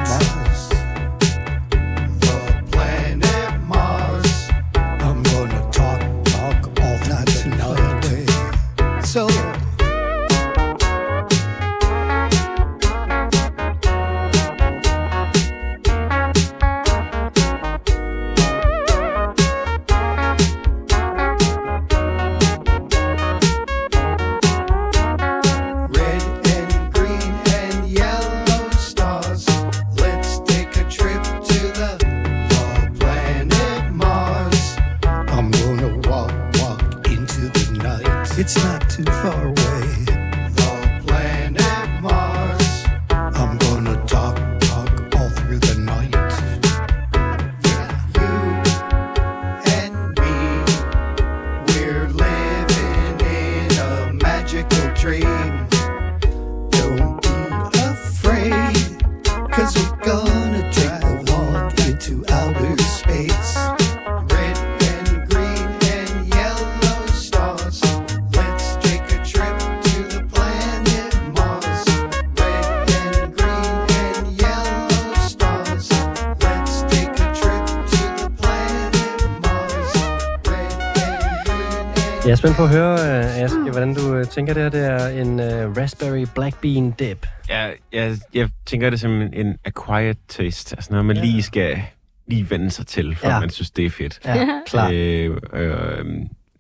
[84.54, 84.98] tænker det her.
[84.98, 87.28] Det er en uh, Raspberry Black Bean Dip.
[87.50, 90.76] Ja, jeg, jeg tænker det som en, en acquired taste.
[90.76, 91.82] Altså noget, man lige skal
[92.28, 93.34] lige vende sig til, for Ja.
[93.34, 93.40] ja.
[93.40, 94.20] man synes, det er fedt.
[94.26, 94.94] Ja, klart.
[94.94, 96.06] Øh, øh,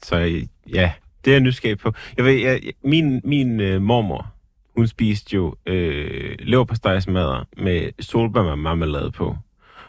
[0.03, 0.17] så
[0.73, 0.91] ja,
[1.25, 1.93] det er jeg nysgerrig på.
[2.17, 4.33] Jeg ved, jeg, min min øh, mormor,
[4.75, 9.35] hun spiste jo øh, leverpostejsmadder med solbær og marmelade på.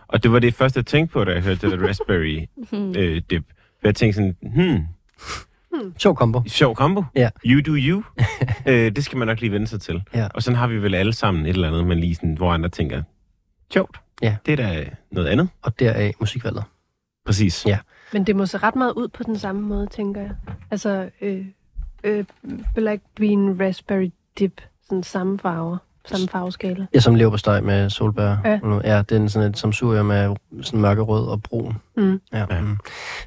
[0.08, 2.38] Og det var det første, jeg tænkte på, da jeg hørte det der raspberry
[2.98, 3.44] øh, dip.
[3.80, 4.84] For jeg tænkte sådan, hmm,
[5.98, 6.42] Sjov kombo.
[6.46, 7.04] sjov kombo.
[7.14, 7.30] Ja.
[7.46, 8.02] You do you.
[8.66, 10.02] øh, det skal man nok lige vende sig til.
[10.14, 10.28] Ja.
[10.34, 12.68] Og sådan har vi vel alle sammen et eller andet, men lige sådan, hvor andre
[12.68, 13.02] tænker,
[13.72, 14.00] sjovt.
[14.22, 14.36] Ja.
[14.46, 15.48] Det er da noget andet.
[15.62, 16.64] Og deraf musikvalget.
[17.26, 17.66] Præcis.
[17.66, 17.78] Ja.
[18.12, 20.30] Men det må se ret meget ud på den samme måde, tænker jeg.
[20.70, 21.46] Altså, øh,
[22.04, 22.24] øh,
[22.74, 25.76] black bean raspberry dip, sådan samme farver,
[26.10, 26.86] samme farveskala.
[26.94, 28.36] Ja, som leverpostej med solbær.
[28.44, 28.58] Ja.
[28.84, 31.76] ja det er sådan et samsurium med sådan mørkerød og brun.
[31.96, 32.20] Mm.
[32.32, 32.46] Ja.
[32.50, 32.60] ja.
[32.60, 32.78] Mm.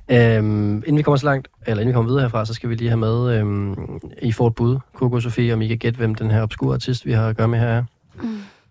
[0.09, 2.75] Øhm, inden vi kommer så langt, eller inden vi kommer videre herfra, så skal vi
[2.75, 6.15] lige have med, øhm, I får et bud, Coco Sofie, om I kan gætte, hvem
[6.15, 7.83] den her obskure artist, vi har at gøre med her er.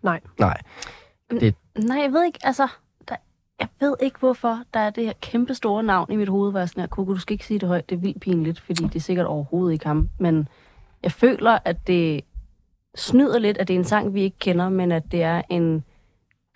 [0.03, 0.21] Nej.
[0.39, 0.61] Nej.
[1.31, 2.69] Det, Nej, jeg ved ikke, altså...
[3.09, 3.17] Der,
[3.61, 6.59] jeg ved ikke, hvorfor der er det her kæmpe store navn i mit hoved, hvor
[6.59, 8.83] jeg sådan her, Coco, du skal ikke sige det højt, det er vildt pinligt, fordi
[8.85, 10.09] det er sikkert overhovedet ikke ham.
[10.19, 10.49] Men
[11.03, 12.21] jeg føler, at det
[12.97, 15.85] snyder lidt, at det er en sang, vi ikke kender, men at det er en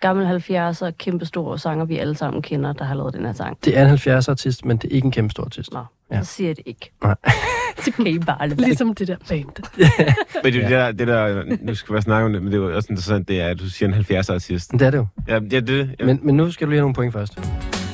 [0.01, 3.57] gammel 70'er, kæmpe stor sanger, vi alle sammen kender, der har lavet den her sang.
[3.65, 5.73] det er en 70'er artist, men det er ikke en kæmpe stor artist.
[5.73, 6.19] Nå, Ja.
[6.23, 6.91] så siger jeg det ikke.
[7.03, 7.15] Nej.
[7.83, 8.61] så kan I bare lade.
[8.61, 9.45] Ligesom det der band.
[10.43, 10.61] Men det, ja.
[10.61, 12.87] det, der, det der, nu skal vi snakke om det, men det er jo også
[12.89, 14.71] interessant, det er, at du siger en 70'er artist.
[14.71, 15.07] Det er det jo.
[15.27, 16.05] Ja, ja det, ja.
[16.05, 17.37] Men, men nu skal du lige have nogle point først.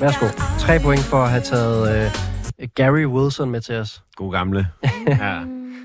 [0.02, 0.26] Værsgo.
[0.60, 2.06] Tre point for at have taget
[2.60, 4.03] øh, Gary Wilson med til os.
[4.15, 4.68] God gamle.
[5.07, 5.40] ja.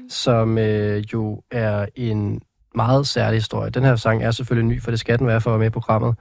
[0.09, 2.41] som øh, jo er en
[2.79, 3.71] meget særlig historie.
[3.71, 5.67] Den her sang er selvfølgelig ny, for det skal den være for at være med
[5.67, 6.15] i programmet.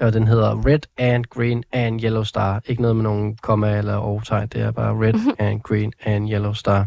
[0.00, 2.62] Og den hedder Red and Green and Yellow Star.
[2.66, 4.48] Ikke noget med nogen komma eller overtegn.
[4.48, 6.86] Det er bare Red and Green and Yellow Star.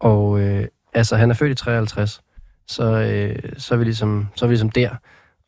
[0.00, 2.20] Og øh, altså, han er født i 53.
[2.66, 4.90] Så, øh, så, er vi ligesom, så er vi ligesom der.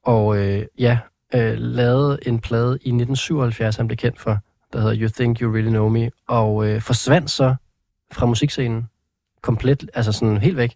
[0.05, 0.99] Og øh, ja,
[1.35, 4.39] øh, lavede en plade i 1977, han blev kendt for,
[4.73, 7.55] der hedder You Think You Really Know Me, og øh, forsvandt så
[8.13, 8.89] fra musikscenen
[9.43, 10.75] komplet, altså sådan helt væk,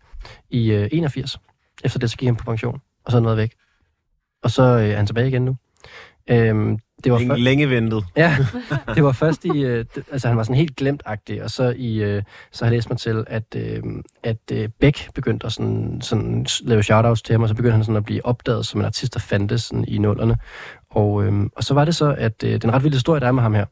[0.51, 1.39] i øh, 81.
[1.85, 3.53] Efter det, så gik han på pension, og så er noget væk.
[4.43, 5.57] Og så øh, er han tilbage igen nu.
[6.31, 8.05] Øhm, det var Længe, før- længe ventet.
[8.17, 8.37] Ja,
[8.95, 12.03] det var først i, øh, d- altså han var sådan helt glemtagtig, og så i,
[12.03, 12.23] øh,
[12.53, 13.83] så har jeg læst mig til, at, øh,
[14.23, 17.85] at øh, Beck begyndte at sådan, sådan lave shoutouts til ham, og så begyndte han
[17.85, 20.37] sådan at blive opdaget som en artist, der fandtes sådan i nullerne.
[20.91, 23.33] Og, øh, og så var det så, at øh, den ret vilde historie, der er
[23.33, 23.65] med ham her,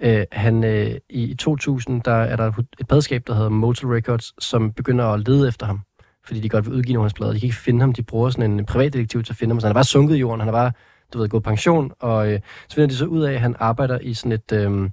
[0.00, 4.72] øh, han øh, i 2000, der er der et padskab, der hedder Motel Records, som
[4.72, 5.80] begynder at lede efter ham,
[6.26, 7.32] fordi de godt vil udgive nogle af hans plader.
[7.32, 9.66] De kan ikke finde ham, de bruger sådan en privatdetektiv til at finde ham, så
[9.66, 10.72] han er bare sunket i jorden, han er bare
[11.12, 13.98] du ved, gået pension, og øh, så finder de så ud af, at han arbejder
[14.02, 14.90] i sådan et øh,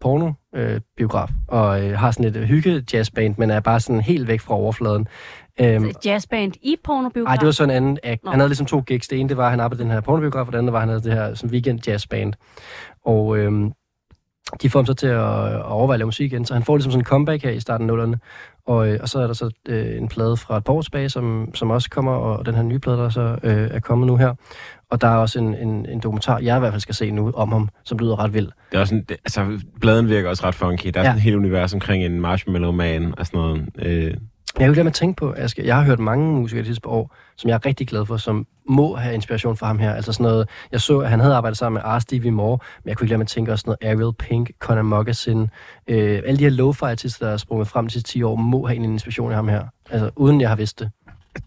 [0.00, 4.54] porno-biograf, og øh, har sådan et øh, hygge-jazzband, men er bare sådan helt væk fra
[4.54, 5.08] overfladen.
[5.60, 7.28] Øhm, Et jazzband i pornobiograf?
[7.28, 8.22] Nej, det var sådan en anden act.
[8.26, 9.08] Han havde ligesom to gigs.
[9.08, 10.78] Det ene, det var, at han arbejdede i den her pornobiograf, og det andet var,
[10.78, 12.34] at han havde det her sådan weekend jazzband.
[13.04, 13.72] Og øhm,
[14.62, 16.76] de får ham så til at, at overveje at lave musik igen, så han får
[16.76, 18.18] ligesom sådan en comeback her i starten af nullerne.
[18.66, 21.08] Og, øh, og så er der så øh, en plade fra et par år tilbage,
[21.08, 24.16] som, som også kommer, og den her nye plade, der så øh, er kommet nu
[24.16, 24.34] her.
[24.90, 27.30] Og der er også en, en, en dokumentar, jeg i hvert fald skal se nu
[27.34, 28.46] om ham, som lyder ret vild.
[28.70, 30.86] Det er også en, det, altså, bladen virker også ret funky.
[30.94, 31.08] Der er Ja.
[31.08, 33.68] sådan et helt univers omkring en Marshmallow Man og sådan noget.
[33.78, 34.14] Øh,
[34.58, 35.66] Jeg er jo at tænke på, Aske.
[35.66, 38.46] Jeg har hørt mange musikere de sidste år, som jeg er rigtig glad for, som
[38.68, 39.94] må have inspiration fra ham her.
[39.94, 41.98] Altså sådan noget, jeg så, at han havde arbejdet sammen med R.
[41.98, 45.42] Stevie Moore, men jeg kunne ikke lade mig tænke også noget Ariel Pink, Conor Moccasin.
[45.88, 48.76] Øh, alle de her lo-fi artister, der er sprunget frem sidste 10 år, må have
[48.76, 49.64] en inspiration af ham her.
[49.90, 50.90] Altså uden jeg har vidst det.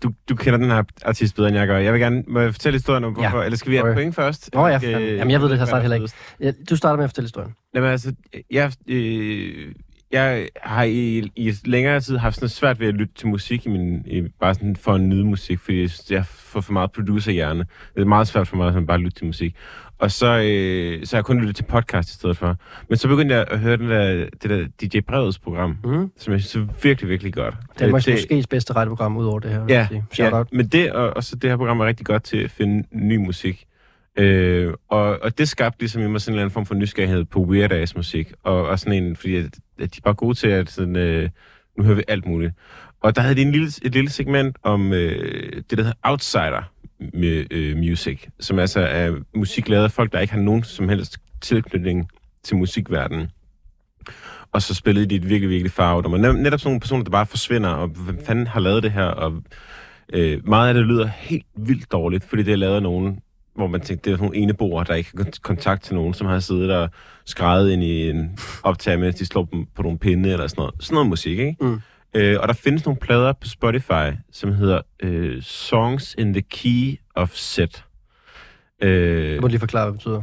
[0.04, 1.78] du, du kender den her artist bedre, end jeg gør.
[1.78, 3.38] Jeg vil gerne må jeg fortælle historien om, hvorfor.
[3.38, 3.44] Ja.
[3.46, 4.50] Eller skal vi have point først?
[4.54, 5.18] Nå ja, Øh.
[5.18, 6.08] Jamen jeg ved det her hvad snart er heller
[6.42, 6.64] ikke.
[6.70, 7.56] Du starter med at fortælle historien.
[7.76, 8.14] Jamen altså,
[8.52, 9.74] jeg, øh,
[10.12, 13.70] jeg har i, i længere tid haft sådan svært ved at lytte til musik, i
[13.70, 16.92] min, i, bare sådan for at nyde musik, fordi jeg, synes, jeg får for meget
[16.92, 17.66] producerhjerne.
[17.96, 19.56] Det er meget svært for mig at bare lytte til musik.
[19.98, 22.56] Og så, øh, så har jeg kun lyttet til podcast i stedet for.
[22.90, 26.12] Men så begyndte jeg at høre den der, det der DJ Brevets program, mm.
[26.18, 27.56] som jeg synes er virkelig, virkelig godt.
[27.74, 29.66] Det er Øh, måske bedste radioprogram ud over det her.
[29.70, 29.88] Ja,
[30.20, 30.54] ja out.
[30.54, 33.16] men det og, og så det her program er rigtig godt til at finde ny
[33.16, 33.66] musik.
[34.18, 37.26] Øh, og, og det skabte ligesom i mig sådan en eller anden form for nysgerrighed
[37.26, 38.34] på weird ass musik.
[38.44, 39.46] Og, og sådan en, fordi at,
[39.80, 41.30] at de er bare gode til at sådan, øh,
[41.78, 42.54] nu hører vi alt muligt.
[43.02, 46.72] Og der havde de en lille, et lille segment om øh, det, der hedder Outsider
[47.14, 50.90] med, øh, Music, som altså er musik lavet af folk, der ikke har nogen som
[50.90, 52.10] helst tilknytning
[52.44, 53.28] til musikverdenen.
[54.52, 56.06] Og så spillede de et virkelig, virkelig farvet.
[56.06, 59.06] Og netop sådan nogle personer, der bare forsvinder, og hvem fanden har lavet det her,
[59.06, 59.44] og
[60.14, 63.20] øh, meget af det lyder helt vildt dårligt, fordi det er lavet af nogen,
[63.56, 66.14] hvor man tænker, det er sådan nogle eneboere, der ikke har kon- kontakt til nogen,
[66.14, 66.90] som har siddet og
[67.26, 70.74] skrevet ind i en optag, mens de slår dem på nogle pinde eller sådan noget.
[70.80, 71.56] Sådan noget musik, ikke?
[71.62, 71.80] Mm.
[72.16, 77.00] Øh, og der findes nogle plader på Spotify, som hedder øh, Songs in the Key
[77.16, 77.84] of Set.
[78.84, 80.22] Øh, Du må lige forklare, hvad det betyder.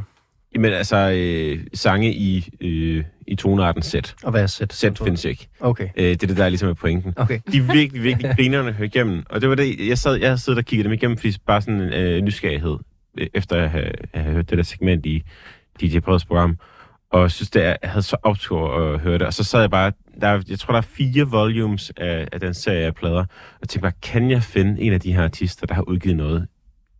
[0.55, 4.15] Jamen altså, øh, sange i, øh, i tonearten sæt.
[4.23, 4.73] Og hvad er sæt?
[4.73, 5.47] Sæt findes ikke.
[5.59, 5.89] Okay.
[5.95, 7.13] Øh, det er det, der er ligesom er pointen.
[7.15, 7.39] Okay.
[7.51, 9.23] De er virkelig, virkelig grinerne at høre igennem.
[9.29, 11.81] Og det var det, jeg sad, jeg siddet og kigget dem igennem, fordi bare sådan
[11.81, 12.77] en øh, nysgerrighed,
[13.33, 15.23] efter at have, at have hørt det der segment i
[15.81, 16.57] DJ Breds program.
[17.11, 19.21] Og synes, det er, jeg havde så optur at høre det.
[19.27, 19.91] Og så sad jeg bare,
[20.21, 23.25] der, er- jeg tror, der er fire volumes af, af den serie af plader.
[23.61, 26.47] Og tænkte bare, kan jeg finde en af de her artister, der har udgivet noget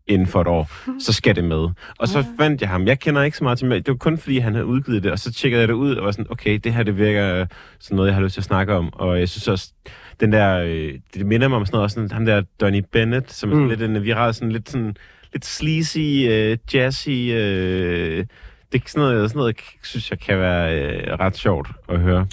[0.07, 0.69] inden for et år,
[0.99, 1.67] så skal det med.
[1.99, 2.87] Og så fandt jeg ham.
[2.87, 3.77] Jeg kender ikke så meget til mig.
[3.85, 6.05] Det var kun fordi, han havde udgivet det, og så tjekkede jeg det ud, og
[6.05, 7.45] var sådan, okay, det her, det virker
[7.79, 8.93] som noget, jeg har lyst til at snakke om.
[8.93, 9.73] Og jeg synes også,
[10.19, 13.31] den der, øh, det minder mig om sådan noget, også sådan, ham der Donny Bennett,
[13.31, 13.61] som er Mm.
[13.61, 13.69] mm.
[13.69, 14.95] lidt en viral, sådan lidt sådan,
[15.33, 18.25] lidt sleazy, øh, jazzy, øh,
[18.71, 22.27] det er sådan noget, sådan noget, synes jeg kan være øh, ret sjovt at høre.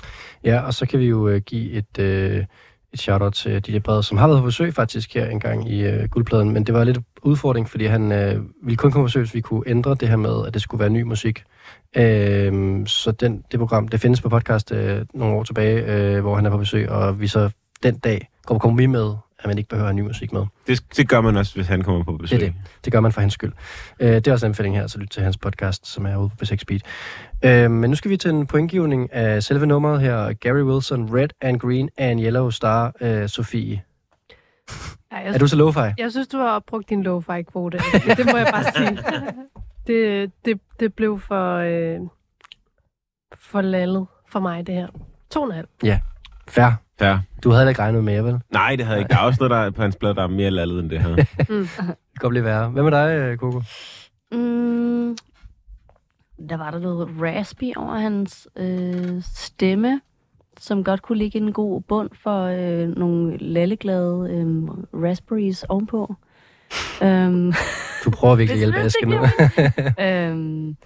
[0.45, 2.45] Ja, og så kan vi jo øh, give et, øh,
[2.93, 6.09] et shout-out til DJ Brede, som har været på besøg faktisk her engang i øh,
[6.09, 9.35] guldpladen, men det var lidt udfordring, fordi han øh, ville kun komme på besøg, hvis
[9.35, 11.43] vi kunne ændre det her med, at det skulle være ny musik.
[11.97, 16.37] Øh, så den, det program, det findes på podcast øh, nogle år tilbage, øh, hvor
[16.37, 17.51] han er på besøg, og vi så
[17.83, 20.45] den dag går på kompromis med, at man ikke behøver ny musik med.
[20.67, 22.37] Det, det gør man også, hvis han kommer på Det besøg.
[22.37, 22.55] er det.
[22.85, 23.53] Det gør man for hans skyld.
[24.01, 26.29] Øh, det er også en anbefaling her, så lyt til hans podcast, som er ude
[26.29, 26.83] på B6 Beat.
[27.45, 30.33] Øh, men nu skal vi til en pointgivning af selve nummeret her.
[30.33, 33.83] Gary Wilson, Red and Green and Yellow Star, øh, Sofie.
[35.13, 35.95] Ja, jeg Er du så lo-fi?
[35.99, 37.79] Jeg synes, du har opbrugt din lo-fi-kvote.
[37.79, 38.99] Det, det må jeg bare sige.
[39.87, 41.99] Det, det, det blev for, øh,
[43.35, 44.87] for lallet for mig, det her.
[45.31, 45.69] To og en halv.
[45.83, 46.01] Ja,
[46.49, 46.71] fair.
[47.01, 47.19] Fair.
[47.45, 48.41] Du havde ikke regnet med, vel?
[48.51, 49.13] Nej, det havde jeg ikke.
[49.13, 51.01] Der er også noget der er på hans blad, der er mere lallet end det
[51.01, 51.17] her.
[51.17, 51.27] Det
[51.77, 52.69] kan godt blive værre.
[52.69, 53.63] Hvad med dig, øh, Coco?
[54.33, 55.17] Mm,
[56.49, 60.01] der var der noget raspy over hans øh, stemme,
[60.59, 64.69] som godt kunne ligge en god bund for øh, nogle lalleglade øh,
[65.03, 66.15] raspberries ovenpå.
[67.03, 67.53] um,
[68.05, 69.17] Du prøver virkelig at hjælpe Aske nu.
[70.07, 70.77] øhm,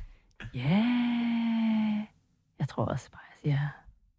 [0.55, 0.85] ja,
[2.59, 3.59] jeg tror også bare, jeg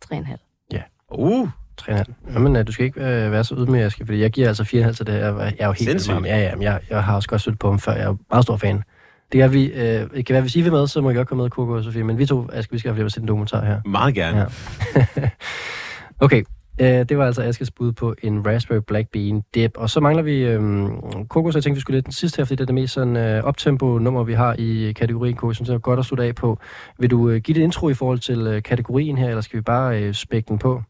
[0.10, 0.68] siger 3,5.
[0.72, 0.82] ja.
[1.12, 1.50] Uh.
[1.82, 2.34] 3,5.
[2.34, 5.08] Jamen, øh, du skal ikke øh, være så ydmyg, fordi jeg giver altså 4,5 til
[5.08, 5.40] det her.
[5.40, 6.14] Jeg er jo helt med Sindssygt.
[6.14, 6.26] ham.
[6.26, 7.94] Ja, ja, men jeg, jeg har også godt støttet på ham før.
[7.94, 8.84] Jeg er meget stor fan.
[9.32, 11.28] Det kan, vi, øh, det kan være, hvis I vil med, så må I godt
[11.28, 12.04] komme med, Coco og Sofie.
[12.04, 13.82] Men vi to, Aske, vi skal i hvert fald se en dokumentar her.
[13.86, 14.48] Meget gerne.
[14.96, 15.30] Ja.
[16.26, 16.44] okay,
[16.82, 19.72] øh, det var altså Askes bud på en Raspberry Black Bean dip.
[19.78, 20.90] Og så mangler vi øh,
[21.28, 22.94] Coco, så jeg tænkte, vi skulle lidt den sidste her, fordi det er det mest
[22.94, 25.54] sådan, øh, optempo-nummer, vi har i kategorien Coco.
[25.54, 26.60] Synes, det er godt at slutte af på.
[27.00, 29.62] Vil du øh, give det intro i forhold til øh, kategorien her, eller skal vi
[29.62, 30.82] bare øh, spække den på?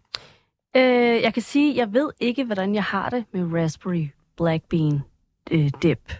[0.75, 4.07] Øh, jeg kan sige, jeg ved ikke, hvordan jeg har det med raspberry
[4.37, 5.01] black bean
[5.51, 6.13] øh, dip.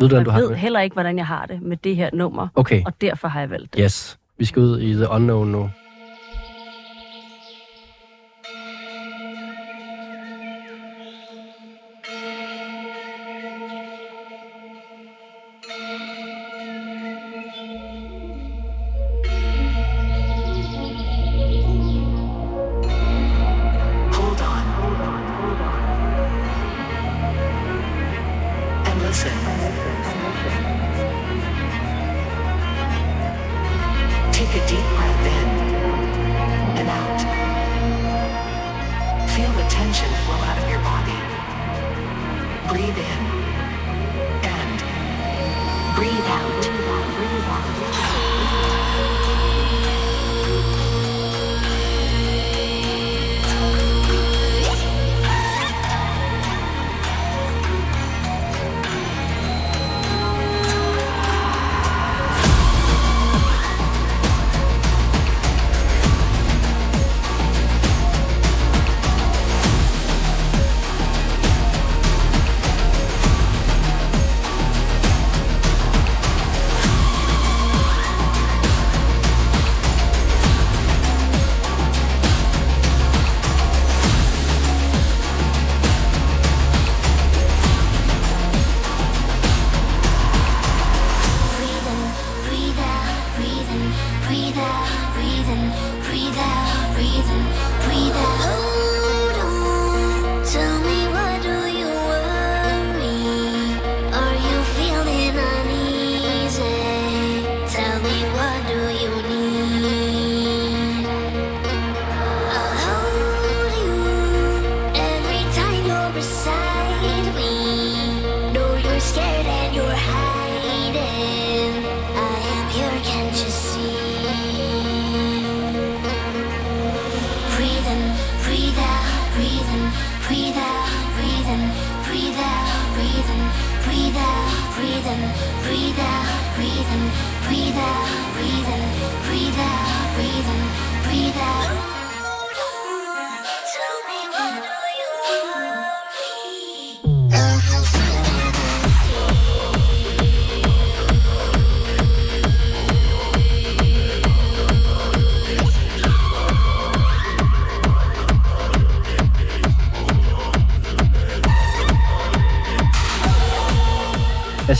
[0.00, 1.96] Ved du, jeg du har ved det heller ikke, hvordan jeg har det med det
[1.96, 2.48] her nummer.
[2.54, 2.82] Okay.
[2.86, 3.80] Og derfor har jeg valgt det.
[3.84, 5.70] Yes, vi skal ud i The Unknown nu.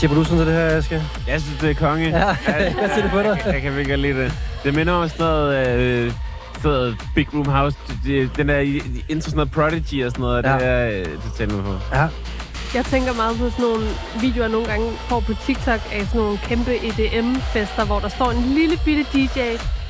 [0.05, 1.01] Siger produceren til det her, Aske?
[1.27, 2.09] Jeg synes, det er konge.
[2.09, 3.41] Ja, jeg ser det på dig.
[3.45, 4.33] Jeg, jeg kan virkelig lide det.
[4.63, 6.11] Det minder om sådan noget, øh,
[6.55, 7.77] sådan noget Big Room House.
[8.37, 10.43] Den der i- i- intro sådan noget Prodigy og sådan noget.
[10.45, 10.53] Ja.
[10.53, 11.73] Det er øh, totalt med på.
[11.93, 12.07] Ja.
[12.75, 13.85] Jeg tænker meget på sådan nogle
[14.21, 18.31] videoer, jeg nogle gange får på TikTok af sådan nogle kæmpe EDM-fester, hvor der står
[18.31, 19.39] en lille bitte DJ,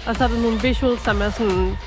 [0.07, 1.77] og så er der nogle visuals, som er sådan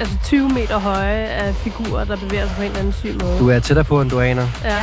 [0.00, 3.38] altså 20 meter høje af figurer, der bevæger sig på en eller anden syg måde.
[3.38, 4.46] Du er tættere på, end du aner.
[4.64, 4.76] Ja.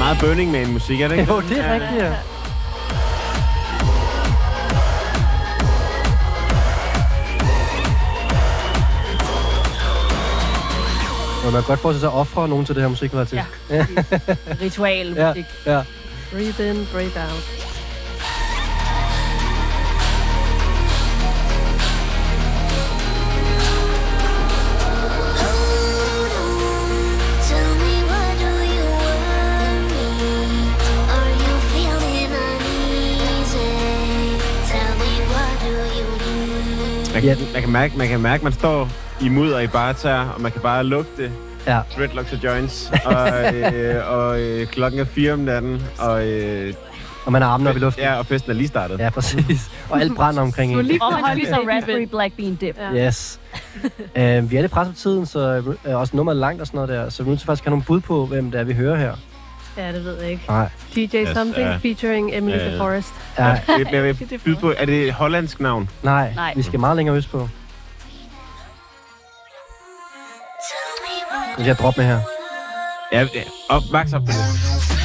[0.00, 1.32] Meget Burning Man musik, er det ikke?
[1.32, 2.12] Jo, det er rigtigt, ja.
[11.44, 13.42] Og man kan godt forestille sig at ofre nogen til det her musik, faktisk.
[13.70, 13.86] Ja.
[14.64, 15.44] Ritual ja, musik.
[15.66, 15.82] ja.
[16.32, 17.59] Breathe in, breathe out.
[37.12, 38.88] Man, kan, man, kan mærke, man kan mærke, man står
[39.20, 41.32] i mudder i barter, og man kan bare lugte
[41.66, 41.80] Ja.
[41.96, 42.92] dreadlocks og joints.
[43.04, 46.26] og øh, og øh, klokken er fire om natten, og...
[46.28, 46.74] Øh,
[47.26, 48.04] og man har armene op i luften.
[48.04, 48.98] Ja, og festen er lige startet.
[48.98, 49.70] Ja, præcis.
[49.90, 50.78] Og alt brænder omkring en.
[51.02, 52.76] Og man spiser raspberry black bean dip.
[52.94, 53.06] Ja.
[53.06, 53.40] Yes.
[53.84, 56.78] uh, vi er lidt presset på tiden, så uh, også nummeret er langt og sådan
[56.78, 58.60] noget der, så vi er nødt til faktisk at have nogle bud på, hvem det
[58.60, 59.12] er, vi hører her.
[59.76, 60.44] Ja, det ved jeg ikke.
[60.48, 60.68] Nej.
[60.94, 61.76] DJ Yes, Something ja.
[61.76, 62.78] featuring Emily Ja, the.
[62.78, 63.12] Forest.
[63.38, 63.44] Ja.
[63.44, 65.90] Jeg, jeg vil byde på, er det et hollandsk navn?
[66.02, 66.52] Nej, Nej.
[66.56, 67.38] vi skal meget længere øst på.
[67.38, 67.48] Nu
[71.54, 72.20] skal jeg droppe med her.
[73.12, 74.99] Ja, ja op, max op på det.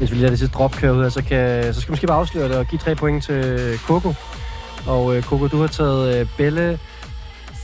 [0.00, 2.06] Hvis vi lige lader det sidste drop køre ud, så, kan, så skal vi måske
[2.06, 4.14] bare afsløre det og give tre point til Coco.
[4.86, 6.78] Og øh, Coco, du har taget øh, Belle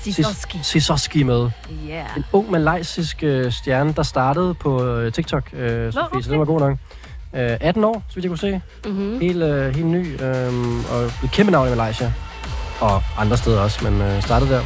[0.02, 0.58] Sisoski.
[0.62, 1.50] Sisoski med.
[1.88, 2.16] Yeah.
[2.16, 6.20] En ung malaysisk øh, stjerne, der startede på øh, TikTok, øh, Sofie, okay.
[6.22, 6.72] så den var god nok.
[7.34, 8.60] Øh, 18 år, så vidt jeg kunne se.
[8.86, 9.20] Mhm.
[9.20, 10.52] Helt, øh, helt ny, øh,
[10.92, 12.12] og et kæmpe navn i Malaysia.
[12.80, 14.60] Og andre steder også, men øh, startede der.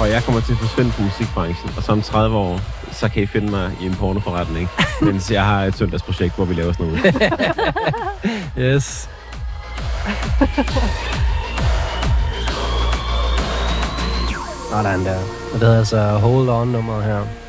[0.00, 2.60] Og jeg kommer til at forsvinde på musikbranchen, og så om 30 år,
[2.92, 4.68] så kan I finde mig i en pornoforretning,
[5.02, 7.14] mens jeg har et søndagsprojekt, hvor vi laver sådan noget.
[8.74, 9.08] yes.
[14.70, 15.18] Sådan der.
[15.52, 17.39] Og det hedder altså Hold On nummeret her.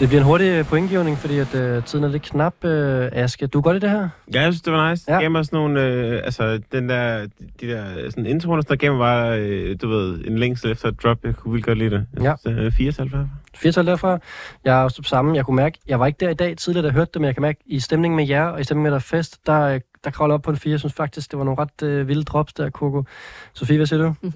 [0.00, 3.46] Det bliver en hurtig pointgivning, fordi at, øh, tiden er lidt knap, øh, Aske.
[3.46, 4.08] Du er godt i det her?
[4.34, 5.04] Ja, jeg synes, det var nice.
[5.08, 5.14] Ja.
[5.14, 5.20] Ja.
[5.20, 7.26] gav mig sådan nogle, øh, altså, den der,
[7.60, 11.02] de der sådan introer, der gav mig bare, øh, du ved, en længsel efter et
[11.02, 11.18] drop.
[11.24, 12.06] Jeg kunne vildt godt lide det.
[12.14, 12.34] Jeg Ja.
[12.40, 13.28] synes, øh, fire tal for.
[13.54, 14.18] Firtal derfra.
[14.64, 15.36] Jeg er også på samme.
[15.36, 17.26] Jeg kunne mærke, jeg var ikke der i dag tidligere, da jeg hørte det, men
[17.26, 19.80] jeg kan mærke, i stemningen med jer og i stemningen med der fest, der, øh,
[20.04, 20.70] der kravler op på en fire.
[20.70, 23.04] Jeg synes faktisk, det var nogle ret øh, vilde drops der, Coco.
[23.52, 24.14] Sofie, hvad siger du?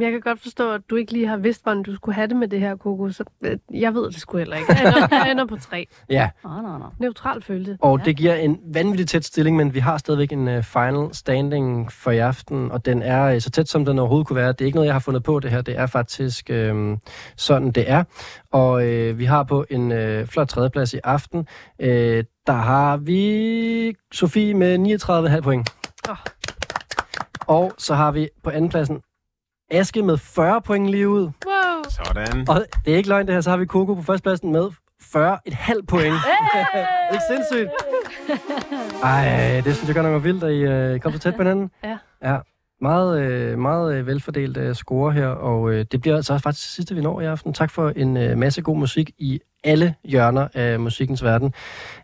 [0.00, 2.36] Jeg kan godt forstå, at du ikke lige har vidst, hvordan du skulle have det
[2.36, 3.08] med det her, Coco.
[3.08, 4.72] Så øh, jeg ved det sgu heller ikke.
[4.72, 5.86] Jeg ender, jeg ender på tre.
[6.10, 6.30] Ja.
[6.44, 6.84] Oh, no, no.
[6.98, 7.76] Neutral følelse.
[7.80, 11.92] Og det giver en vanvittig tæt stilling, men vi har stadigvæk en uh, final standing
[11.92, 14.52] for i aften, og den er uh, så tæt, som den overhovedet kunne være.
[14.52, 15.62] Det er ikke noget, jeg har fundet på det her.
[15.62, 16.98] Det er faktisk uh,
[17.36, 18.04] sådan, det er.
[18.52, 21.86] Og uh, vi har på en uh, flot tredjeplads i aften, uh,
[22.46, 24.78] der har vi Sofie med
[25.34, 25.70] 39,5 point.
[26.08, 26.16] Oh.
[27.46, 29.00] Og så har vi på andenpladsen
[29.70, 31.22] Aske med 40 point lige ud.
[31.22, 31.82] Wow.
[31.88, 32.48] Sådan.
[32.48, 34.68] Og det er ikke løgn det her, så har vi Coco på førstepladsen med
[35.02, 36.14] 40,5 point.
[37.12, 37.70] ikke sindssygt?
[39.02, 41.42] Ej, det synes jeg godt nok var vildt, at I øh, kom så tæt på
[41.42, 41.70] hinanden.
[41.84, 41.98] Ja.
[42.24, 42.38] Ja,
[42.80, 46.74] meget, øh, meget øh, velfordelt øh, score her, og øh, det bliver altså faktisk det
[46.74, 47.52] sidste, vi når i aften.
[47.54, 51.54] Tak for en øh, masse god musik i alle hjørner af musikkens verden.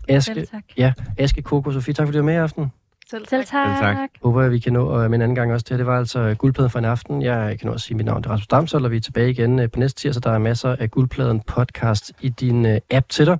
[0.08, 0.62] Aske, Selv tak.
[0.76, 2.72] Ja, Aske, Coco, Sofie, tak fordi du var med i aften.
[3.10, 3.78] Selv Selv tak.
[3.80, 4.08] tak.
[4.24, 5.66] Håber, at vi kan nå øh, med en anden gang også.
[5.70, 7.22] Her det var altså øh, guldpladen for en aften.
[7.22, 9.30] Jeg kan nå at sige mit navn, det er Rasmus Damsøl, og vi er tilbage
[9.30, 10.22] igen øh, på næste tirsdag.
[10.22, 13.38] Der er masser af guldpladen podcast i din øh, app til dig.